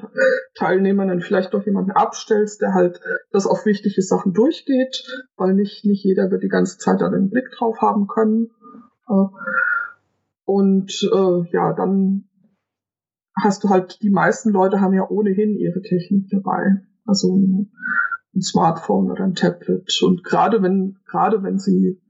Teilnehmern, 0.55 1.07
dann 1.07 1.21
vielleicht 1.21 1.53
doch 1.53 1.65
jemanden 1.65 1.91
abstellst, 1.91 2.61
der 2.61 2.73
halt 2.73 2.99
das 3.31 3.47
auf 3.47 3.65
wichtige 3.65 4.01
Sachen 4.01 4.33
durchgeht, 4.33 5.05
weil 5.37 5.53
nicht, 5.53 5.85
nicht 5.85 6.03
jeder 6.03 6.31
wird 6.31 6.43
die 6.43 6.49
ganze 6.49 6.77
Zeit 6.77 6.99
da 6.99 7.09
den 7.09 7.29
Blick 7.29 7.49
drauf 7.57 7.77
haben 7.79 8.07
können. 8.07 8.49
Äh, 9.07 9.25
und 10.43 11.09
äh, 11.13 11.51
ja, 11.53 11.73
dann 11.73 12.25
hast 13.41 13.63
du 13.63 13.69
halt, 13.69 14.01
die 14.01 14.09
meisten 14.09 14.49
Leute 14.49 14.81
haben 14.81 14.93
ja 14.93 15.07
ohnehin 15.09 15.55
ihre 15.55 15.81
Technik 15.81 16.27
dabei. 16.29 16.81
Also 17.05 17.35
ein, 17.35 17.71
ein 18.35 18.41
Smartphone 18.41 19.11
oder 19.11 19.23
ein 19.23 19.35
Tablet. 19.35 19.97
Und 20.03 20.23
gerade 20.25 20.61
wenn, 20.61 20.97
gerade 21.05 21.41
wenn 21.41 21.57
sie 21.57 22.01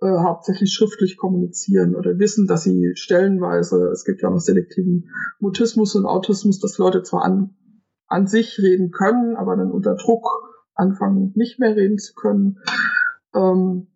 äh, 0.00 0.06
hauptsächlich 0.06 0.72
schriftlich 0.72 1.16
kommunizieren 1.16 1.94
oder 1.94 2.18
wissen, 2.18 2.46
dass 2.46 2.64
sie 2.64 2.92
stellenweise, 2.94 3.88
es 3.88 4.04
gibt 4.04 4.22
ja 4.22 4.30
noch 4.30 4.40
selektiven 4.40 5.10
Mutismus 5.38 5.94
und 5.94 6.06
Autismus, 6.06 6.60
dass 6.60 6.78
Leute 6.78 7.02
zwar 7.02 7.24
an, 7.24 7.56
an 8.06 8.26
sich 8.26 8.58
reden 8.58 8.90
können, 8.90 9.36
aber 9.36 9.56
dann 9.56 9.70
unter 9.70 9.94
Druck 9.94 10.26
anfangen, 10.74 11.32
nicht 11.34 11.58
mehr 11.58 11.74
reden 11.74 11.98
zu 11.98 12.14
können, 12.14 12.58
ähm, 13.34 13.88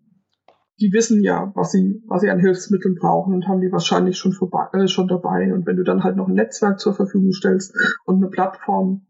die 0.81 0.93
wissen 0.93 1.23
ja, 1.23 1.53
was 1.55 1.73
sie, 1.73 2.03
was 2.07 2.23
sie 2.23 2.31
an 2.31 2.41
Hilfsmitteln 2.41 2.95
brauchen 2.95 3.35
und 3.35 3.47
haben 3.47 3.61
die 3.61 3.71
wahrscheinlich 3.71 4.17
schon, 4.17 4.33
vorbei, 4.33 4.67
äh, 4.73 4.89
schon 4.89 5.09
dabei. 5.09 5.53
Und 5.53 5.67
wenn 5.67 5.77
du 5.77 5.85
dann 5.85 6.03
halt 6.03 6.17
noch 6.17 6.29
ein 6.29 6.35
Netzwerk 6.35 6.81
zur 6.81 6.95
Verfügung 6.95 7.33
stellst 7.33 7.75
und 8.07 8.17
eine 8.17 8.29
Plattform, 8.29 9.07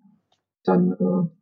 dann 0.64 0.93
äh, 0.93 1.39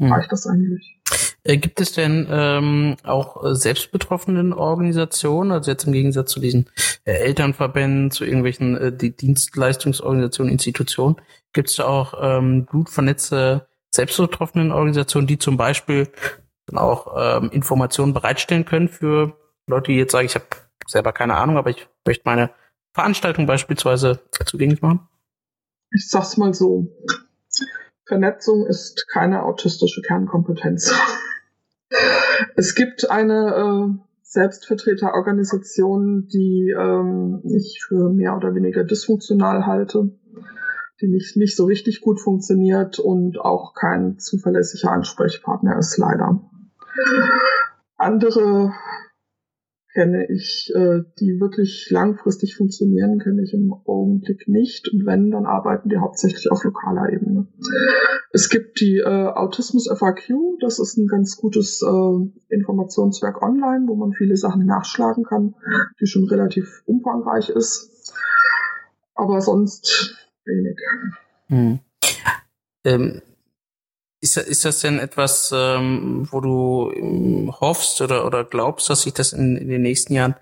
hm. 0.00 0.12
reicht 0.12 0.32
das 0.32 0.46
eigentlich. 0.46 0.98
Äh, 1.42 1.56
gibt 1.56 1.80
es 1.80 1.92
denn 1.92 2.26
ähm, 2.30 2.96
auch 3.04 3.44
äh, 3.44 3.54
selbstbetroffenen 3.54 4.52
Organisationen, 4.52 5.52
also 5.52 5.70
jetzt 5.70 5.84
im 5.84 5.92
Gegensatz 5.92 6.32
zu 6.32 6.40
diesen 6.40 6.68
äh, 7.04 7.12
Elternverbänden, 7.12 8.10
zu 8.10 8.24
irgendwelchen 8.24 8.76
äh, 8.76 8.92
die 8.92 9.16
Dienstleistungsorganisationen, 9.16 10.52
Institutionen, 10.52 11.16
gibt 11.52 11.70
es 11.70 11.76
da 11.76 11.84
auch 11.84 12.14
ähm, 12.20 12.66
gut 12.66 12.90
vernetzte 12.90 13.66
selbstbetroffenen 13.92 14.72
Organisationen, 14.72 15.26
die 15.26 15.38
zum 15.38 15.56
Beispiel 15.56 16.08
auch 16.72 17.14
ähm, 17.18 17.50
Informationen 17.50 18.14
bereitstellen 18.14 18.64
können 18.64 18.88
für 18.88 19.36
Leute, 19.66 19.90
die 19.92 19.98
jetzt 19.98 20.12
sagen, 20.12 20.26
ich 20.26 20.34
habe 20.34 20.46
selber 20.86 21.12
keine 21.12 21.36
Ahnung, 21.36 21.56
aber 21.56 21.70
ich 21.70 21.88
möchte 22.06 22.22
meine 22.24 22.50
Veranstaltung 22.92 23.46
beispielsweise 23.46 24.20
zugänglich 24.44 24.82
machen? 24.82 25.08
Ich 25.92 26.08
sag's 26.08 26.36
mal 26.36 26.54
so. 26.54 26.88
Vernetzung 28.10 28.66
ist 28.66 29.06
keine 29.06 29.44
autistische 29.44 30.02
Kernkompetenz. 30.02 30.92
es 32.56 32.74
gibt 32.74 33.08
eine 33.08 33.54
äh, 33.54 33.86
Selbstvertreterorganisation, 34.22 36.26
die 36.26 36.74
ähm, 36.76 37.40
ich 37.44 37.84
für 37.86 38.10
mehr 38.10 38.36
oder 38.36 38.52
weniger 38.56 38.82
dysfunktional 38.82 39.64
halte, 39.64 40.10
die 41.00 41.06
nicht, 41.06 41.36
nicht 41.36 41.56
so 41.56 41.66
richtig 41.66 42.00
gut 42.00 42.20
funktioniert 42.20 42.98
und 42.98 43.38
auch 43.38 43.74
kein 43.74 44.18
zuverlässiger 44.18 44.90
Ansprechpartner 44.90 45.78
ist, 45.78 45.96
leider. 45.96 46.40
Andere 47.96 48.72
kenne 50.00 50.26
ich, 50.30 50.72
äh, 50.74 51.02
die 51.18 51.40
wirklich 51.40 51.90
langfristig 51.90 52.56
funktionieren, 52.56 53.18
kenne 53.18 53.42
ich 53.42 53.52
im 53.52 53.70
Augenblick 53.84 54.48
nicht. 54.48 54.88
Und 54.90 55.04
wenn, 55.04 55.30
dann 55.30 55.44
arbeiten 55.44 55.90
die 55.90 55.98
hauptsächlich 55.98 56.50
auf 56.50 56.64
lokaler 56.64 57.12
Ebene. 57.12 57.48
Es 58.32 58.48
gibt 58.48 58.80
die 58.80 58.96
äh, 58.96 59.26
Autismus 59.26 59.90
FAQ, 59.94 60.58
das 60.60 60.78
ist 60.78 60.96
ein 60.96 61.06
ganz 61.06 61.36
gutes 61.36 61.82
äh, 61.82 62.54
Informationswerk 62.54 63.42
online, 63.42 63.88
wo 63.88 63.94
man 63.94 64.14
viele 64.14 64.38
Sachen 64.38 64.64
nachschlagen 64.64 65.24
kann, 65.24 65.54
die 66.00 66.06
schon 66.06 66.24
relativ 66.24 66.82
umfangreich 66.86 67.50
ist. 67.50 68.14
Aber 69.14 69.42
sonst 69.42 70.16
wenig. 70.46 70.78
Hm. 71.48 71.80
Ähm, 72.84 73.20
ist, 74.20 74.36
ist 74.36 74.64
das 74.64 74.80
denn 74.80 74.98
etwas, 74.98 75.52
ähm, 75.54 76.28
wo 76.30 76.40
du 76.40 76.92
ähm, 76.94 77.54
hoffst 77.60 78.00
oder, 78.00 78.26
oder 78.26 78.44
glaubst, 78.44 78.90
dass 78.90 79.02
sich 79.02 79.14
das 79.14 79.32
in, 79.32 79.56
in 79.56 79.68
den 79.68 79.82
nächsten 79.82 80.12
Jahren 80.12 80.36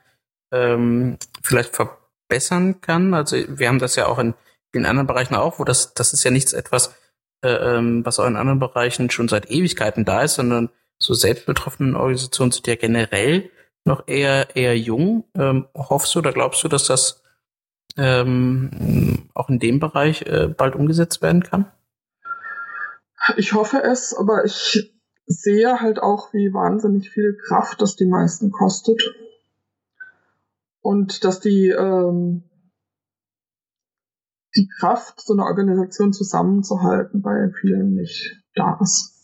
ähm, 0.53 1.19
vielleicht 1.43 1.77
verbessern 1.77 2.81
kann? 2.81 3.15
Also 3.15 3.37
wir 3.49 3.69
haben 3.69 3.79
das 3.79 3.97
ja 3.97 4.07
auch 4.07 4.19
in 4.19 4.35
vielen 4.73 4.87
anderen 4.87 5.07
Bereichen 5.07 5.35
auch, 5.35 5.59
wo 5.59 5.65
das, 5.65 5.95
das 5.95 6.13
ist 6.13 6.25
ja 6.25 6.31
nichts 6.31 6.53
etwas, 6.53 6.95
äh, 7.43 7.51
ähm, 7.51 8.05
was 8.05 8.19
auch 8.19 8.27
in 8.27 8.37
anderen 8.37 8.59
Bereichen 8.59 9.11
schon 9.11 9.29
seit 9.29 9.51
Ewigkeiten 9.51 10.05
da 10.05 10.23
ist, 10.23 10.35
sondern 10.35 10.71
so 10.99 11.15
selbstbetroffenen 11.15 11.95
Organisationen 11.95 12.51
sind 12.51 12.67
ja 12.67 12.75
generell 12.75 13.51
noch 13.85 14.09
eher 14.09 14.57
eher 14.57 14.77
jung. 14.77 15.25
Ähm, 15.37 15.67
hoffst 15.75 16.15
du 16.15 16.19
oder 16.19 16.33
glaubst 16.33 16.65
du, 16.65 16.69
dass 16.69 16.85
das 16.85 17.23
ähm, 17.97 19.29
auch 19.35 19.49
in 19.49 19.61
dem 19.61 19.79
Bereich 19.79 20.23
äh, 20.23 20.49
bald 20.49 20.75
umgesetzt 20.75 21.23
werden 21.23 21.45
kann? 21.45 21.71
Ich 23.37 23.53
hoffe 23.53 23.83
es, 23.83 24.15
aber 24.15 24.45
ich 24.45 24.93
sehe 25.27 25.81
halt 25.81 26.01
auch, 26.01 26.33
wie 26.33 26.53
wahnsinnig 26.53 27.11
viel 27.11 27.37
Kraft 27.37 27.83
das 27.83 27.97
die 27.97 28.07
meisten 28.07 28.51
kostet. 28.51 29.15
Und 30.81 31.25
dass 31.25 31.41
die, 31.41 31.69
ähm, 31.69 32.45
die 34.57 34.69
Kraft, 34.79 35.21
so 35.21 35.35
eine 35.35 35.45
Organisation 35.45 36.13
zusammenzuhalten, 36.13 37.21
bei 37.21 37.51
vielen 37.61 37.95
nicht 37.95 38.43
da 38.55 38.79
ist. 38.81 39.15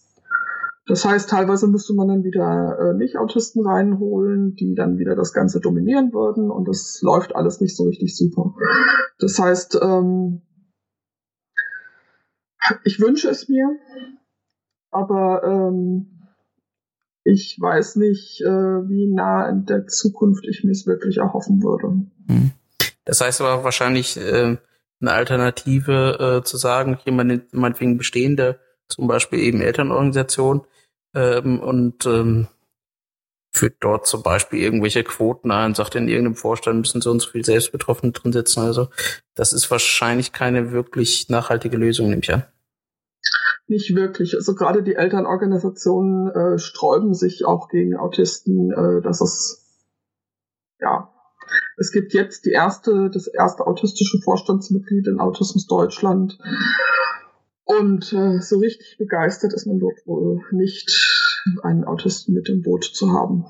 Das 0.87 1.05
heißt, 1.07 1.31
teilweise 1.31 1.67
müsste 1.67 1.95
man 1.95 2.09
dann 2.09 2.25
wieder 2.25 2.79
äh, 2.79 2.95
Nicht-Autisten 2.95 3.67
reinholen, 3.67 4.55
die 4.55 4.75
dann 4.75 4.99
wieder 4.99 5.17
das 5.17 5.33
Ganze 5.33 5.61
dominieren 5.61 6.13
würden 6.13 6.51
und 6.51 6.69
das 6.69 7.01
läuft 7.01 7.35
alles 7.35 7.61
nicht 7.63 7.75
so 7.75 7.85
richtig 7.85 8.15
super. 8.15 8.55
Das 9.19 9.39
heißt, 9.39 9.79
ähm, 9.81 10.43
ich 12.85 13.01
wünsche 13.01 13.29
es 13.29 13.49
mir, 13.49 13.79
aber 14.91 15.43
ähm, 15.45 16.15
ich 17.25 17.59
weiß 17.59 17.97
nicht, 17.97 18.41
äh, 18.43 18.47
wie 18.47 19.07
nah 19.13 19.49
in 19.49 19.65
der 19.67 19.87
Zukunft 19.87 20.47
ich 20.47 20.63
mir 20.63 20.73
es 20.73 20.87
wirklich 20.87 21.19
erhoffen 21.19 21.63
würde. 21.63 22.07
Hm. 22.29 22.53
Das 23.05 23.21
heißt 23.21 23.41
aber 23.41 23.65
wahrscheinlich 23.65 24.17
äh, 24.17 24.57
eine 25.01 25.13
Alternative 25.13 26.41
äh, 26.41 26.45
zu 26.45 26.57
sagen, 26.57 26.99
jemand 27.05 27.53
meinetwegen 27.53 27.99
bestehende, 27.99 28.61
zum 28.89 29.07
Beispiel 29.07 29.41
eben 29.41 29.61
Elternorganisation 29.61 30.67
ähm, 31.15 31.61
und 31.61 32.07
ähm, 32.07 32.49
führt 33.53 33.77
dort 33.81 34.07
zum 34.07 34.23
Beispiel 34.23 34.61
irgendwelche 34.61 35.05
Quoten 35.05 35.51
ein, 35.51 35.75
sagt 35.75 35.95
in 35.95 36.09
irgendeinem 36.09 36.37
Vorstand 36.37 36.81
müssen 36.81 37.01
so 37.01 37.11
und 37.11 37.21
so 37.21 37.31
viel 37.31 37.45
Selbstbetroffene 37.45 38.13
drin 38.13 38.33
sitzen. 38.33 38.61
Also 38.61 38.89
das 39.35 39.53
ist 39.53 39.71
wahrscheinlich 39.71 40.33
keine 40.33 40.73
wirklich 40.73 41.29
nachhaltige 41.29 41.77
Lösung, 41.77 42.09
nehme 42.09 42.23
ich 42.23 42.33
an. 42.33 42.45
Nicht 43.67 43.95
wirklich. 43.95 44.35
Also 44.35 44.55
gerade 44.55 44.83
die 44.83 44.95
Elternorganisationen 44.95 46.31
äh, 46.31 46.59
sträuben 46.59 47.15
sich 47.15 47.45
auch 47.47 47.69
gegen 47.69 47.97
Autisten, 47.97 48.71
äh, 48.71 49.01
dass 49.03 49.21
es 49.21 49.65
ja 50.81 51.11
es 51.77 51.93
gibt 51.93 52.13
jetzt 52.15 52.45
die 52.45 52.51
erste, 52.51 53.11
das 53.11 53.27
erste 53.27 53.67
autistische 53.67 54.19
Vorstandsmitglied 54.23 55.07
in 55.07 55.21
Autismus 55.21 55.67
Deutschland. 55.67 56.39
Und 57.65 58.13
äh, 58.13 58.41
so 58.41 58.59
richtig 58.59 58.99
begeistert 58.99 59.55
ist 59.55 59.67
man 59.67 59.79
dort 59.79 60.07
wohl 60.07 60.43
nicht, 60.51 60.91
einen 61.63 61.85
Autisten 61.85 62.35
mit 62.35 62.49
im 62.49 62.63
Boot 62.63 62.85
zu 62.85 63.13
haben. 63.13 63.47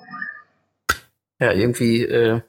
Ja, 1.41 1.53
irgendwie 1.53 2.05
äh, 2.05 2.41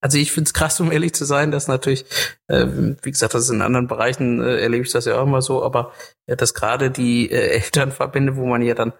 also 0.00 0.18
ich 0.18 0.32
finde 0.32 0.48
es 0.48 0.54
krass, 0.54 0.80
um 0.80 0.90
ehrlich 0.90 1.14
zu 1.14 1.24
sein, 1.24 1.50
dass 1.50 1.68
natürlich, 1.68 2.04
äh, 2.48 2.66
wie 3.02 3.10
gesagt, 3.10 3.34
das 3.34 3.44
ist 3.44 3.50
in 3.50 3.62
anderen 3.62 3.86
Bereichen 3.86 4.42
äh, 4.42 4.60
erlebe 4.60 4.84
ich 4.84 4.92
das 4.92 5.04
ja 5.04 5.18
auch 5.18 5.26
immer 5.26 5.42
so, 5.42 5.62
aber 5.62 5.92
ja, 6.26 6.36
dass 6.36 6.54
gerade 6.54 6.90
die 6.90 7.30
äh, 7.30 7.36
Elternverbände, 7.56 8.36
wo 8.36 8.46
man 8.46 8.62
ja 8.62 8.74
dann 8.74 8.92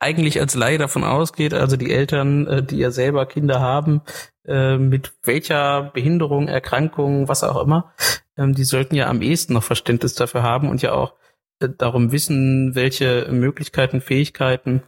eigentlich 0.00 0.40
als 0.40 0.54
Laie 0.54 0.78
davon 0.78 1.04
ausgeht, 1.04 1.54
also 1.54 1.76
die 1.76 1.92
Eltern, 1.92 2.46
äh, 2.46 2.62
die 2.62 2.78
ja 2.78 2.90
selber 2.90 3.26
Kinder 3.26 3.60
haben, 3.60 4.02
äh, 4.46 4.76
mit 4.76 5.12
welcher 5.22 5.90
Behinderung, 5.94 6.48
Erkrankung, 6.48 7.28
was 7.28 7.44
auch 7.44 7.62
immer, 7.62 7.92
ähm, 8.36 8.54
die 8.54 8.64
sollten 8.64 8.96
ja 8.96 9.08
am 9.08 9.22
ehesten 9.22 9.52
noch 9.52 9.62
Verständnis 9.62 10.14
dafür 10.14 10.42
haben 10.42 10.68
und 10.68 10.82
ja 10.82 10.92
auch 10.92 11.14
äh, 11.60 11.68
darum 11.68 12.10
wissen, 12.10 12.74
welche 12.74 13.28
Möglichkeiten, 13.30 14.00
Fähigkeiten 14.00 14.82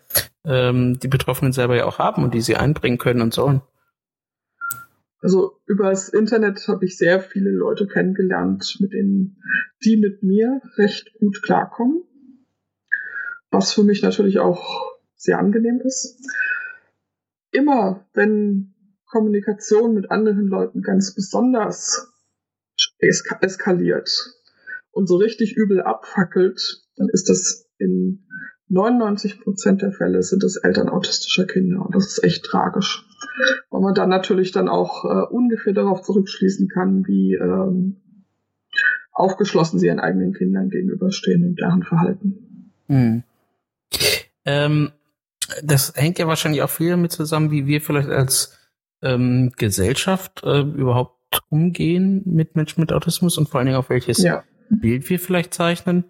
ähm, 0.45 0.99
die 0.99 1.09
Betroffenen 1.09 1.53
selber 1.53 1.77
ja 1.77 1.85
auch 1.85 1.99
haben 1.99 2.25
und 2.25 2.35
die 2.35 2.41
sie 2.41 2.57
einbringen 2.57 2.99
können 2.99 3.21
und 3.21 3.33
sollen. 3.33 3.63
Also 5.23 5.61
übers 5.67 6.09
Internet 6.09 6.67
habe 6.67 6.85
ich 6.85 6.99
sehr 6.99 7.21
viele 7.21 7.51
Leute 7.51 7.87
kennengelernt, 7.87 8.77
mit 8.81 8.93
denen 8.93 9.41
die 9.85 9.97
mit 9.97 10.25
mir 10.25 10.61
recht 10.77 11.15
gut 11.15 11.43
klarkommen. 11.43 12.03
Was 13.51 13.73
für 13.73 13.85
mich 13.85 14.03
natürlich 14.03 14.41
auch 14.41 14.99
sehr 15.15 15.39
angenehm 15.39 15.81
ist. 15.81 16.19
Immer 17.53 18.05
wenn 18.15 18.75
Kommunikation 19.07 19.95
mit 19.95 20.11
anderen 20.11 20.49
Leuten 20.49 20.83
ganz 20.83 21.15
besonders 21.15 22.13
eska 22.99 23.39
eskaliert 23.43 24.11
und 24.91 25.07
so 25.07 25.17
richtig 25.17 25.55
übel 25.55 25.83
abfackelt, 25.83 26.83
dann 26.97 27.09
ist 27.13 27.29
das 27.29 27.69
in 27.79 28.27
99 28.73 29.41
Prozent 29.43 29.83
der 29.83 29.93
Fälle 29.93 30.23
sind 30.23 30.43
es 30.45 30.57
Eltern 30.57 30.89
autistischer 30.89 31.47
Kinder 31.47 31.85
und 31.85 31.95
das 31.95 32.07
ist 32.07 32.25
echt 32.25 32.45
tragisch. 32.45 33.07
Weil 33.71 33.83
man 33.83 33.95
dann 33.95 34.09
natürlich 34.09 34.51
dann 34.51 34.69
auch 34.69 35.05
äh, 35.05 35.27
ungefähr 35.31 35.75
darauf 35.75 36.01
zurückschließen 36.01 36.69
kann, 36.69 37.07
wie 37.07 37.35
ähm, 37.35 37.97
aufgeschlossen 39.13 39.79
sie 39.79 39.87
ihren 39.87 40.01
eigenen 40.01 40.33
Kindern 40.33 40.71
gegenüberstehen 40.71 41.45
und 41.45 41.61
deren 41.61 41.83
Verhalten. 41.83 42.73
Hm. 42.87 43.23
Ähm, 44.47 44.91
das 45.63 45.93
hängt 45.95 46.19
ja 46.19 46.27
wahrscheinlich 46.27 46.63
auch 46.63 46.71
viel 46.71 46.91
damit 46.91 47.13
zusammen, 47.13 47.51
wie 47.51 47.67
wir 47.67 47.83
vielleicht 47.83 48.09
als 48.09 48.59
ähm, 49.03 49.53
Gesellschaft 49.59 50.43
äh, 50.45 50.61
überhaupt 50.61 51.43
umgehen 51.51 52.23
mit 52.25 52.57
Menschen 52.57 52.81
mit 52.81 52.93
Autismus 52.93 53.37
und 53.37 53.51
vor 53.51 53.59
allen 53.59 53.67
Dingen 53.67 53.79
auf 53.79 53.91
welches 53.91 54.23
ja. 54.23 54.45
Bild 54.71 55.11
wir 55.11 55.19
vielleicht 55.19 55.53
zeichnen. 55.53 56.05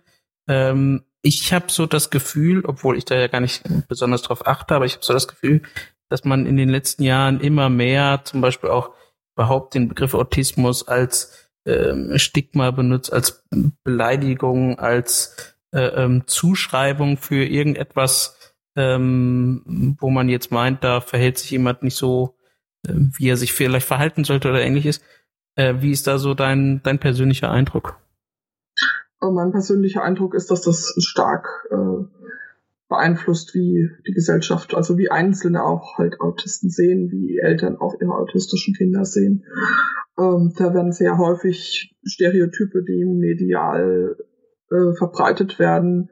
Ähm, 0.47 1.03
ich 1.23 1.53
habe 1.53 1.67
so 1.71 1.87
das 1.87 2.11
Gefühl, 2.11 2.65
obwohl 2.65 2.99
ich 2.99 3.05
da 3.05 3.15
ja 3.15 3.29
gar 3.29 3.41
nicht 3.41 3.63
besonders 3.89 4.23
drauf 4.23 4.47
achte, 4.47 4.75
aber 4.75 4.85
ich 4.85 4.95
habe 4.95 5.05
so 5.05 5.13
das 5.13 5.29
Gefühl, 5.29 5.63
dass 6.09 6.25
man 6.25 6.47
in 6.47 6.57
den 6.57 6.69
letzten 6.69 7.05
Jahren 7.05 7.41
immer 7.41 7.69
mehr 7.69 8.23
zum 8.25 8.41
Beispiel 8.41 8.71
auch 8.71 8.91
überhaupt 9.37 9.75
den 9.75 9.89
Begriff 9.89 10.15
Autismus 10.15 10.87
als 10.87 11.49
ähm, 11.67 12.19
Stigma 12.19 12.71
benutzt, 12.71 13.13
als 13.13 13.45
Beleidigung, 13.85 14.79
als 14.79 15.57
äh, 15.73 15.81
ähm, 15.81 16.25
Zuschreibung 16.27 17.17
für 17.17 17.45
irgendetwas 17.45 18.37
ähm, 18.77 19.97
wo 20.01 20.11
man 20.11 20.29
jetzt 20.29 20.51
meint, 20.51 20.83
da 20.85 21.01
verhält 21.01 21.39
sich 21.39 21.51
jemand 21.51 21.83
nicht 21.83 21.97
so, 21.97 22.37
äh, 22.87 22.93
wie 22.95 23.29
er 23.29 23.37
sich 23.37 23.53
vielleicht 23.53 23.87
verhalten 23.87 24.25
sollte 24.25 24.49
oder 24.49 24.63
ähnliches. 24.63 25.01
Äh, 25.57 25.75
wie 25.79 25.91
ist 25.91 26.07
da 26.07 26.19
so 26.19 26.35
dein, 26.35 26.83
dein 26.83 26.99
persönlicher 26.99 27.51
Eindruck? 27.51 28.01
Mein 29.31 29.53
persönlicher 29.53 30.03
Eindruck 30.03 30.35
ist, 30.35 30.51
dass 30.51 30.63
das 30.63 30.95
stark 30.99 31.69
äh, 31.71 32.05
beeinflusst, 32.89 33.55
wie 33.55 33.91
die 34.07 34.13
Gesellschaft, 34.13 34.75
also 34.75 34.99
wie 34.99 35.11
Einzelne 35.11 35.65
auch 35.65 35.97
halt 35.97 36.21
Autisten 36.21 36.69
sehen, 36.69 37.11
wie 37.11 37.39
Eltern 37.39 37.77
auch 37.77 37.95
ihre 38.01 38.15
autistischen 38.15 38.75
Kinder 38.75 39.05
sehen. 39.05 39.45
Ähm, 40.19 40.53
da 40.57 40.75
werden 40.75 40.93
sehr 40.93 41.17
häufig 41.19 41.97
Stereotype, 42.05 42.83
die 42.85 43.05
medial 43.05 44.17
äh, 44.71 44.93
verbreitet 44.99 45.59
werden, 45.59 46.11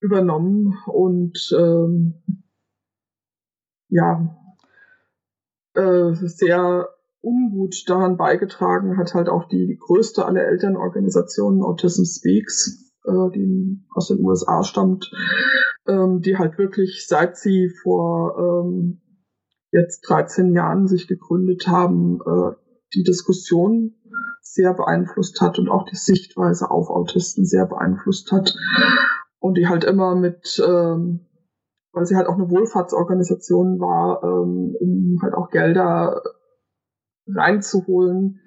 übernommen 0.00 0.78
und 0.86 1.50
ähm, 1.58 2.14
ja, 3.90 4.36
äh, 5.74 6.14
sehr 6.14 6.88
ungut 7.20 7.84
daran 7.86 8.16
beigetragen 8.16 8.96
hat 8.96 9.14
halt 9.14 9.28
auch 9.28 9.48
die 9.48 9.78
größte 9.80 10.24
aller 10.24 10.44
Elternorganisationen, 10.44 11.62
Autism 11.62 12.04
Speaks, 12.04 12.92
äh, 13.04 13.30
die 13.34 13.84
aus 13.94 14.08
den 14.08 14.24
USA 14.24 14.62
stammt, 14.62 15.10
ähm, 15.86 16.20
die 16.20 16.36
halt 16.36 16.58
wirklich, 16.58 17.06
seit 17.06 17.36
sie 17.36 17.70
vor 17.82 18.64
ähm, 18.64 19.00
jetzt 19.70 20.02
13 20.08 20.52
Jahren 20.52 20.86
sich 20.86 21.08
gegründet 21.08 21.66
haben, 21.66 22.20
äh, 22.24 22.54
die 22.94 23.02
Diskussion 23.02 23.94
sehr 24.40 24.72
beeinflusst 24.72 25.40
hat 25.40 25.58
und 25.58 25.68
auch 25.68 25.84
die 25.84 25.96
Sichtweise 25.96 26.70
auf 26.70 26.88
Autisten 26.88 27.44
sehr 27.44 27.66
beeinflusst 27.66 28.32
hat. 28.32 28.56
Und 29.40 29.56
die 29.56 29.68
halt 29.68 29.84
immer 29.84 30.14
mit, 30.14 30.60
ähm, 30.66 31.26
weil 31.92 32.06
sie 32.06 32.16
halt 32.16 32.26
auch 32.26 32.34
eine 32.34 32.50
Wohlfahrtsorganisation 32.50 33.78
war, 33.78 34.22
ähm, 34.24 34.74
um 34.80 35.18
halt 35.22 35.34
auch 35.34 35.50
Gelder 35.50 36.22
reinzuholen, 37.34 38.40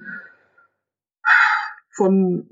von 1.90 2.50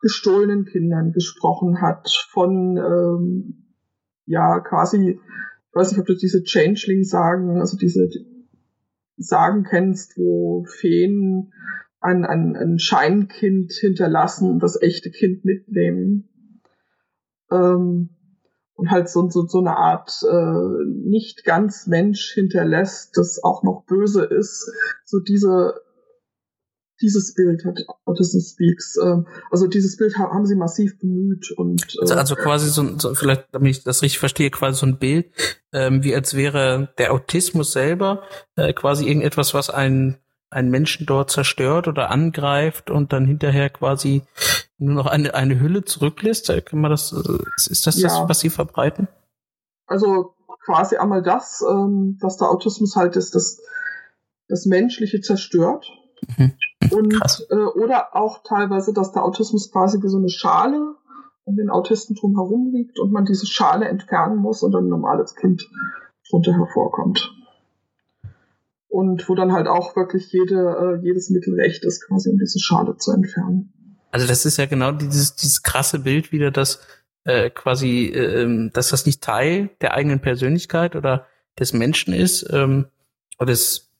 gestohlenen 0.00 0.64
Kindern 0.64 1.12
gesprochen 1.12 1.80
hat, 1.80 2.08
von 2.30 2.76
ähm, 2.76 3.76
ja 4.26 4.60
quasi, 4.60 5.18
ich 5.18 5.74
weiß 5.74 5.90
nicht, 5.92 6.00
ob 6.00 6.06
du 6.06 6.14
diese 6.14 6.42
Changeling 6.44 7.04
sagen, 7.04 7.58
also 7.60 7.76
diese 7.76 8.08
Sagen 9.16 9.64
kennst, 9.64 10.16
wo 10.16 10.64
Feen 10.64 11.52
ein, 12.00 12.24
ein, 12.24 12.56
ein 12.56 12.78
Scheinkind 12.78 13.72
hinterlassen 13.72 14.50
und 14.50 14.62
das 14.62 14.80
echte 14.80 15.10
Kind 15.10 15.44
mitnehmen. 15.44 16.28
Ähm, 17.50 18.11
und 18.82 18.90
halt 18.90 19.08
so, 19.08 19.30
so, 19.30 19.46
so 19.46 19.60
eine 19.60 19.76
Art 19.76 20.12
äh, 20.28 20.84
nicht 21.06 21.44
ganz 21.44 21.86
Mensch 21.86 22.32
hinterlässt, 22.34 23.16
das 23.16 23.42
auch 23.44 23.62
noch 23.62 23.84
böse 23.86 24.24
ist. 24.24 24.72
So 25.04 25.20
diese 25.20 25.74
dieses 27.00 27.34
Bild 27.34 27.64
hat 27.64 27.78
Autism 28.04 28.38
Speaks. 28.40 28.96
Äh, 28.96 29.22
also 29.50 29.68
dieses 29.68 29.96
Bild 29.96 30.16
haben 30.18 30.46
sie 30.46 30.56
massiv 30.56 30.98
bemüht 30.98 31.52
und 31.52 31.94
äh, 31.94 32.00
also, 32.00 32.14
also 32.14 32.34
quasi 32.36 32.68
so, 32.70 32.98
so, 32.98 33.14
vielleicht, 33.14 33.46
damit 33.52 33.70
ich 33.70 33.84
das 33.84 34.02
richtig 34.02 34.18
verstehe, 34.18 34.50
quasi 34.50 34.80
so 34.80 34.86
ein 34.86 34.98
Bild, 34.98 35.26
ähm, 35.72 36.02
wie 36.02 36.14
als 36.14 36.34
wäre 36.34 36.92
der 36.98 37.12
Autismus 37.12 37.72
selber 37.72 38.24
äh, 38.56 38.72
quasi 38.72 39.06
irgendetwas, 39.06 39.54
was 39.54 39.70
einen 39.70 40.18
einen 40.50 40.70
Menschen 40.70 41.06
dort 41.06 41.30
zerstört 41.30 41.88
oder 41.88 42.10
angreift 42.10 42.90
und 42.90 43.14
dann 43.14 43.24
hinterher 43.24 43.70
quasi 43.70 44.22
nur 44.82 44.94
noch 44.94 45.06
eine, 45.06 45.34
eine 45.34 45.60
Hülle 45.60 45.84
zurücklässt? 45.84 46.52
Kann 46.66 46.80
man 46.80 46.90
das, 46.90 47.12
äh, 47.12 47.70
ist 47.70 47.86
das 47.86 48.00
ja. 48.00 48.08
das, 48.08 48.28
was 48.28 48.40
Sie 48.40 48.50
verbreiten? 48.50 49.08
Also 49.86 50.34
quasi 50.64 50.96
einmal 50.96 51.22
das, 51.22 51.64
ähm, 51.68 52.18
dass 52.20 52.36
der 52.36 52.50
Autismus 52.50 52.96
halt 52.96 53.16
ist, 53.16 53.34
das, 53.34 53.60
das 54.48 54.66
Menschliche 54.66 55.20
zerstört. 55.20 55.86
Mhm. 56.36 56.52
Und, 56.90 57.46
äh, 57.50 57.54
oder 57.54 58.14
auch 58.14 58.42
teilweise, 58.42 58.92
dass 58.92 59.12
der 59.12 59.24
Autismus 59.24 59.70
quasi 59.70 60.02
wie 60.02 60.08
so 60.08 60.18
eine 60.18 60.28
Schale 60.28 60.94
um 61.44 61.56
den 61.56 61.70
Autisten 61.70 62.14
drum 62.14 62.36
herum 62.36 62.70
liegt 62.72 63.00
und 63.00 63.12
man 63.12 63.24
diese 63.24 63.46
Schale 63.46 63.88
entfernen 63.88 64.36
muss 64.36 64.62
und 64.62 64.74
ein 64.76 64.86
normales 64.86 65.34
Kind 65.34 65.68
drunter 66.30 66.52
hervorkommt 66.52 67.32
und 68.92 69.26
wo 69.26 69.34
dann 69.34 69.52
halt 69.52 69.68
auch 69.68 69.96
wirklich 69.96 70.30
jede, 70.32 71.00
äh, 71.00 71.02
jedes 71.02 71.30
Mittel 71.30 71.54
recht 71.54 71.82
ist, 71.82 72.06
quasi 72.06 72.28
um 72.28 72.38
diese 72.38 72.60
Schale 72.60 72.96
zu 72.98 73.10
entfernen. 73.12 73.72
Also 74.12 74.26
das 74.26 74.46
ist 74.46 74.58
ja 74.58 74.66
genau 74.66 74.92
dieses, 74.92 75.34
dieses 75.34 75.62
krasse 75.62 75.98
Bild 75.98 76.30
wieder, 76.30 76.50
dass 76.50 76.86
äh, 77.24 77.50
quasi, 77.50 78.06
äh, 78.06 78.70
dass 78.70 78.90
das 78.90 79.06
nicht 79.06 79.22
Teil 79.22 79.70
der 79.80 79.94
eigenen 79.94 80.20
Persönlichkeit 80.20 80.94
oder 80.94 81.26
des 81.58 81.72
Menschen 81.72 82.14
ist. 82.14 82.48
Ähm, 82.52 82.86
und 83.38 83.50
das 83.50 83.90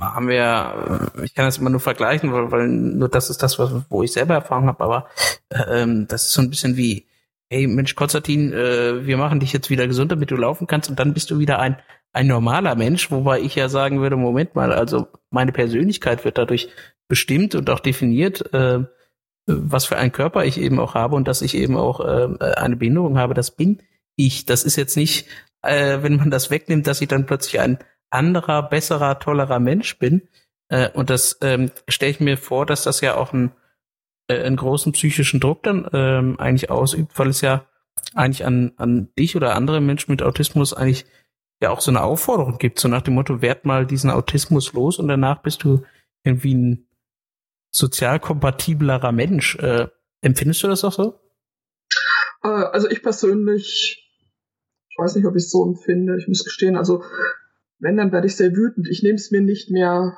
haben 0.00 0.28
wir, 0.28 1.10
äh, 1.18 1.24
ich 1.24 1.34
kann 1.34 1.44
das 1.44 1.58
immer 1.58 1.70
nur 1.70 1.80
vergleichen, 1.80 2.32
weil, 2.32 2.50
weil 2.50 2.68
nur 2.68 3.08
das 3.08 3.28
ist 3.28 3.42
das, 3.42 3.58
was, 3.58 3.72
wo 3.90 4.02
ich 4.02 4.12
selber 4.12 4.34
Erfahrung 4.34 4.66
habe, 4.66 4.82
aber 4.82 5.08
äh, 5.50 5.82
ähm, 5.82 6.06
das 6.08 6.28
ist 6.28 6.32
so 6.32 6.40
ein 6.40 6.48
bisschen 6.48 6.76
wie, 6.76 7.06
hey 7.50 7.66
Mensch, 7.66 7.94
Konstantin, 7.94 8.52
äh, 8.52 9.04
wir 9.04 9.18
machen 9.18 9.40
dich 9.40 9.52
jetzt 9.52 9.68
wieder 9.68 9.86
gesund, 9.86 10.12
damit 10.12 10.30
du 10.30 10.36
laufen 10.36 10.66
kannst 10.66 10.88
und 10.88 10.98
dann 10.98 11.12
bist 11.12 11.30
du 11.30 11.38
wieder 11.38 11.58
ein 11.58 11.76
ein 12.12 12.26
normaler 12.26 12.74
Mensch, 12.74 13.10
wobei 13.10 13.40
ich 13.40 13.54
ja 13.54 13.68
sagen 13.68 14.00
würde, 14.00 14.16
Moment 14.16 14.54
mal, 14.54 14.72
also 14.72 15.08
meine 15.30 15.52
Persönlichkeit 15.52 16.24
wird 16.24 16.38
dadurch 16.38 16.68
bestimmt 17.08 17.54
und 17.54 17.70
auch 17.70 17.80
definiert, 17.80 18.52
äh, 18.52 18.80
was 19.46 19.84
für 19.84 19.96
einen 19.96 20.12
Körper 20.12 20.44
ich 20.44 20.60
eben 20.60 20.78
auch 20.78 20.94
habe 20.94 21.16
und 21.16 21.26
dass 21.28 21.42
ich 21.42 21.56
eben 21.56 21.76
auch 21.76 22.00
äh, 22.00 22.44
eine 22.54 22.76
Behinderung 22.76 23.18
habe, 23.18 23.34
das 23.34 23.50
bin 23.50 23.82
ich. 24.16 24.46
Das 24.46 24.64
ist 24.64 24.76
jetzt 24.76 24.96
nicht, 24.96 25.28
äh, 25.62 26.02
wenn 26.02 26.16
man 26.16 26.30
das 26.30 26.50
wegnimmt, 26.50 26.86
dass 26.86 27.00
ich 27.00 27.08
dann 27.08 27.26
plötzlich 27.26 27.60
ein 27.60 27.78
anderer, 28.10 28.62
besserer, 28.62 29.18
tollerer 29.18 29.58
Mensch 29.58 29.98
bin. 29.98 30.28
Äh, 30.68 30.90
und 30.90 31.10
das 31.10 31.38
ähm, 31.40 31.70
stelle 31.88 32.12
ich 32.12 32.20
mir 32.20 32.36
vor, 32.36 32.66
dass 32.66 32.84
das 32.84 33.00
ja 33.00 33.16
auch 33.16 33.32
ein, 33.32 33.52
äh, 34.28 34.42
einen 34.42 34.56
großen 34.56 34.92
psychischen 34.92 35.40
Druck 35.40 35.62
dann 35.62 35.88
ähm, 35.92 36.38
eigentlich 36.38 36.70
ausübt, 36.70 37.18
weil 37.18 37.28
es 37.28 37.40
ja 37.40 37.66
eigentlich 38.14 38.44
an, 38.44 38.72
an 38.76 39.08
dich 39.18 39.36
oder 39.36 39.54
andere 39.54 39.80
Menschen 39.80 40.12
mit 40.12 40.22
Autismus 40.22 40.74
eigentlich 40.74 41.06
ja 41.60 41.70
auch 41.70 41.80
so 41.80 41.90
eine 41.90 42.02
Aufforderung 42.02 42.58
gibt, 42.58 42.78
so 42.78 42.88
nach 42.88 43.02
dem 43.02 43.14
Motto, 43.14 43.40
werd 43.40 43.64
mal 43.64 43.86
diesen 43.86 44.10
Autismus 44.10 44.72
los 44.72 44.98
und 44.98 45.08
danach 45.08 45.42
bist 45.42 45.62
du 45.64 45.84
irgendwie 46.24 46.54
ein 46.54 46.86
sozial 47.72 48.20
kompatiblerer 48.20 49.10
Mensch. 49.12 49.56
Äh, 49.56 49.88
empfindest 50.20 50.62
du 50.62 50.68
das 50.68 50.84
auch 50.84 50.92
so? 50.92 51.18
Äh, 52.44 52.48
also 52.48 52.88
ich 52.88 53.02
persönlich, 53.02 54.08
ich 54.88 54.98
weiß 54.98 55.16
nicht, 55.16 55.26
ob 55.26 55.34
ich 55.34 55.44
es 55.44 55.50
so 55.50 55.66
empfinde, 55.66 56.16
ich 56.18 56.28
muss 56.28 56.44
gestehen, 56.44 56.76
also 56.76 57.02
wenn, 57.80 57.96
dann 57.96 58.12
werde 58.12 58.28
ich 58.28 58.36
sehr 58.36 58.54
wütend. 58.54 58.86
Ich 58.88 59.02
nehme 59.02 59.16
es 59.16 59.32
mir 59.32 59.40
nicht 59.40 59.68
mehr 59.70 60.16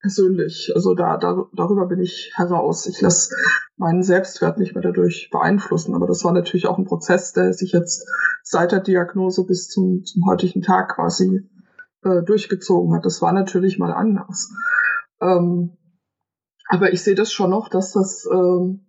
persönlich. 0.00 0.72
Also 0.74 0.94
da, 0.94 1.16
da 1.16 1.46
darüber 1.54 1.86
bin 1.86 2.00
ich 2.00 2.32
heraus. 2.34 2.86
Ich 2.86 3.00
lasse 3.00 3.34
meinen 3.76 4.02
Selbstwert 4.02 4.58
nicht 4.58 4.74
mehr 4.74 4.82
dadurch 4.82 5.30
beeinflussen. 5.30 5.94
Aber 5.94 6.08
das 6.08 6.24
war 6.24 6.32
natürlich 6.32 6.66
auch 6.66 6.76
ein 6.76 6.86
Prozess, 6.86 7.32
der 7.32 7.52
sich 7.52 7.70
jetzt 7.70 8.04
seit 8.42 8.72
der 8.72 8.80
Diagnose 8.80 9.46
bis 9.46 9.68
zum, 9.68 10.04
zum 10.04 10.26
heutigen 10.26 10.60
Tag 10.60 10.96
quasi 10.96 11.48
äh, 12.02 12.22
durchgezogen 12.22 12.94
hat. 12.94 13.06
Das 13.06 13.22
war 13.22 13.32
natürlich 13.32 13.78
mal 13.78 13.92
anders. 13.92 14.50
Ähm, 15.22 15.76
aber 16.68 16.92
ich 16.92 17.02
sehe 17.02 17.14
das 17.14 17.32
schon 17.32 17.50
noch, 17.50 17.68
dass 17.68 17.92
das 17.92 18.26
ähm, 18.30 18.80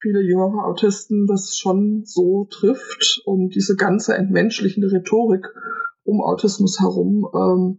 viele 0.00 0.20
jüngere 0.20 0.64
Autisten 0.64 1.26
das 1.26 1.56
schon 1.56 2.04
so 2.04 2.46
trifft 2.50 3.20
und 3.24 3.54
diese 3.54 3.76
ganze 3.76 4.14
entmenschlichende 4.14 4.90
Rhetorik 4.90 5.46
um 6.04 6.20
Autismus 6.20 6.80
herum 6.80 7.28
ähm, 7.34 7.78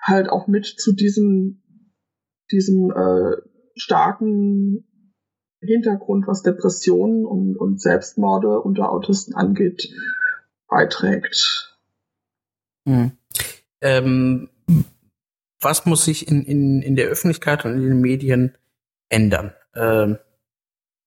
halt 0.00 0.28
auch 0.28 0.46
mit 0.46 0.66
zu 0.66 0.92
diesem 0.92 1.60
diesem 2.50 2.90
äh, 2.90 3.36
starken 3.76 4.84
Hintergrund, 5.60 6.26
was 6.26 6.42
Depressionen 6.42 7.26
und, 7.26 7.56
und 7.56 7.80
Selbstmorde 7.80 8.60
unter 8.60 8.90
Autisten 8.90 9.34
angeht, 9.34 9.92
beiträgt. 10.68 11.76
Hm. 12.86 13.12
Ähm, 13.82 14.48
was 15.60 15.86
muss 15.86 16.04
sich 16.04 16.28
in, 16.28 16.44
in, 16.44 16.82
in 16.82 16.96
der 16.96 17.08
Öffentlichkeit 17.08 17.64
und 17.64 17.74
in 17.74 17.82
den 17.82 18.00
Medien 18.00 18.56
ändern? 19.08 19.54
Ähm, 19.74 20.18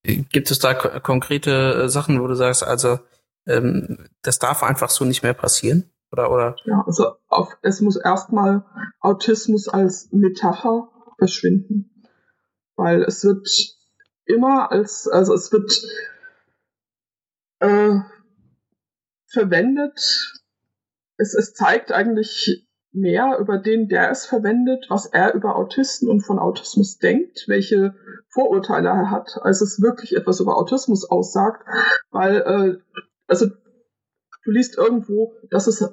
gibt 0.04 0.52
es 0.52 0.60
da 0.60 0.74
konkrete 0.74 1.90
Sachen, 1.90 2.22
wo 2.22 2.28
du 2.28 2.36
sagst, 2.36 2.64
also 2.64 3.00
ähm, 3.46 4.10
das 4.22 4.40
darf 4.40 4.64
einfach 4.64 4.90
so 4.90 5.06
nicht 5.06 5.24
mehr 5.24 5.34
passieren? 5.34 5.90
Oder, 6.12 6.32
oder? 6.32 6.56
Ja, 6.66 6.84
also 6.86 7.16
auf, 7.28 7.58
es 7.64 7.82
muss 7.82 7.96
erstmal 7.96 8.64
Autismus 9.00 9.68
als 9.68 10.10
Metapher 10.12 10.90
verschwinden. 11.18 11.90
Weil 12.76 13.04
es 13.04 13.24
wird 13.24 13.48
immer 14.26 14.72
als, 14.72 15.08
also 15.08 15.34
es 15.34 15.52
wird 15.52 15.72
äh, 17.60 18.00
verwendet, 19.28 20.00
es, 21.18 21.34
es 21.34 21.54
zeigt 21.54 21.92
eigentlich 21.92 22.68
mehr 22.94 23.38
über 23.40 23.58
den, 23.58 23.88
der 23.88 24.12
es 24.12 24.26
verwendet, 24.26 24.86
was 24.90 25.08
er 25.08 25.34
über 25.34 25.56
Autisten 25.56 26.08
und 26.08 26.22
von 26.22 26.40
Autismus 26.40 27.00
denkt, 27.00 27.46
welche 27.48 27.96
Vorurteile 28.30 28.90
er 28.90 29.12
hat, 29.12 29.40
als 29.42 29.62
es 29.62 29.82
wirklich 29.82 30.16
etwas 30.16 30.40
über 30.40 30.58
Autismus 30.58 31.10
aussagt, 31.10 31.66
weil 32.12 32.36
äh, 32.38 33.02
also 33.28 33.48
du 33.48 34.52
liest 34.52 34.78
irgendwo, 34.78 35.34
das 35.50 35.68
ist 35.68 35.84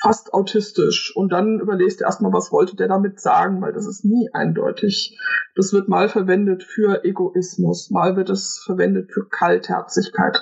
fast 0.00 0.32
autistisch 0.32 1.14
und 1.14 1.30
dann 1.30 1.60
überlegst 1.60 2.00
du 2.00 2.04
erstmal, 2.04 2.32
was 2.32 2.50
wollte 2.50 2.74
der 2.74 2.88
damit 2.88 3.20
sagen, 3.20 3.60
weil 3.60 3.72
das 3.72 3.86
ist 3.86 4.04
nie 4.04 4.30
eindeutig. 4.32 5.18
Das 5.54 5.72
wird 5.72 5.88
mal 5.88 6.08
verwendet 6.08 6.64
für 6.64 7.04
Egoismus, 7.04 7.90
mal 7.90 8.16
wird 8.16 8.30
es 8.30 8.62
verwendet 8.64 9.12
für 9.12 9.28
Kaltherzigkeit, 9.28 10.40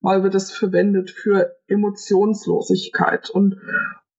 mal 0.00 0.22
wird 0.22 0.34
es 0.34 0.50
verwendet 0.50 1.10
für 1.10 1.54
Emotionslosigkeit 1.66 3.28
und 3.28 3.56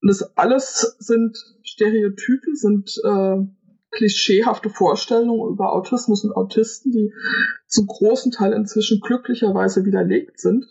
das 0.02 0.36
alles 0.36 0.96
sind 0.98 1.36
Stereotype, 1.62 2.54
sind 2.54 2.90
äh, 3.04 3.36
klischeehafte 3.90 4.68
Vorstellungen 4.70 5.52
über 5.52 5.72
Autismus 5.72 6.24
und 6.24 6.32
Autisten, 6.32 6.92
die 6.92 7.12
zum 7.66 7.86
großen 7.86 8.32
Teil 8.32 8.52
inzwischen 8.52 9.00
glücklicherweise 9.00 9.84
widerlegt 9.84 10.38
sind, 10.38 10.66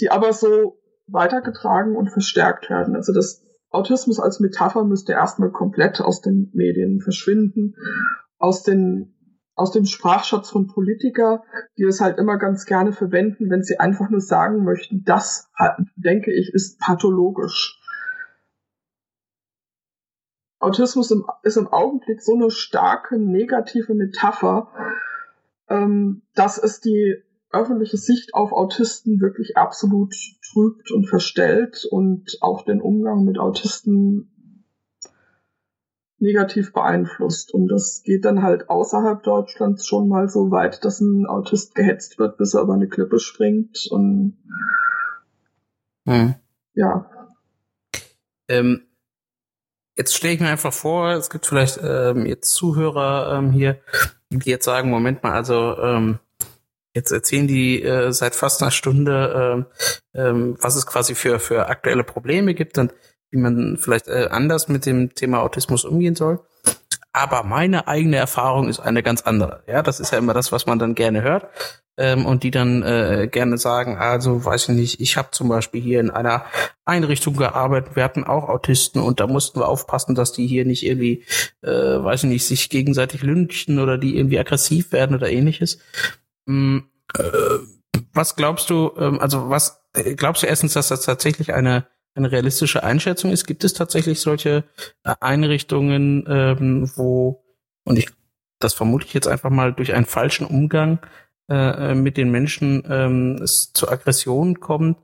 die 0.00 0.10
aber 0.10 0.32
so 0.32 0.78
weitergetragen 1.06 1.96
und 1.96 2.10
verstärkt 2.10 2.70
werden. 2.70 2.96
Also 2.96 3.12
das 3.12 3.46
Autismus 3.70 4.18
als 4.18 4.40
Metapher 4.40 4.84
müsste 4.84 5.12
erstmal 5.12 5.52
komplett 5.52 6.00
aus 6.00 6.20
den 6.20 6.50
Medien 6.52 7.00
verschwinden, 7.00 7.76
aus 8.38 8.62
den 8.62 9.14
aus 9.60 9.72
dem 9.72 9.84
Sprachschatz 9.84 10.48
von 10.48 10.68
Politiker, 10.68 11.44
die 11.76 11.84
es 11.84 12.00
halt 12.00 12.16
immer 12.16 12.38
ganz 12.38 12.64
gerne 12.64 12.92
verwenden, 12.92 13.50
wenn 13.50 13.62
sie 13.62 13.78
einfach 13.78 14.08
nur 14.08 14.22
sagen 14.22 14.64
möchten, 14.64 15.04
das, 15.04 15.50
denke 15.96 16.32
ich, 16.32 16.48
ist 16.54 16.80
pathologisch. 16.80 17.78
Autismus 20.60 21.14
ist 21.42 21.56
im 21.58 21.68
Augenblick 21.68 22.22
so 22.22 22.34
eine 22.34 22.50
starke 22.50 23.18
negative 23.18 23.94
Metapher, 23.94 24.72
ähm, 25.68 26.22
dass 26.34 26.56
es 26.56 26.80
die 26.80 27.16
öffentliche 27.50 27.98
Sicht 27.98 28.32
auf 28.32 28.52
Autisten 28.52 29.20
wirklich 29.20 29.58
absolut 29.58 30.14
trübt 30.52 30.90
und 30.90 31.06
verstellt 31.06 31.86
und 31.90 32.38
auch 32.40 32.64
den 32.64 32.80
Umgang 32.80 33.24
mit 33.24 33.38
Autisten 33.38 34.39
negativ 36.20 36.72
beeinflusst. 36.72 37.52
Und 37.52 37.68
das 37.68 38.02
geht 38.04 38.24
dann 38.24 38.42
halt 38.42 38.68
außerhalb 38.68 39.22
Deutschlands 39.22 39.86
schon 39.86 40.08
mal 40.08 40.28
so 40.28 40.50
weit, 40.50 40.84
dass 40.84 41.00
ein 41.00 41.26
Autist 41.26 41.74
gehetzt 41.74 42.18
wird, 42.18 42.36
bis 42.36 42.54
er 42.54 42.62
über 42.62 42.74
eine 42.74 42.88
Klippe 42.88 43.18
springt. 43.18 43.88
Und 43.90 44.36
hm. 46.06 46.34
ja. 46.74 47.10
Ähm, 48.48 48.82
jetzt 49.96 50.14
stelle 50.14 50.34
ich 50.34 50.40
mir 50.40 50.48
einfach 50.48 50.72
vor, 50.72 51.12
es 51.12 51.30
gibt 51.30 51.46
vielleicht 51.46 51.80
ähm, 51.82 52.26
jetzt 52.26 52.52
Zuhörer 52.54 53.38
ähm, 53.38 53.52
hier, 53.52 53.80
die 54.30 54.50
jetzt 54.50 54.64
sagen, 54.64 54.90
Moment 54.90 55.22
mal, 55.22 55.32
also 55.32 55.76
ähm, 55.78 56.18
Jetzt 56.94 57.12
erzählen 57.12 57.46
die 57.46 57.82
äh, 57.82 58.12
seit 58.12 58.34
fast 58.34 58.62
einer 58.62 58.72
Stunde, 58.72 59.66
äh, 60.14 60.20
äh, 60.20 60.32
was 60.60 60.74
es 60.74 60.86
quasi 60.86 61.14
für, 61.14 61.38
für 61.38 61.68
aktuelle 61.68 62.02
Probleme 62.02 62.52
gibt 62.52 62.78
und 62.78 62.92
wie 63.30 63.38
man 63.38 63.76
vielleicht 63.78 64.08
äh, 64.08 64.28
anders 64.30 64.68
mit 64.68 64.86
dem 64.86 65.14
Thema 65.14 65.42
Autismus 65.42 65.84
umgehen 65.84 66.16
soll. 66.16 66.40
Aber 67.12 67.42
meine 67.42 67.88
eigene 67.88 68.16
Erfahrung 68.16 68.68
ist 68.68 68.80
eine 68.80 69.02
ganz 69.02 69.22
andere. 69.22 69.64
Ja, 69.66 69.82
das 69.82 69.98
ist 69.98 70.12
ja 70.12 70.18
immer 70.18 70.34
das, 70.34 70.52
was 70.52 70.66
man 70.66 70.78
dann 70.78 70.94
gerne 70.94 71.22
hört. 71.22 71.48
Ähm, 71.96 72.24
und 72.24 72.44
die 72.44 72.52
dann 72.52 72.82
äh, 72.82 73.28
gerne 73.30 73.58
sagen, 73.58 73.98
also 73.98 74.44
weiß 74.44 74.68
ich 74.68 74.74
nicht, 74.76 75.00
ich 75.00 75.16
habe 75.16 75.32
zum 75.32 75.48
Beispiel 75.48 75.82
hier 75.82 76.00
in 76.00 76.10
einer 76.10 76.44
Einrichtung 76.84 77.36
gearbeitet, 77.36 77.96
wir 77.96 78.04
hatten 78.04 78.24
auch 78.24 78.48
Autisten 78.48 79.02
und 79.02 79.20
da 79.20 79.26
mussten 79.26 79.60
wir 79.60 79.68
aufpassen, 79.68 80.14
dass 80.14 80.32
die 80.32 80.46
hier 80.46 80.64
nicht 80.64 80.86
irgendwie, 80.86 81.24
äh, 81.62 81.68
weiß 81.68 82.24
ich 82.24 82.30
nicht, 82.30 82.46
sich 82.46 82.70
gegenseitig 82.70 83.22
lynchen 83.22 83.80
oder 83.80 83.98
die 83.98 84.16
irgendwie 84.16 84.38
aggressiv 84.38 84.92
werden 84.92 85.16
oder 85.16 85.30
ähnliches. 85.30 85.78
Hm, 86.46 86.84
äh, 87.18 87.22
was 88.14 88.36
glaubst 88.36 88.70
du, 88.70 88.92
ähm, 88.96 89.20
also 89.20 89.50
was 89.50 89.82
äh, 89.94 90.14
glaubst 90.14 90.42
du 90.42 90.46
erstens, 90.46 90.74
dass 90.74 90.88
das 90.88 91.02
tatsächlich 91.02 91.52
eine, 91.52 91.86
eine 92.14 92.32
realistische 92.32 92.82
Einschätzung 92.82 93.30
ist? 93.30 93.46
Gibt 93.46 93.64
es 93.64 93.72
tatsächlich 93.72 94.20
solche 94.20 94.64
äh, 95.04 95.14
Einrichtungen, 95.20 96.24
ähm, 96.28 96.90
wo, 96.96 97.44
und 97.84 97.98
ich, 97.98 98.08
das 98.58 98.74
vermute 98.74 99.06
ich 99.06 99.14
jetzt 99.14 99.28
einfach 99.28 99.50
mal 99.50 99.72
durch 99.72 99.94
einen 99.94 100.06
falschen 100.06 100.46
Umgang 100.46 101.00
äh, 101.50 101.94
mit 101.94 102.16
den 102.16 102.30
Menschen 102.30 102.84
ähm, 102.88 103.40
es 103.42 103.72
zu 103.72 103.88
Aggressionen 103.88 104.60
kommt, 104.60 104.98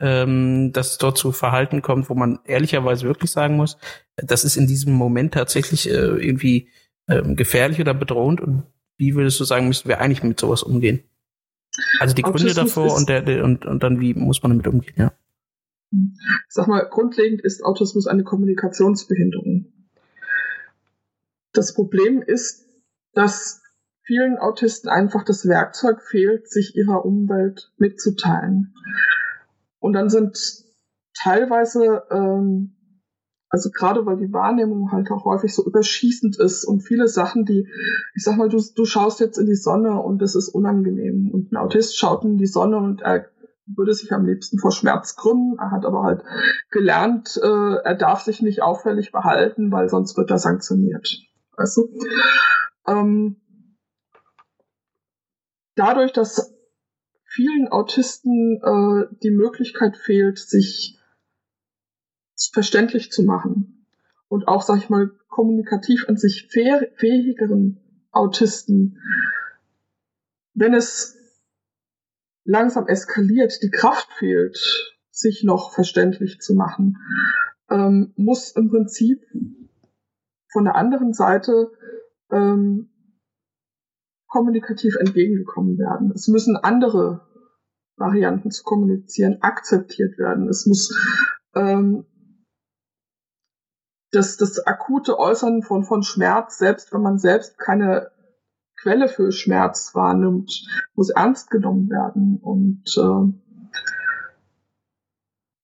ähm, 0.00 0.72
dass 0.72 0.92
es 0.92 0.98
dort 0.98 1.16
zu 1.16 1.30
Verhalten 1.30 1.80
kommt, 1.80 2.10
wo 2.10 2.14
man 2.14 2.40
ehrlicherweise 2.44 3.06
wirklich 3.06 3.30
sagen 3.30 3.56
muss, 3.56 3.78
das 4.16 4.44
ist 4.44 4.56
in 4.56 4.66
diesem 4.66 4.94
Moment 4.94 5.34
tatsächlich 5.34 5.88
äh, 5.88 5.92
irgendwie 5.92 6.68
ähm, 7.08 7.36
gefährlich 7.36 7.80
oder 7.80 7.94
bedrohend 7.94 8.40
und 8.40 8.64
wie 8.98 9.14
würdest 9.14 9.38
du 9.40 9.44
sagen, 9.44 9.68
müssen 9.68 9.88
wir 9.88 10.00
eigentlich 10.00 10.22
mit 10.22 10.40
sowas 10.40 10.62
umgehen? 10.62 11.04
Also 12.00 12.14
die 12.14 12.22
Gründe 12.22 12.52
davor 12.52 12.94
und, 12.94 13.08
der, 13.08 13.22
der, 13.22 13.44
und, 13.44 13.64
und 13.64 13.82
dann 13.82 14.00
wie 14.00 14.14
muss 14.14 14.42
man 14.42 14.52
damit 14.52 14.66
umgehen, 14.66 14.94
ja? 14.96 15.11
Ich 15.92 16.54
sag 16.54 16.68
mal, 16.68 16.88
grundlegend 16.88 17.42
ist 17.42 17.64
Autismus 17.64 18.06
eine 18.06 18.24
Kommunikationsbehinderung. 18.24 19.72
Das 21.52 21.74
Problem 21.74 22.22
ist, 22.22 22.66
dass 23.12 23.60
vielen 24.02 24.38
Autisten 24.38 24.88
einfach 24.88 25.22
das 25.22 25.46
Werkzeug 25.46 26.02
fehlt, 26.02 26.48
sich 26.48 26.74
ihrer 26.74 27.04
Umwelt 27.04 27.72
mitzuteilen. 27.76 28.74
Und 29.78 29.92
dann 29.92 30.08
sind 30.08 30.38
teilweise 31.14 32.04
ähm, 32.10 32.74
also 33.52 33.68
gerade 33.70 34.06
weil 34.06 34.16
die 34.16 34.32
Wahrnehmung 34.32 34.92
halt 34.92 35.10
auch 35.10 35.26
häufig 35.26 35.54
so 35.54 35.62
überschießend 35.62 36.38
ist 36.38 36.64
und 36.64 36.80
viele 36.80 37.06
Sachen, 37.06 37.44
die, 37.44 37.68
ich 38.14 38.24
sag 38.24 38.38
mal, 38.38 38.48
du, 38.48 38.58
du 38.74 38.84
schaust 38.86 39.20
jetzt 39.20 39.36
in 39.36 39.44
die 39.44 39.54
Sonne 39.54 40.00
und 40.00 40.22
das 40.22 40.34
ist 40.34 40.48
unangenehm. 40.48 41.30
Und 41.30 41.52
ein 41.52 41.58
Autist 41.58 41.98
schaut 41.98 42.24
in 42.24 42.38
die 42.38 42.46
Sonne 42.46 42.78
und 42.78 43.02
er 43.02 43.26
würde 43.66 43.94
sich 43.94 44.12
am 44.12 44.26
liebsten 44.26 44.58
vor 44.58 44.72
Schmerz 44.72 45.16
krümmen. 45.16 45.56
Er 45.58 45.70
hat 45.70 45.84
aber 45.84 46.02
halt 46.02 46.22
gelernt, 46.70 47.38
äh, 47.42 47.74
er 47.84 47.94
darf 47.94 48.22
sich 48.22 48.42
nicht 48.42 48.62
auffällig 48.62 49.12
behalten, 49.12 49.70
weil 49.72 49.88
sonst 49.88 50.16
wird 50.16 50.30
er 50.30 50.38
sanktioniert. 50.38 51.08
Weißt 51.56 51.76
du? 51.76 51.88
Ähm, 52.86 53.36
dadurch, 55.74 56.12
dass 56.12 56.54
vielen 57.24 57.68
Autisten 57.68 58.60
äh, 58.62 59.14
die 59.22 59.30
Möglichkeit 59.30 59.96
fehlt, 59.96 60.38
sich 60.38 60.98
verständlich 62.52 63.12
zu 63.12 63.22
machen. 63.22 63.86
Und 64.28 64.48
auch, 64.48 64.62
sag 64.62 64.78
ich 64.78 64.90
mal, 64.90 65.10
kommunikativ 65.28 66.08
an 66.08 66.16
sich 66.16 66.48
fähigeren 66.48 67.80
Autisten, 68.10 68.98
wenn 70.54 70.74
es 70.74 71.16
langsam 72.44 72.86
eskaliert, 72.86 73.62
die 73.62 73.70
Kraft 73.70 74.12
fehlt, 74.12 74.58
sich 75.10 75.44
noch 75.44 75.72
verständlich 75.72 76.40
zu 76.40 76.54
machen, 76.54 76.98
ähm, 77.70 78.12
muss 78.16 78.52
im 78.52 78.70
Prinzip 78.70 79.24
von 80.50 80.64
der 80.64 80.74
anderen 80.74 81.12
Seite 81.12 81.72
ähm, 82.30 82.90
kommunikativ 84.26 84.96
entgegengekommen 84.96 85.78
werden. 85.78 86.12
Es 86.14 86.28
müssen 86.28 86.56
andere 86.56 87.26
Varianten 87.96 88.50
zu 88.50 88.62
kommunizieren 88.64 89.42
akzeptiert 89.42 90.18
werden. 90.18 90.48
Es 90.48 90.66
muss 90.66 90.96
ähm, 91.54 92.06
das, 94.10 94.36
das 94.36 94.66
akute 94.66 95.18
Äußern 95.18 95.62
von, 95.62 95.84
von 95.84 96.02
Schmerz, 96.02 96.58
selbst 96.58 96.92
wenn 96.92 97.02
man 97.02 97.18
selbst 97.18 97.58
keine 97.58 98.11
Quelle 98.82 99.06
für 99.06 99.30
Schmerz 99.30 99.94
wahrnimmt, 99.94 100.66
muss 100.96 101.10
ernst 101.10 101.50
genommen 101.50 101.88
werden. 101.88 102.38
Und 102.42 102.82
äh, 102.96 103.32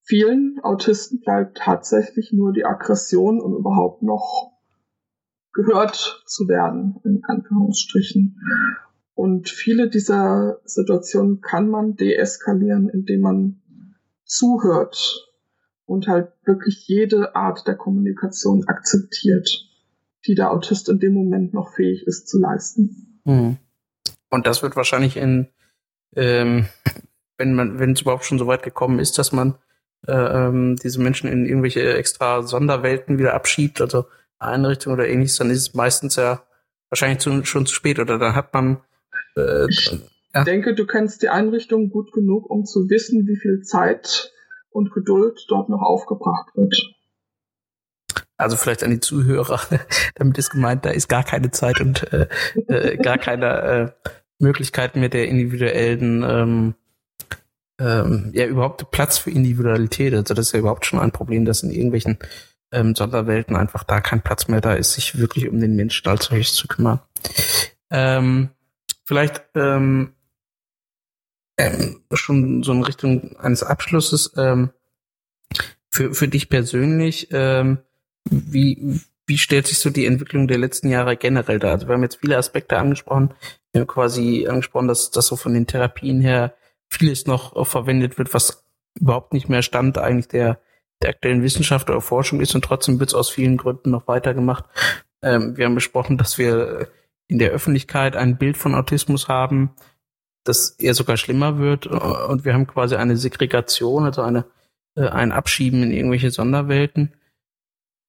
vielen 0.03 0.59
Autisten 0.63 1.19
bleibt 1.19 1.57
tatsächlich 1.57 2.31
nur 2.31 2.53
die 2.53 2.63
Aggression, 2.63 3.41
um 3.41 3.57
überhaupt 3.57 4.03
noch 4.03 4.53
gehört 5.51 6.23
zu 6.27 6.47
werden, 6.47 7.01
in 7.03 7.21
Anführungsstrichen. 7.25 8.39
Und 9.15 9.49
viele 9.49 9.89
dieser 9.89 10.61
Situationen 10.63 11.41
kann 11.41 11.69
man 11.69 11.97
deeskalieren, 11.97 12.87
indem 12.87 13.19
man 13.19 13.61
zuhört 14.23 15.29
und 15.83 16.07
halt 16.07 16.31
wirklich 16.45 16.87
jede 16.87 17.35
Art 17.35 17.67
der 17.67 17.75
Kommunikation 17.75 18.65
akzeptiert, 18.67 19.67
die 20.25 20.35
der 20.35 20.53
Autist 20.53 20.87
in 20.87 20.99
dem 20.99 21.15
Moment 21.15 21.53
noch 21.53 21.73
fähig 21.73 22.07
ist 22.07 22.29
zu 22.29 22.39
leisten. 22.39 23.08
Mhm. 23.29 23.57
Und 24.29 24.47
das 24.47 24.61
wird 24.63 24.75
wahrscheinlich 24.75 25.17
in, 25.17 25.47
ähm, 26.15 26.67
wenn 27.37 27.53
man, 27.53 27.79
wenn 27.79 27.91
es 27.91 28.01
überhaupt 28.01 28.25
schon 28.25 28.39
so 28.39 28.47
weit 28.47 28.63
gekommen 28.63 28.99
ist, 28.99 29.17
dass 29.17 29.31
man 29.31 29.55
äh, 30.07 30.13
ähm, 30.13 30.75
diese 30.77 31.01
Menschen 31.01 31.29
in 31.29 31.45
irgendwelche 31.45 31.93
extra 31.93 32.43
Sonderwelten 32.43 33.17
wieder 33.17 33.33
abschiebt, 33.33 33.81
also 33.81 34.05
Einrichtungen 34.39 34.97
oder 34.97 35.07
ähnliches, 35.07 35.37
dann 35.37 35.49
ist 35.49 35.59
es 35.59 35.73
meistens 35.73 36.15
ja 36.15 36.43
wahrscheinlich 36.89 37.19
zu, 37.19 37.43
schon 37.45 37.65
zu 37.65 37.73
spät 37.73 37.99
oder 37.99 38.17
dann 38.17 38.35
hat 38.35 38.53
man 38.53 38.81
äh, 39.35 39.65
ich 39.69 39.99
ja. 40.33 40.43
denke, 40.43 40.75
du 40.75 40.85
kennst 40.85 41.21
die 41.21 41.29
Einrichtung 41.29 41.89
gut 41.89 42.11
genug, 42.11 42.49
um 42.49 42.65
zu 42.65 42.89
wissen, 42.89 43.27
wie 43.27 43.37
viel 43.37 43.61
Zeit 43.61 44.31
und 44.69 44.91
Geduld 44.91 45.45
dort 45.49 45.69
noch 45.69 45.81
aufgebracht 45.81 46.55
wird. 46.55 46.75
Also 48.39 48.55
vielleicht 48.55 48.83
an 48.83 48.91
die 48.91 49.01
Zuhörer, 49.01 49.59
damit 50.15 50.37
ist 50.37 50.51
gemeint, 50.51 50.85
da 50.85 50.91
ist 50.91 51.09
gar 51.09 51.23
keine 51.23 51.51
Zeit 51.51 51.81
und 51.81 52.11
äh, 52.13 52.27
äh, 52.67 52.97
gar 52.97 53.17
keine 53.17 53.61
äh, 53.61 54.09
Möglichkeiten 54.39 55.01
mit 55.01 55.13
der 55.13 55.27
individuellen 55.27 56.23
ähm, 56.23 56.75
ähm, 57.79 58.31
ja 58.33 58.45
überhaupt 58.45 58.91
Platz 58.91 59.17
für 59.17 59.29
Individualität. 59.29 60.13
Also 60.13 60.33
das 60.33 60.47
ist 60.47 60.51
ja 60.53 60.59
überhaupt 60.59 60.85
schon 60.85 60.99
ein 60.99 61.11
Problem, 61.11 61.43
dass 61.43 61.63
in 61.63 61.71
irgendwelchen 61.71 62.17
ähm, 62.71 62.95
Sonderwelten 62.95 63.57
einfach 63.57 63.83
da 63.83 63.99
kein 63.99 64.21
Platz 64.21 64.47
mehr 64.47 64.61
da 64.61 64.73
ist, 64.73 64.93
sich 64.93 65.17
wirklich 65.17 65.49
um 65.49 65.59
den 65.59 65.75
Menschen 65.75 66.07
als 66.07 66.25
solches 66.25 66.53
zu 66.53 66.67
kümmern. 66.67 67.01
Ähm, 67.89 68.49
vielleicht 69.03 69.43
ähm, 69.55 70.13
ähm, 71.57 72.01
schon 72.13 72.63
so 72.63 72.71
in 72.71 72.83
Richtung 72.83 73.37
eines 73.37 73.63
Abschlusses 73.63 74.31
ähm, 74.37 74.69
für, 75.89 76.13
für 76.13 76.29
dich 76.29 76.47
persönlich, 76.47 77.27
ähm, 77.31 77.79
wie, 78.25 78.99
wie 79.25 79.37
stellt 79.37 79.67
sich 79.67 79.79
so 79.79 79.89
die 79.89 80.05
Entwicklung 80.05 80.47
der 80.47 80.57
letzten 80.57 80.89
Jahre 80.89 81.17
generell 81.17 81.59
dar? 81.59 81.71
Also 81.71 81.87
wir 81.87 81.93
haben 81.93 82.03
jetzt 82.03 82.19
viele 82.19 82.37
Aspekte 82.37 82.77
angesprochen. 82.77 83.33
Wir 83.71 83.81
haben 83.81 83.87
quasi 83.87 84.47
angesprochen, 84.47 84.87
dass, 84.87 85.11
dass 85.11 85.27
so 85.27 85.35
von 85.35 85.53
den 85.53 85.67
Therapien 85.67 86.21
her 86.21 86.53
vieles 86.89 87.27
noch 87.27 87.67
verwendet 87.67 88.17
wird, 88.17 88.33
was 88.33 88.65
überhaupt 88.99 89.33
nicht 89.33 89.49
mehr 89.49 89.61
Stand 89.61 89.97
eigentlich 89.97 90.27
der, 90.27 90.59
der 91.01 91.11
aktuellen 91.11 91.43
Wissenschaft 91.43 91.89
oder 91.89 92.01
Forschung 92.01 92.41
ist 92.41 92.55
und 92.55 92.63
trotzdem 92.63 92.99
wird 92.99 93.09
es 93.09 93.15
aus 93.15 93.29
vielen 93.29 93.57
Gründen 93.57 93.91
noch 93.91 94.07
weitergemacht. 94.07 94.65
Ähm, 95.21 95.55
wir 95.57 95.65
haben 95.65 95.75
besprochen, 95.75 96.17
dass 96.17 96.37
wir 96.37 96.87
in 97.27 97.39
der 97.39 97.51
Öffentlichkeit 97.51 98.15
ein 98.15 98.37
Bild 98.37 98.57
von 98.57 98.75
Autismus 98.75 99.27
haben, 99.27 99.71
das 100.43 100.71
eher 100.71 100.93
sogar 100.93 101.17
schlimmer 101.17 101.59
wird 101.59 101.85
und 101.85 102.45
wir 102.45 102.53
haben 102.53 102.67
quasi 102.67 102.95
eine 102.95 103.17
Segregation, 103.17 104.05
also 104.05 104.21
eine, 104.21 104.45
äh, 104.95 105.07
ein 105.07 105.31
Abschieben 105.31 105.83
in 105.83 105.91
irgendwelche 105.91 106.31
Sonderwelten. 106.31 107.13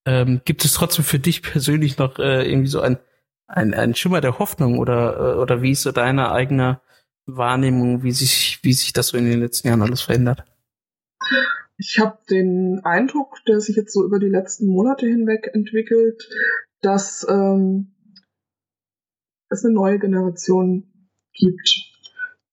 Ähm, 0.07 0.40
gibt 0.44 0.64
es 0.64 0.72
trotzdem 0.72 1.05
für 1.05 1.18
dich 1.18 1.42
persönlich 1.42 1.98
noch 1.98 2.18
äh, 2.18 2.48
irgendwie 2.51 2.68
so 2.68 2.80
ein, 2.80 2.98
ein, 3.46 3.74
ein 3.74 3.94
Schimmer 3.94 4.20
der 4.20 4.38
Hoffnung 4.38 4.78
oder, 4.78 5.34
äh, 5.34 5.38
oder 5.38 5.62
wie 5.62 5.72
ist 5.72 5.82
so 5.82 5.92
deine 5.92 6.32
eigene 6.32 6.80
Wahrnehmung, 7.26 8.03
wie 8.03 8.12
sich, 8.12 8.61
wie 8.62 8.72
sich 8.72 8.92
das 8.92 9.09
so 9.09 9.18
in 9.18 9.26
den 9.26 9.40
letzten 9.40 9.68
Jahren 9.68 9.82
alles 9.82 10.03
verändert? 10.03 10.44
Ich 11.76 11.98
habe 11.98 12.18
den 12.28 12.80
Eindruck, 12.84 13.38
der 13.46 13.61
sich 13.61 13.76
jetzt 13.76 13.92
so 13.92 14.05
über 14.05 14.18
die 14.18 14.28
letzten 14.28 14.66
Monate 14.66 15.07
hinweg 15.07 15.51
entwickelt, 15.53 16.28
dass 16.82 17.26
ähm, 17.28 17.94
es 19.48 19.64
eine 19.64 19.74
neue 19.74 19.98
Generation 19.98 21.09
gibt, 21.32 21.90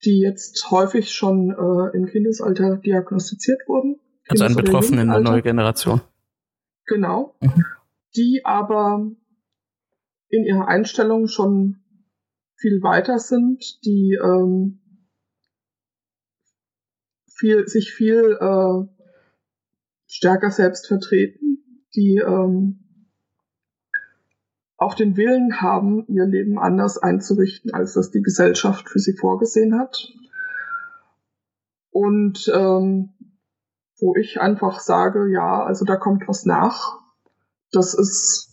die 0.06 0.20
jetzt 0.20 0.72
häufig 0.72 1.12
schon 1.12 1.52
äh, 1.52 1.96
im 1.96 2.06
Kindesalter 2.06 2.78
diagnostiziert 2.78 3.68
wurden. 3.68 4.00
Also 4.30 4.44
ein 4.44 4.56
Betroffenen, 4.56 5.10
eine 5.10 5.24
neue 5.24 5.42
Generation. 5.42 6.02
Genau. 6.88 7.36
Mhm. 7.42 7.66
Die 8.16 8.42
aber 8.46 9.12
in 10.30 10.44
ihrer 10.44 10.68
Einstellung 10.68 11.28
schon 11.28 11.78
viel 12.56 12.82
weiter 12.82 13.20
sind, 13.20 13.86
die 13.86 14.18
ähm, 14.22 14.80
viel, 17.28 17.68
sich 17.68 17.94
viel 17.94 18.38
äh, 18.40 18.88
stärker 20.08 20.50
selbst 20.50 20.88
vertreten, 20.88 21.86
die 21.96 22.18
ähm, 22.18 22.84
auch 24.78 24.96
den 24.96 25.18
Willen 25.18 25.62
haben, 25.62 26.06
ihr 26.08 26.26
Leben 26.26 26.60
anders 26.60 26.98
einzurichten, 26.98 27.74
als 27.74 27.94
das 27.94 28.12
die 28.12 28.22
Gesellschaft 28.22 28.90
für 28.90 29.00
sie 29.00 29.14
vorgesehen 29.14 29.78
hat. 29.78 30.14
Und 31.92 32.52
ähm, 32.54 33.14
wo 34.00 34.16
ich 34.16 34.40
einfach 34.40 34.80
sage, 34.80 35.32
ja, 35.32 35.64
also 35.64 35.86
da 35.86 35.96
kommt 35.96 36.28
was 36.28 36.46
nach. 36.46 37.00
Das 37.72 37.94
ist, 37.94 38.50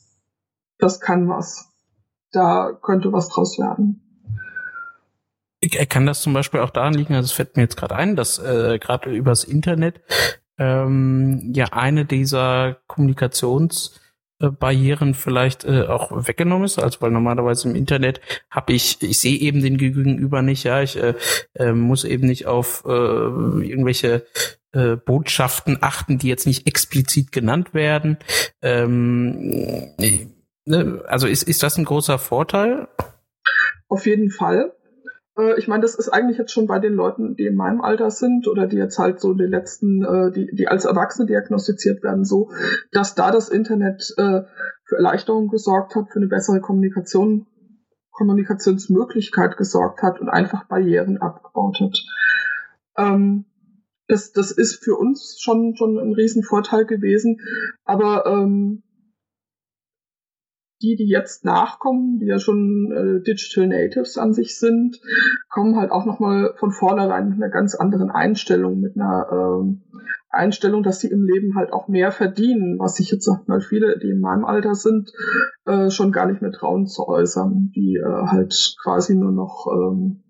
das 0.78 1.01
kann 1.01 1.28
was. 1.28 1.70
Da 2.32 2.72
könnte 2.82 3.12
was 3.12 3.28
draus 3.28 3.59
werden. 3.59 4.01
Ich 5.61 5.88
kann 5.88 6.05
das 6.05 6.20
zum 6.20 6.34
Beispiel 6.34 6.61
auch 6.61 6.70
daran 6.70 6.95
liegen, 6.95 7.14
also 7.14 7.26
es 7.26 7.32
fällt 7.32 7.57
mir 7.57 7.62
jetzt 7.62 7.76
gerade 7.76 7.97
ein, 7.97 8.16
dass 8.16 8.38
äh, 8.38 8.78
gerade 8.78 9.11
übers 9.11 9.45
Internet 9.45 10.03
ähm, 10.59 11.53
ja 11.55 11.66
eine 11.72 12.05
dieser 12.05 12.76
Kommunikations- 12.86 13.99
Barrieren 14.51 15.14
vielleicht 15.14 15.64
äh, 15.64 15.82
auch 15.82 16.26
weggenommen 16.26 16.64
ist, 16.64 16.78
also 16.78 17.01
weil 17.01 17.11
normalerweise 17.11 17.68
im 17.68 17.76
Internet 17.76 18.20
habe 18.51 18.72
ich, 18.72 19.01
ich 19.03 19.18
sehe 19.20 19.38
eben 19.38 19.62
den 19.62 19.78
Gegenüber 19.78 20.42
nicht, 20.42 20.64
ja, 20.64 20.82
ich 20.82 20.97
äh, 20.97 21.14
äh, 21.55 21.72
muss 21.72 22.05
eben 22.05 22.26
nicht 22.26 22.47
auf 22.47 22.84
äh, 22.86 22.90
irgendwelche 22.90 24.26
äh, 24.75 24.97
Botschaften 24.97 25.79
achten, 25.81 26.18
die 26.18 26.29
jetzt 26.29 26.47
nicht 26.47 26.66
explizit 26.66 27.31
genannt 27.31 27.75
werden. 27.75 28.18
Ähm, 28.61 29.95
ne, 30.66 31.03
also 31.07 31.27
ist, 31.29 31.45
ist 31.45 31.62
das 31.62 31.79
ein 31.79 31.85
großer 31.85 32.18
Vorteil? 32.18 32.89
Auf 33.89 34.07
jeden 34.07 34.31
Fall. 34.31 34.72
Äh, 35.39 35.59
ich 35.59 35.68
meine, 35.68 35.83
das 35.83 35.95
ist 35.95 36.09
eigentlich 36.09 36.39
jetzt 36.39 36.53
schon 36.53 36.66
bei 36.66 36.81
den 36.81 36.95
Leuten, 36.95 37.37
die 37.37 37.47
in 37.47 37.55
meinem 37.55 37.83
Alter 37.83 38.11
sind 38.11 38.49
oder 38.49 38.66
die 38.66 38.77
jetzt 38.77 38.99
halt 38.99 39.20
so 39.20 39.33
die 39.35 39.45
letzten, 39.45 40.03
äh, 40.05 40.33
die, 40.33 40.53
die 40.53 40.66
als 40.66 40.87
Erwachsene 40.87 41.27
diagnostiziert 41.27 42.03
werden, 42.03 42.25
so, 42.25 42.51
dass 42.91 43.14
da 43.14 43.31
das 43.31 43.49
Internet 43.49 44.12
für 44.16 44.97
Erleichterung 44.97 45.49
gesorgt 45.49 45.95
hat, 45.95 46.11
für 46.11 46.18
eine 46.18 46.29
bessere 46.29 46.61
Kommunikation, 46.61 47.47
Kommunikationsmöglichkeit 48.11 49.57
gesorgt 49.57 50.03
hat 50.03 50.20
und 50.20 50.29
einfach 50.29 50.66
Barrieren 50.66 51.18
abgebaut 51.18 51.81
hat. 51.81 51.99
Ähm, 52.97 53.47
das, 54.07 54.32
das 54.32 54.50
ist 54.50 54.82
für 54.82 54.96
uns 54.96 55.38
schon, 55.40 55.76
schon 55.76 55.98
ein 55.98 56.14
Riesenvorteil 56.14 56.84
gewesen. 56.84 57.40
Aber 57.84 58.26
ähm, 58.26 58.82
die, 60.82 60.96
die 60.96 61.09
jetzt 61.09 61.44
nachkommen, 61.44 62.18
die 62.18 62.26
ja 62.26 62.38
schon 62.38 62.92
äh, 62.92 63.22
Digital 63.22 63.68
Natives 63.68 64.18
an 64.18 64.34
sich 64.34 64.59
sind, 64.59 65.00
kommen 65.48 65.76
halt 65.76 65.90
auch 65.90 66.05
nochmal 66.05 66.55
von 66.59 66.72
vornherein 66.72 67.30
mit 67.30 67.42
einer 67.42 67.50
ganz 67.50 67.74
anderen 67.74 68.11
Einstellung, 68.11 68.80
mit 68.80 68.96
einer 68.96 69.28
ähm, 69.32 69.82
Einstellung, 70.28 70.82
dass 70.82 71.00
sie 71.00 71.09
im 71.09 71.24
Leben 71.24 71.55
halt 71.55 71.72
auch 71.72 71.88
mehr 71.88 72.12
verdienen, 72.12 72.78
was 72.78 72.96
sich 72.96 73.11
jetzt 73.11 73.28
mal 73.46 73.61
viele, 73.61 73.98
die 73.98 74.11
in 74.11 74.20
meinem 74.20 74.44
Alter 74.44 74.74
sind, 74.74 75.12
äh, 75.64 75.90
schon 75.90 76.12
gar 76.12 76.26
nicht 76.26 76.42
mehr 76.42 76.52
trauen 76.52 76.86
zu 76.86 77.09
äußern, 77.09 77.72
die 77.74 77.96
äh, 77.96 78.26
halt 78.26 78.76
quasi 78.82 79.14
nur 79.14 79.32
noch 79.32 79.66
ähm, 79.72 80.24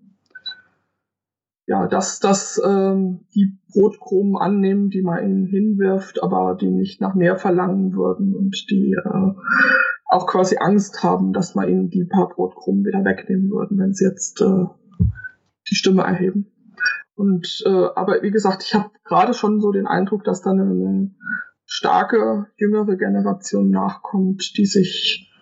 ja, 1.67 1.89
dass, 1.89 2.21
dass 2.21 2.61
ähm, 2.65 3.27
die 3.35 3.59
Brotkrumen 3.73 4.37
annehmen, 4.37 4.91
die 4.91 5.03
man 5.03 5.25
ihnen 5.25 5.47
hinwirft, 5.47 6.23
aber 6.23 6.57
die 6.61 6.71
nicht 6.71 7.01
nach 7.01 7.15
mehr 7.15 7.37
verlangen 7.37 7.95
würden 7.95 8.35
und 8.35 8.67
die 8.71 8.93
äh, 8.93 9.33
auch 10.07 10.27
quasi 10.27 10.59
Angst 10.59 11.03
haben, 11.03 11.33
dass 11.33 11.55
man 11.55 11.69
ihnen 11.69 11.91
die 11.91 12.05
paar 12.05 12.29
Brotkrumen 12.29 12.85
wieder 12.85 13.05
wegnehmen 13.05 13.51
würden, 13.51 13.79
wenn 13.79 13.95
sie 13.95 14.05
jetzt 14.05 14.41
äh, 14.43 14.67
die 15.71 15.75
Stimme 15.75 16.03
erheben. 16.03 16.53
Und 17.15 17.63
äh, 17.65 17.89
aber 17.95 18.23
wie 18.23 18.31
gesagt, 18.31 18.65
ich 18.65 18.75
habe 18.75 18.91
gerade 19.05 19.33
schon 19.33 19.61
so 19.61 19.73
den 19.73 19.87
Eindruck, 19.87 20.25
dass 20.25 20.43
da 20.43 20.51
eine, 20.51 20.63
eine 20.63 21.15
starke 21.65 22.47
jüngere 22.57 22.97
Generation 22.97 23.71
nachkommt, 23.71 24.57
die 24.59 24.67
sich 24.67 25.33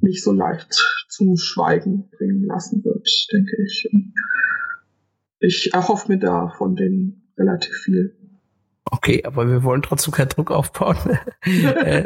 nicht 0.00 0.22
so 0.22 0.32
leicht 0.32 1.04
zum 1.08 1.36
Schweigen 1.36 2.08
bringen 2.16 2.44
lassen 2.44 2.84
wird, 2.84 3.08
denke 3.32 3.56
ich. 3.64 3.90
Ich 5.40 5.72
erhoffe 5.72 6.10
mir 6.10 6.18
da 6.18 6.48
von 6.56 6.76
denen 6.76 7.32
relativ 7.36 7.74
viel. 7.84 8.14
Okay, 8.90 9.22
aber 9.24 9.48
wir 9.48 9.62
wollen 9.64 9.82
trotzdem 9.82 10.14
keinen 10.14 10.30
Druck 10.30 10.50
aufbauen. 10.50 10.96
äh, 11.44 12.04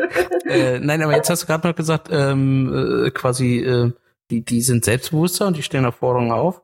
äh, 0.49 0.81
nein, 0.81 1.03
aber 1.03 1.15
jetzt 1.15 1.31
hast 1.31 1.43
du 1.43 1.47
gerade 1.47 1.69
noch 1.69 1.77
gesagt, 1.77 2.09
ähm, 2.11 3.07
äh, 3.07 3.11
quasi, 3.11 3.59
äh, 3.59 3.93
die, 4.31 4.45
die 4.45 4.63
sind 4.63 4.85
selbstbewusster 4.85 5.47
und 5.47 5.57
die 5.57 5.63
stellen 5.63 5.87
auf 5.87 5.97
Forderungen 5.97 6.33
auf. 6.33 6.63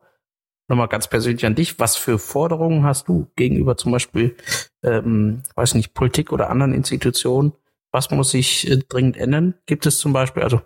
Nochmal 0.68 0.88
ganz 0.88 1.08
persönlich 1.08 1.46
an 1.46 1.54
dich, 1.54 1.78
was 1.78 1.96
für 1.96 2.18
Forderungen 2.18 2.84
hast 2.84 3.08
du 3.08 3.30
gegenüber 3.36 3.76
zum 3.76 3.92
Beispiel, 3.92 4.36
ähm, 4.82 5.42
weiß 5.54 5.74
nicht, 5.74 5.94
Politik 5.94 6.32
oder 6.32 6.50
anderen 6.50 6.74
Institutionen? 6.74 7.52
Was 7.90 8.10
muss 8.10 8.32
sich 8.32 8.68
äh, 8.70 8.78
dringend 8.88 9.16
ändern? 9.16 9.54
Gibt 9.66 9.86
es 9.86 9.98
zum 9.98 10.12
Beispiel, 10.12 10.42
also 10.42 10.60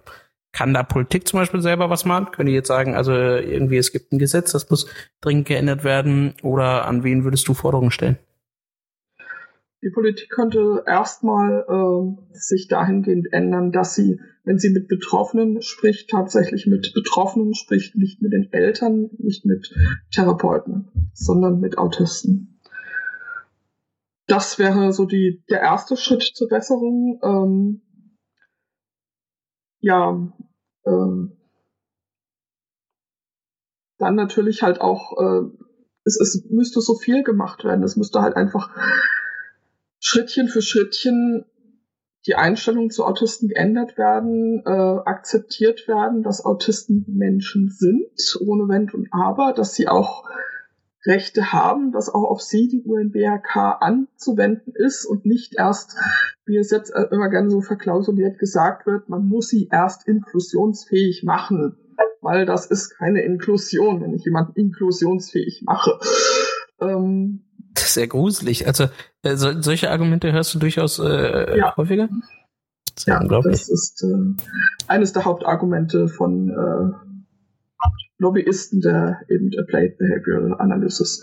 kann 0.52 0.74
da 0.74 0.82
Politik 0.82 1.26
zum 1.26 1.40
Beispiel 1.40 1.62
selber 1.62 1.90
was 1.90 2.04
machen? 2.04 2.30
Können 2.30 2.48
die 2.48 2.54
jetzt 2.54 2.68
sagen, 2.68 2.94
also 2.94 3.12
irgendwie 3.12 3.78
es 3.78 3.90
gibt 3.90 4.12
ein 4.12 4.18
Gesetz, 4.18 4.52
das 4.52 4.68
muss 4.70 4.86
dringend 5.20 5.46
geändert 5.46 5.82
werden? 5.82 6.34
Oder 6.42 6.86
an 6.86 7.02
wen 7.04 7.24
würdest 7.24 7.48
du 7.48 7.54
Forderungen 7.54 7.90
stellen? 7.90 8.18
Die 9.82 9.90
Politik 9.90 10.30
könnte 10.30 10.84
erstmal 10.86 11.64
äh, 11.68 12.36
sich 12.36 12.68
dahingehend 12.68 13.32
ändern, 13.32 13.72
dass 13.72 13.96
sie, 13.96 14.20
wenn 14.44 14.58
sie 14.58 14.70
mit 14.70 14.86
Betroffenen 14.86 15.60
spricht, 15.60 16.08
tatsächlich 16.08 16.66
mit 16.66 16.92
Betroffenen 16.94 17.54
spricht, 17.54 17.96
nicht 17.96 18.22
mit 18.22 18.32
den 18.32 18.52
Eltern, 18.52 19.10
nicht 19.18 19.44
mit 19.44 19.74
Therapeuten, 20.12 21.10
sondern 21.14 21.58
mit 21.58 21.78
Autisten. 21.78 22.60
Das 24.28 24.60
wäre 24.60 24.92
so 24.92 25.04
die, 25.04 25.42
der 25.50 25.60
erste 25.60 25.96
Schritt 25.96 26.22
zur 26.22 26.48
Besserung. 26.48 27.18
Ähm, 27.24 27.80
ja, 29.82 30.32
ähm, 30.86 31.36
dann 33.98 34.14
natürlich 34.14 34.62
halt 34.62 34.80
auch, 34.80 35.12
äh, 35.18 35.48
es, 36.04 36.18
es 36.18 36.46
müsste 36.50 36.80
so 36.80 36.94
viel 36.94 37.22
gemacht 37.22 37.64
werden. 37.64 37.84
Es 37.84 37.96
müsste 37.96 38.22
halt 38.22 38.34
einfach 38.36 38.70
Schrittchen 40.00 40.48
für 40.48 40.62
Schrittchen 40.62 41.44
die 42.26 42.36
Einstellung 42.36 42.90
zu 42.90 43.04
Autisten 43.04 43.48
geändert 43.48 43.98
werden, 43.98 44.62
äh, 44.64 44.70
akzeptiert 44.70 45.88
werden, 45.88 46.22
dass 46.22 46.44
Autisten 46.44 47.04
Menschen 47.08 47.68
sind, 47.68 48.36
ohne 48.40 48.68
Wenn 48.68 48.88
und 48.90 49.08
Aber, 49.10 49.52
dass 49.52 49.74
sie 49.74 49.88
auch 49.88 50.24
Rechte 51.04 51.52
haben, 51.52 51.92
dass 51.92 52.08
auch 52.08 52.24
auf 52.24 52.40
sie 52.40 52.68
die 52.68 52.82
UNBRK 52.82 53.78
anzuwenden 53.80 54.72
ist 54.74 55.04
und 55.04 55.26
nicht 55.26 55.54
erst, 55.58 55.96
wie 56.46 56.56
es 56.56 56.70
jetzt 56.70 56.92
immer 57.10 57.28
gerne 57.28 57.50
so 57.50 57.60
verklausuliert 57.60 58.38
gesagt 58.38 58.86
wird, 58.86 59.08
man 59.08 59.26
muss 59.26 59.48
sie 59.48 59.68
erst 59.70 60.06
inklusionsfähig 60.06 61.24
machen, 61.24 61.76
weil 62.20 62.46
das 62.46 62.66
ist 62.66 62.96
keine 62.96 63.22
Inklusion, 63.22 64.00
wenn 64.00 64.14
ich 64.14 64.24
jemanden 64.24 64.52
inklusionsfähig 64.54 65.62
mache. 65.66 65.98
Ähm, 66.80 67.44
das 67.74 67.84
ist 67.84 67.94
sehr 67.94 68.08
gruselig. 68.08 68.66
Also 68.66 68.84
äh, 69.22 69.36
so, 69.36 69.60
solche 69.60 69.90
Argumente 69.90 70.32
hörst 70.32 70.54
du 70.54 70.58
durchaus 70.58 70.98
äh, 70.98 71.58
ja. 71.58 71.76
häufiger? 71.76 72.08
Das 72.94 73.06
ja, 73.06 73.24
das 73.24 73.68
ist 73.68 74.04
äh, 74.04 74.44
eines 74.86 75.12
der 75.12 75.24
Hauptargumente 75.24 76.08
von 76.08 76.50
äh, 76.50 77.11
Lobbyisten 78.18 78.80
der 78.80 79.20
eben 79.28 79.50
Applied 79.58 79.98
Behavioral 79.98 80.54
Analysis, 80.60 81.20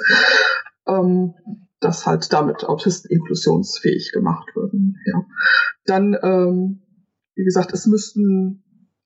ähm, 0.87 1.33
dass 1.79 2.05
halt 2.05 2.31
damit 2.33 2.65
Autisten 2.65 3.09
inklusionsfähig 3.09 4.11
gemacht 4.11 4.49
würden. 4.55 4.97
Ja. 5.05 5.25
Dann, 5.85 6.17
ähm, 6.21 6.81
wie 7.35 7.45
gesagt, 7.45 7.73
es 7.73 7.87
müssten 7.87 8.63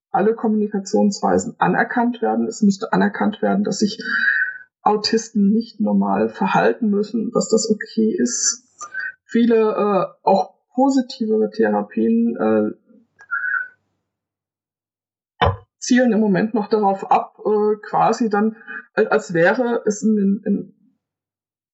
alle 0.10 0.36
Kommunikationsweisen 0.36 1.56
anerkannt 1.60 2.22
werden. 2.22 2.48
Es 2.48 2.62
müsste 2.62 2.94
anerkannt 2.94 3.42
werden, 3.42 3.64
dass 3.64 3.80
sich 3.80 4.00
Autisten 4.82 5.50
nicht 5.52 5.80
normal 5.80 6.30
verhalten 6.30 6.90
müssen, 6.90 7.32
dass 7.32 7.50
das 7.50 7.70
okay 7.70 8.16
ist. 8.18 8.64
Viele 9.26 9.56
äh, 9.56 10.06
auch 10.24 10.54
positivere 10.76 11.50
Therapien 11.50 12.36
äh, 12.36 12.83
zielen 15.84 16.14
im 16.14 16.20
Moment 16.20 16.54
noch 16.54 16.70
darauf 16.70 17.12
ab, 17.12 17.38
äh, 17.46 17.76
quasi 17.82 18.30
dann, 18.30 18.56
als 18.94 19.34
wäre 19.34 19.84
es 19.86 20.02
ein, 20.02 20.42
ein, 20.46 21.00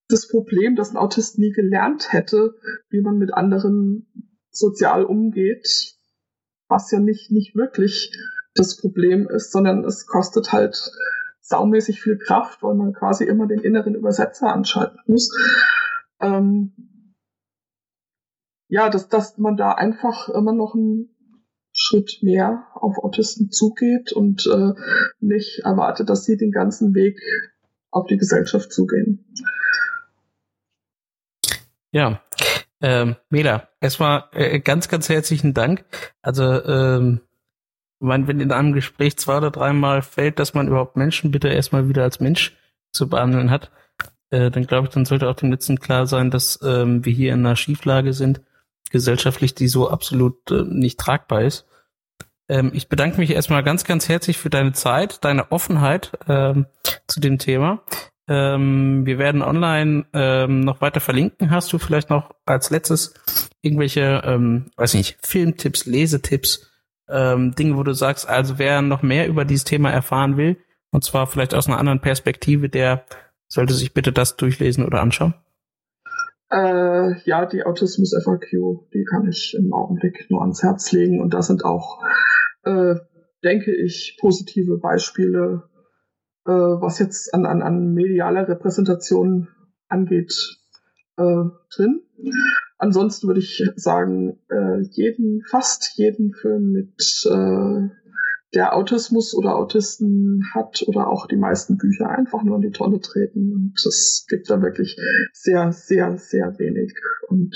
das 0.08 0.28
Problem, 0.28 0.76
dass 0.76 0.92
ein 0.92 0.98
Autist 0.98 1.38
nie 1.38 1.52
gelernt 1.52 2.12
hätte, 2.12 2.56
wie 2.90 3.02
man 3.02 3.18
mit 3.18 3.34
anderen 3.34 4.08
sozial 4.50 5.06
umgeht, 5.06 5.96
was 6.68 6.92
ja 6.92 7.00
nicht, 7.00 7.32
nicht 7.32 7.56
wirklich 7.56 8.12
das 8.56 8.78
Problem 8.78 9.30
ist, 9.30 9.52
sondern 9.52 9.86
es 9.86 10.08
kostet 10.08 10.52
halt 10.52 10.92
saumäßig 11.42 12.02
viel 12.02 12.18
Kraft, 12.18 12.64
weil 12.64 12.76
man 12.76 12.94
quasi 12.94 13.26
immer 13.26 13.48
den 13.48 13.60
inneren 13.60 13.94
Übersetzer 13.94 14.52
anschalten 14.52 15.00
muss. 15.06 15.30
Ähm, 16.20 16.74
ja, 18.68 18.90
dass, 18.90 19.08
dass 19.08 19.38
man 19.38 19.56
da 19.56 19.74
einfach 19.74 20.30
immer 20.30 20.54
noch 20.54 20.74
einen 20.74 21.16
Schritt 21.80 22.20
mehr 22.22 22.68
auf 22.76 22.98
Autisten 22.98 23.52
zugeht 23.52 24.12
und 24.12 24.46
äh, 24.46 24.74
nicht 25.20 25.60
erwartet, 25.60 26.10
dass 26.10 26.26
sie 26.26 26.38
den 26.38 26.52
ganzen 26.52 26.94
Weg 26.94 27.20
auf 27.90 28.06
die 28.08 28.18
Gesellschaft 28.18 28.72
zugehen. 28.72 29.26
Ja, 31.92 32.22
ähm, 32.82 33.16
Mela, 33.30 33.70
erstmal 33.80 34.26
äh, 34.34 34.60
ganz, 34.60 34.90
ganz 34.90 35.10
herzlichen 35.10 35.54
Dank. 35.54 35.86
Also 36.22 36.44
ähm, 36.64 37.22
ich 38.00 38.06
meine, 38.06 38.28
wenn 38.28 38.40
in 38.40 38.52
einem 38.52 38.74
Gespräch 38.74 39.18
zwei 39.18 39.38
oder 39.38 39.52
dreimal 39.52 40.02
fällt, 40.02 40.40
dass 40.40 40.54
man 40.54 40.68
überhaupt 40.68 40.98
Menschen 40.98 41.32
bitte 41.32 41.48
erstmal 41.48 41.90
wieder 41.90 42.04
als 42.04 42.20
Mensch 42.20 42.56
zu 42.92 43.10
behandeln 43.10 43.52
hat, 43.52 43.72
äh, 44.30 44.52
dann 44.52 44.68
glaube 44.68 44.88
ich, 44.88 44.94
dann 44.94 45.06
sollte 45.06 45.28
auch 45.30 45.36
dem 45.36 45.52
Letzten 45.52 45.80
klar 45.80 46.08
sein, 46.08 46.30
dass 46.30 46.60
ähm, 46.62 47.04
wir 47.06 47.14
hier 47.14 47.34
in 47.34 47.40
einer 47.40 47.56
Schieflage 47.56 48.14
sind, 48.14 48.42
gesellschaftlich, 48.92 49.56
die 49.56 49.68
so 49.68 49.90
absolut 49.90 50.52
äh, 50.52 50.64
nicht 50.64 51.00
tragbar 51.00 51.44
ist. 51.44 51.66
Ähm, 52.50 52.72
ich 52.74 52.90
bedanke 52.90 53.20
mich 53.20 53.32
erstmal 53.32 53.64
ganz, 53.64 53.86
ganz 53.86 54.10
herzlich 54.10 54.38
für 54.38 54.50
deine 54.50 54.74
Zeit, 54.74 55.24
deine 55.24 55.52
Offenheit 55.52 56.12
ähm, 56.28 56.66
zu 57.08 57.20
dem 57.20 57.38
Thema. 57.38 57.84
Ähm, 58.28 59.06
wir 59.06 59.18
werden 59.18 59.42
online 59.42 60.06
ähm, 60.14 60.60
noch 60.60 60.82
weiter 60.82 61.00
verlinken. 61.00 61.52
Hast 61.52 61.72
du 61.72 61.80
vielleicht 61.80 62.10
noch 62.10 62.36
als 62.46 62.70
letztes 62.70 63.14
irgendwelche, 63.62 64.22
ähm, 64.26 64.72
weiß 64.76 64.96
nicht, 64.96 65.18
Filmtipps, 65.26 65.86
Lesetipps, 65.86 66.70
ähm, 67.08 67.56
Dinge, 67.56 67.78
wo 67.78 67.84
du 67.84 67.94
sagst, 67.94 68.28
also 68.30 68.60
wer 68.60 68.82
noch 68.82 69.02
mehr 69.02 69.28
über 69.28 69.46
dieses 69.46 69.64
Thema 69.64 69.90
erfahren 69.90 70.38
will, 70.38 70.58
und 70.92 71.04
zwar 71.04 71.28
vielleicht 71.28 71.54
aus 71.54 71.68
einer 71.68 71.80
anderen 71.80 72.02
Perspektive, 72.02 72.70
der 72.70 73.06
sollte 73.48 73.74
sich 73.74 73.94
bitte 73.94 74.12
das 74.12 74.38
durchlesen 74.38 74.86
oder 74.86 75.02
anschauen? 75.02 75.34
Äh, 76.52 77.20
ja, 77.26 77.46
die 77.46 77.64
Autismus 77.64 78.16
FAQ, 78.24 78.90
die 78.94 79.06
kann 79.06 79.28
ich 79.28 79.56
im 79.56 79.74
Augenblick 79.74 80.28
nur 80.30 80.42
ans 80.42 80.64
Herz 80.64 80.92
legen 80.92 81.22
und 81.22 81.34
da 81.34 81.42
sind 81.42 81.64
auch, 81.64 82.00
äh, 82.70 82.96
denke 83.44 83.76
ich, 83.76 84.18
positive 84.20 84.78
Beispiele, 84.78 85.64
äh, 86.46 86.52
was 86.52 87.00
jetzt 87.00 87.34
an, 87.34 87.46
an, 87.46 87.62
an 87.62 87.94
medialer 87.94 88.48
Repräsentation 88.48 89.48
angeht, 89.88 90.34
äh, 91.18 91.44
drin. 91.76 92.02
Ansonsten 92.78 93.28
würde 93.28 93.40
ich 93.40 93.64
sagen, 93.76 94.40
äh, 94.50 94.82
jeden, 94.92 95.42
fast 95.50 95.98
jeden 95.98 96.34
Film 96.34 96.72
mit 96.72 97.26
äh, 97.26 97.90
der 98.54 98.76
Autismus 98.76 99.36
oder 99.36 99.56
Autisten 99.56 100.44
hat 100.54 100.84
oder 100.88 101.08
auch 101.08 101.28
die 101.28 101.36
meisten 101.36 101.78
Bücher 101.78 102.10
einfach 102.10 102.42
nur 102.44 102.56
in 102.56 102.64
die 102.64 102.72
Tonne 102.72 103.00
treten. 103.00 103.54
Und 103.54 103.74
es 103.86 104.26
gibt 104.28 104.50
da 104.50 104.62
wirklich 104.62 104.98
sehr, 105.34 105.72
sehr, 105.72 106.18
sehr 106.18 106.58
wenig. 106.58 106.94
Und 107.28 107.56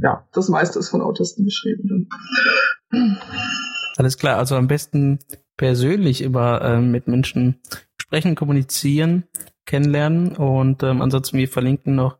ja, 0.00 0.26
das 0.32 0.48
meiste 0.48 0.78
ist 0.78 0.88
von 0.88 1.02
Autisten 1.02 1.44
geschrieben. 1.44 2.08
Dann. 2.90 3.18
Alles 3.96 4.18
klar, 4.18 4.38
also 4.38 4.56
am 4.56 4.68
besten 4.68 5.18
persönlich 5.56 6.22
über 6.22 6.60
äh, 6.62 6.80
mit 6.80 7.08
Menschen 7.08 7.60
sprechen, 8.00 8.34
kommunizieren, 8.34 9.24
kennenlernen 9.64 10.36
und 10.36 10.82
ähm, 10.82 11.02
ansonsten 11.02 11.38
wir 11.38 11.48
verlinken 11.48 11.94
noch 11.94 12.18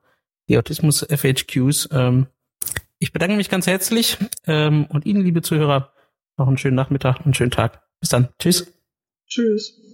die 0.48 0.58
Autismus 0.58 1.06
FHQs. 1.08 1.88
Ähm, 1.92 2.26
ich 2.98 3.12
bedanke 3.12 3.36
mich 3.36 3.50
ganz 3.50 3.66
herzlich 3.66 4.16
ähm, 4.46 4.86
und 4.86 5.04
Ihnen, 5.04 5.22
liebe 5.22 5.42
Zuhörer, 5.42 5.92
noch 6.38 6.48
einen 6.48 6.58
schönen 6.58 6.76
Nachmittag, 6.76 7.24
einen 7.24 7.34
schönen 7.34 7.50
Tag. 7.50 7.82
Bis 8.00 8.10
dann. 8.10 8.28
Tschüss. 8.38 8.72
Tschüss. 9.26 9.85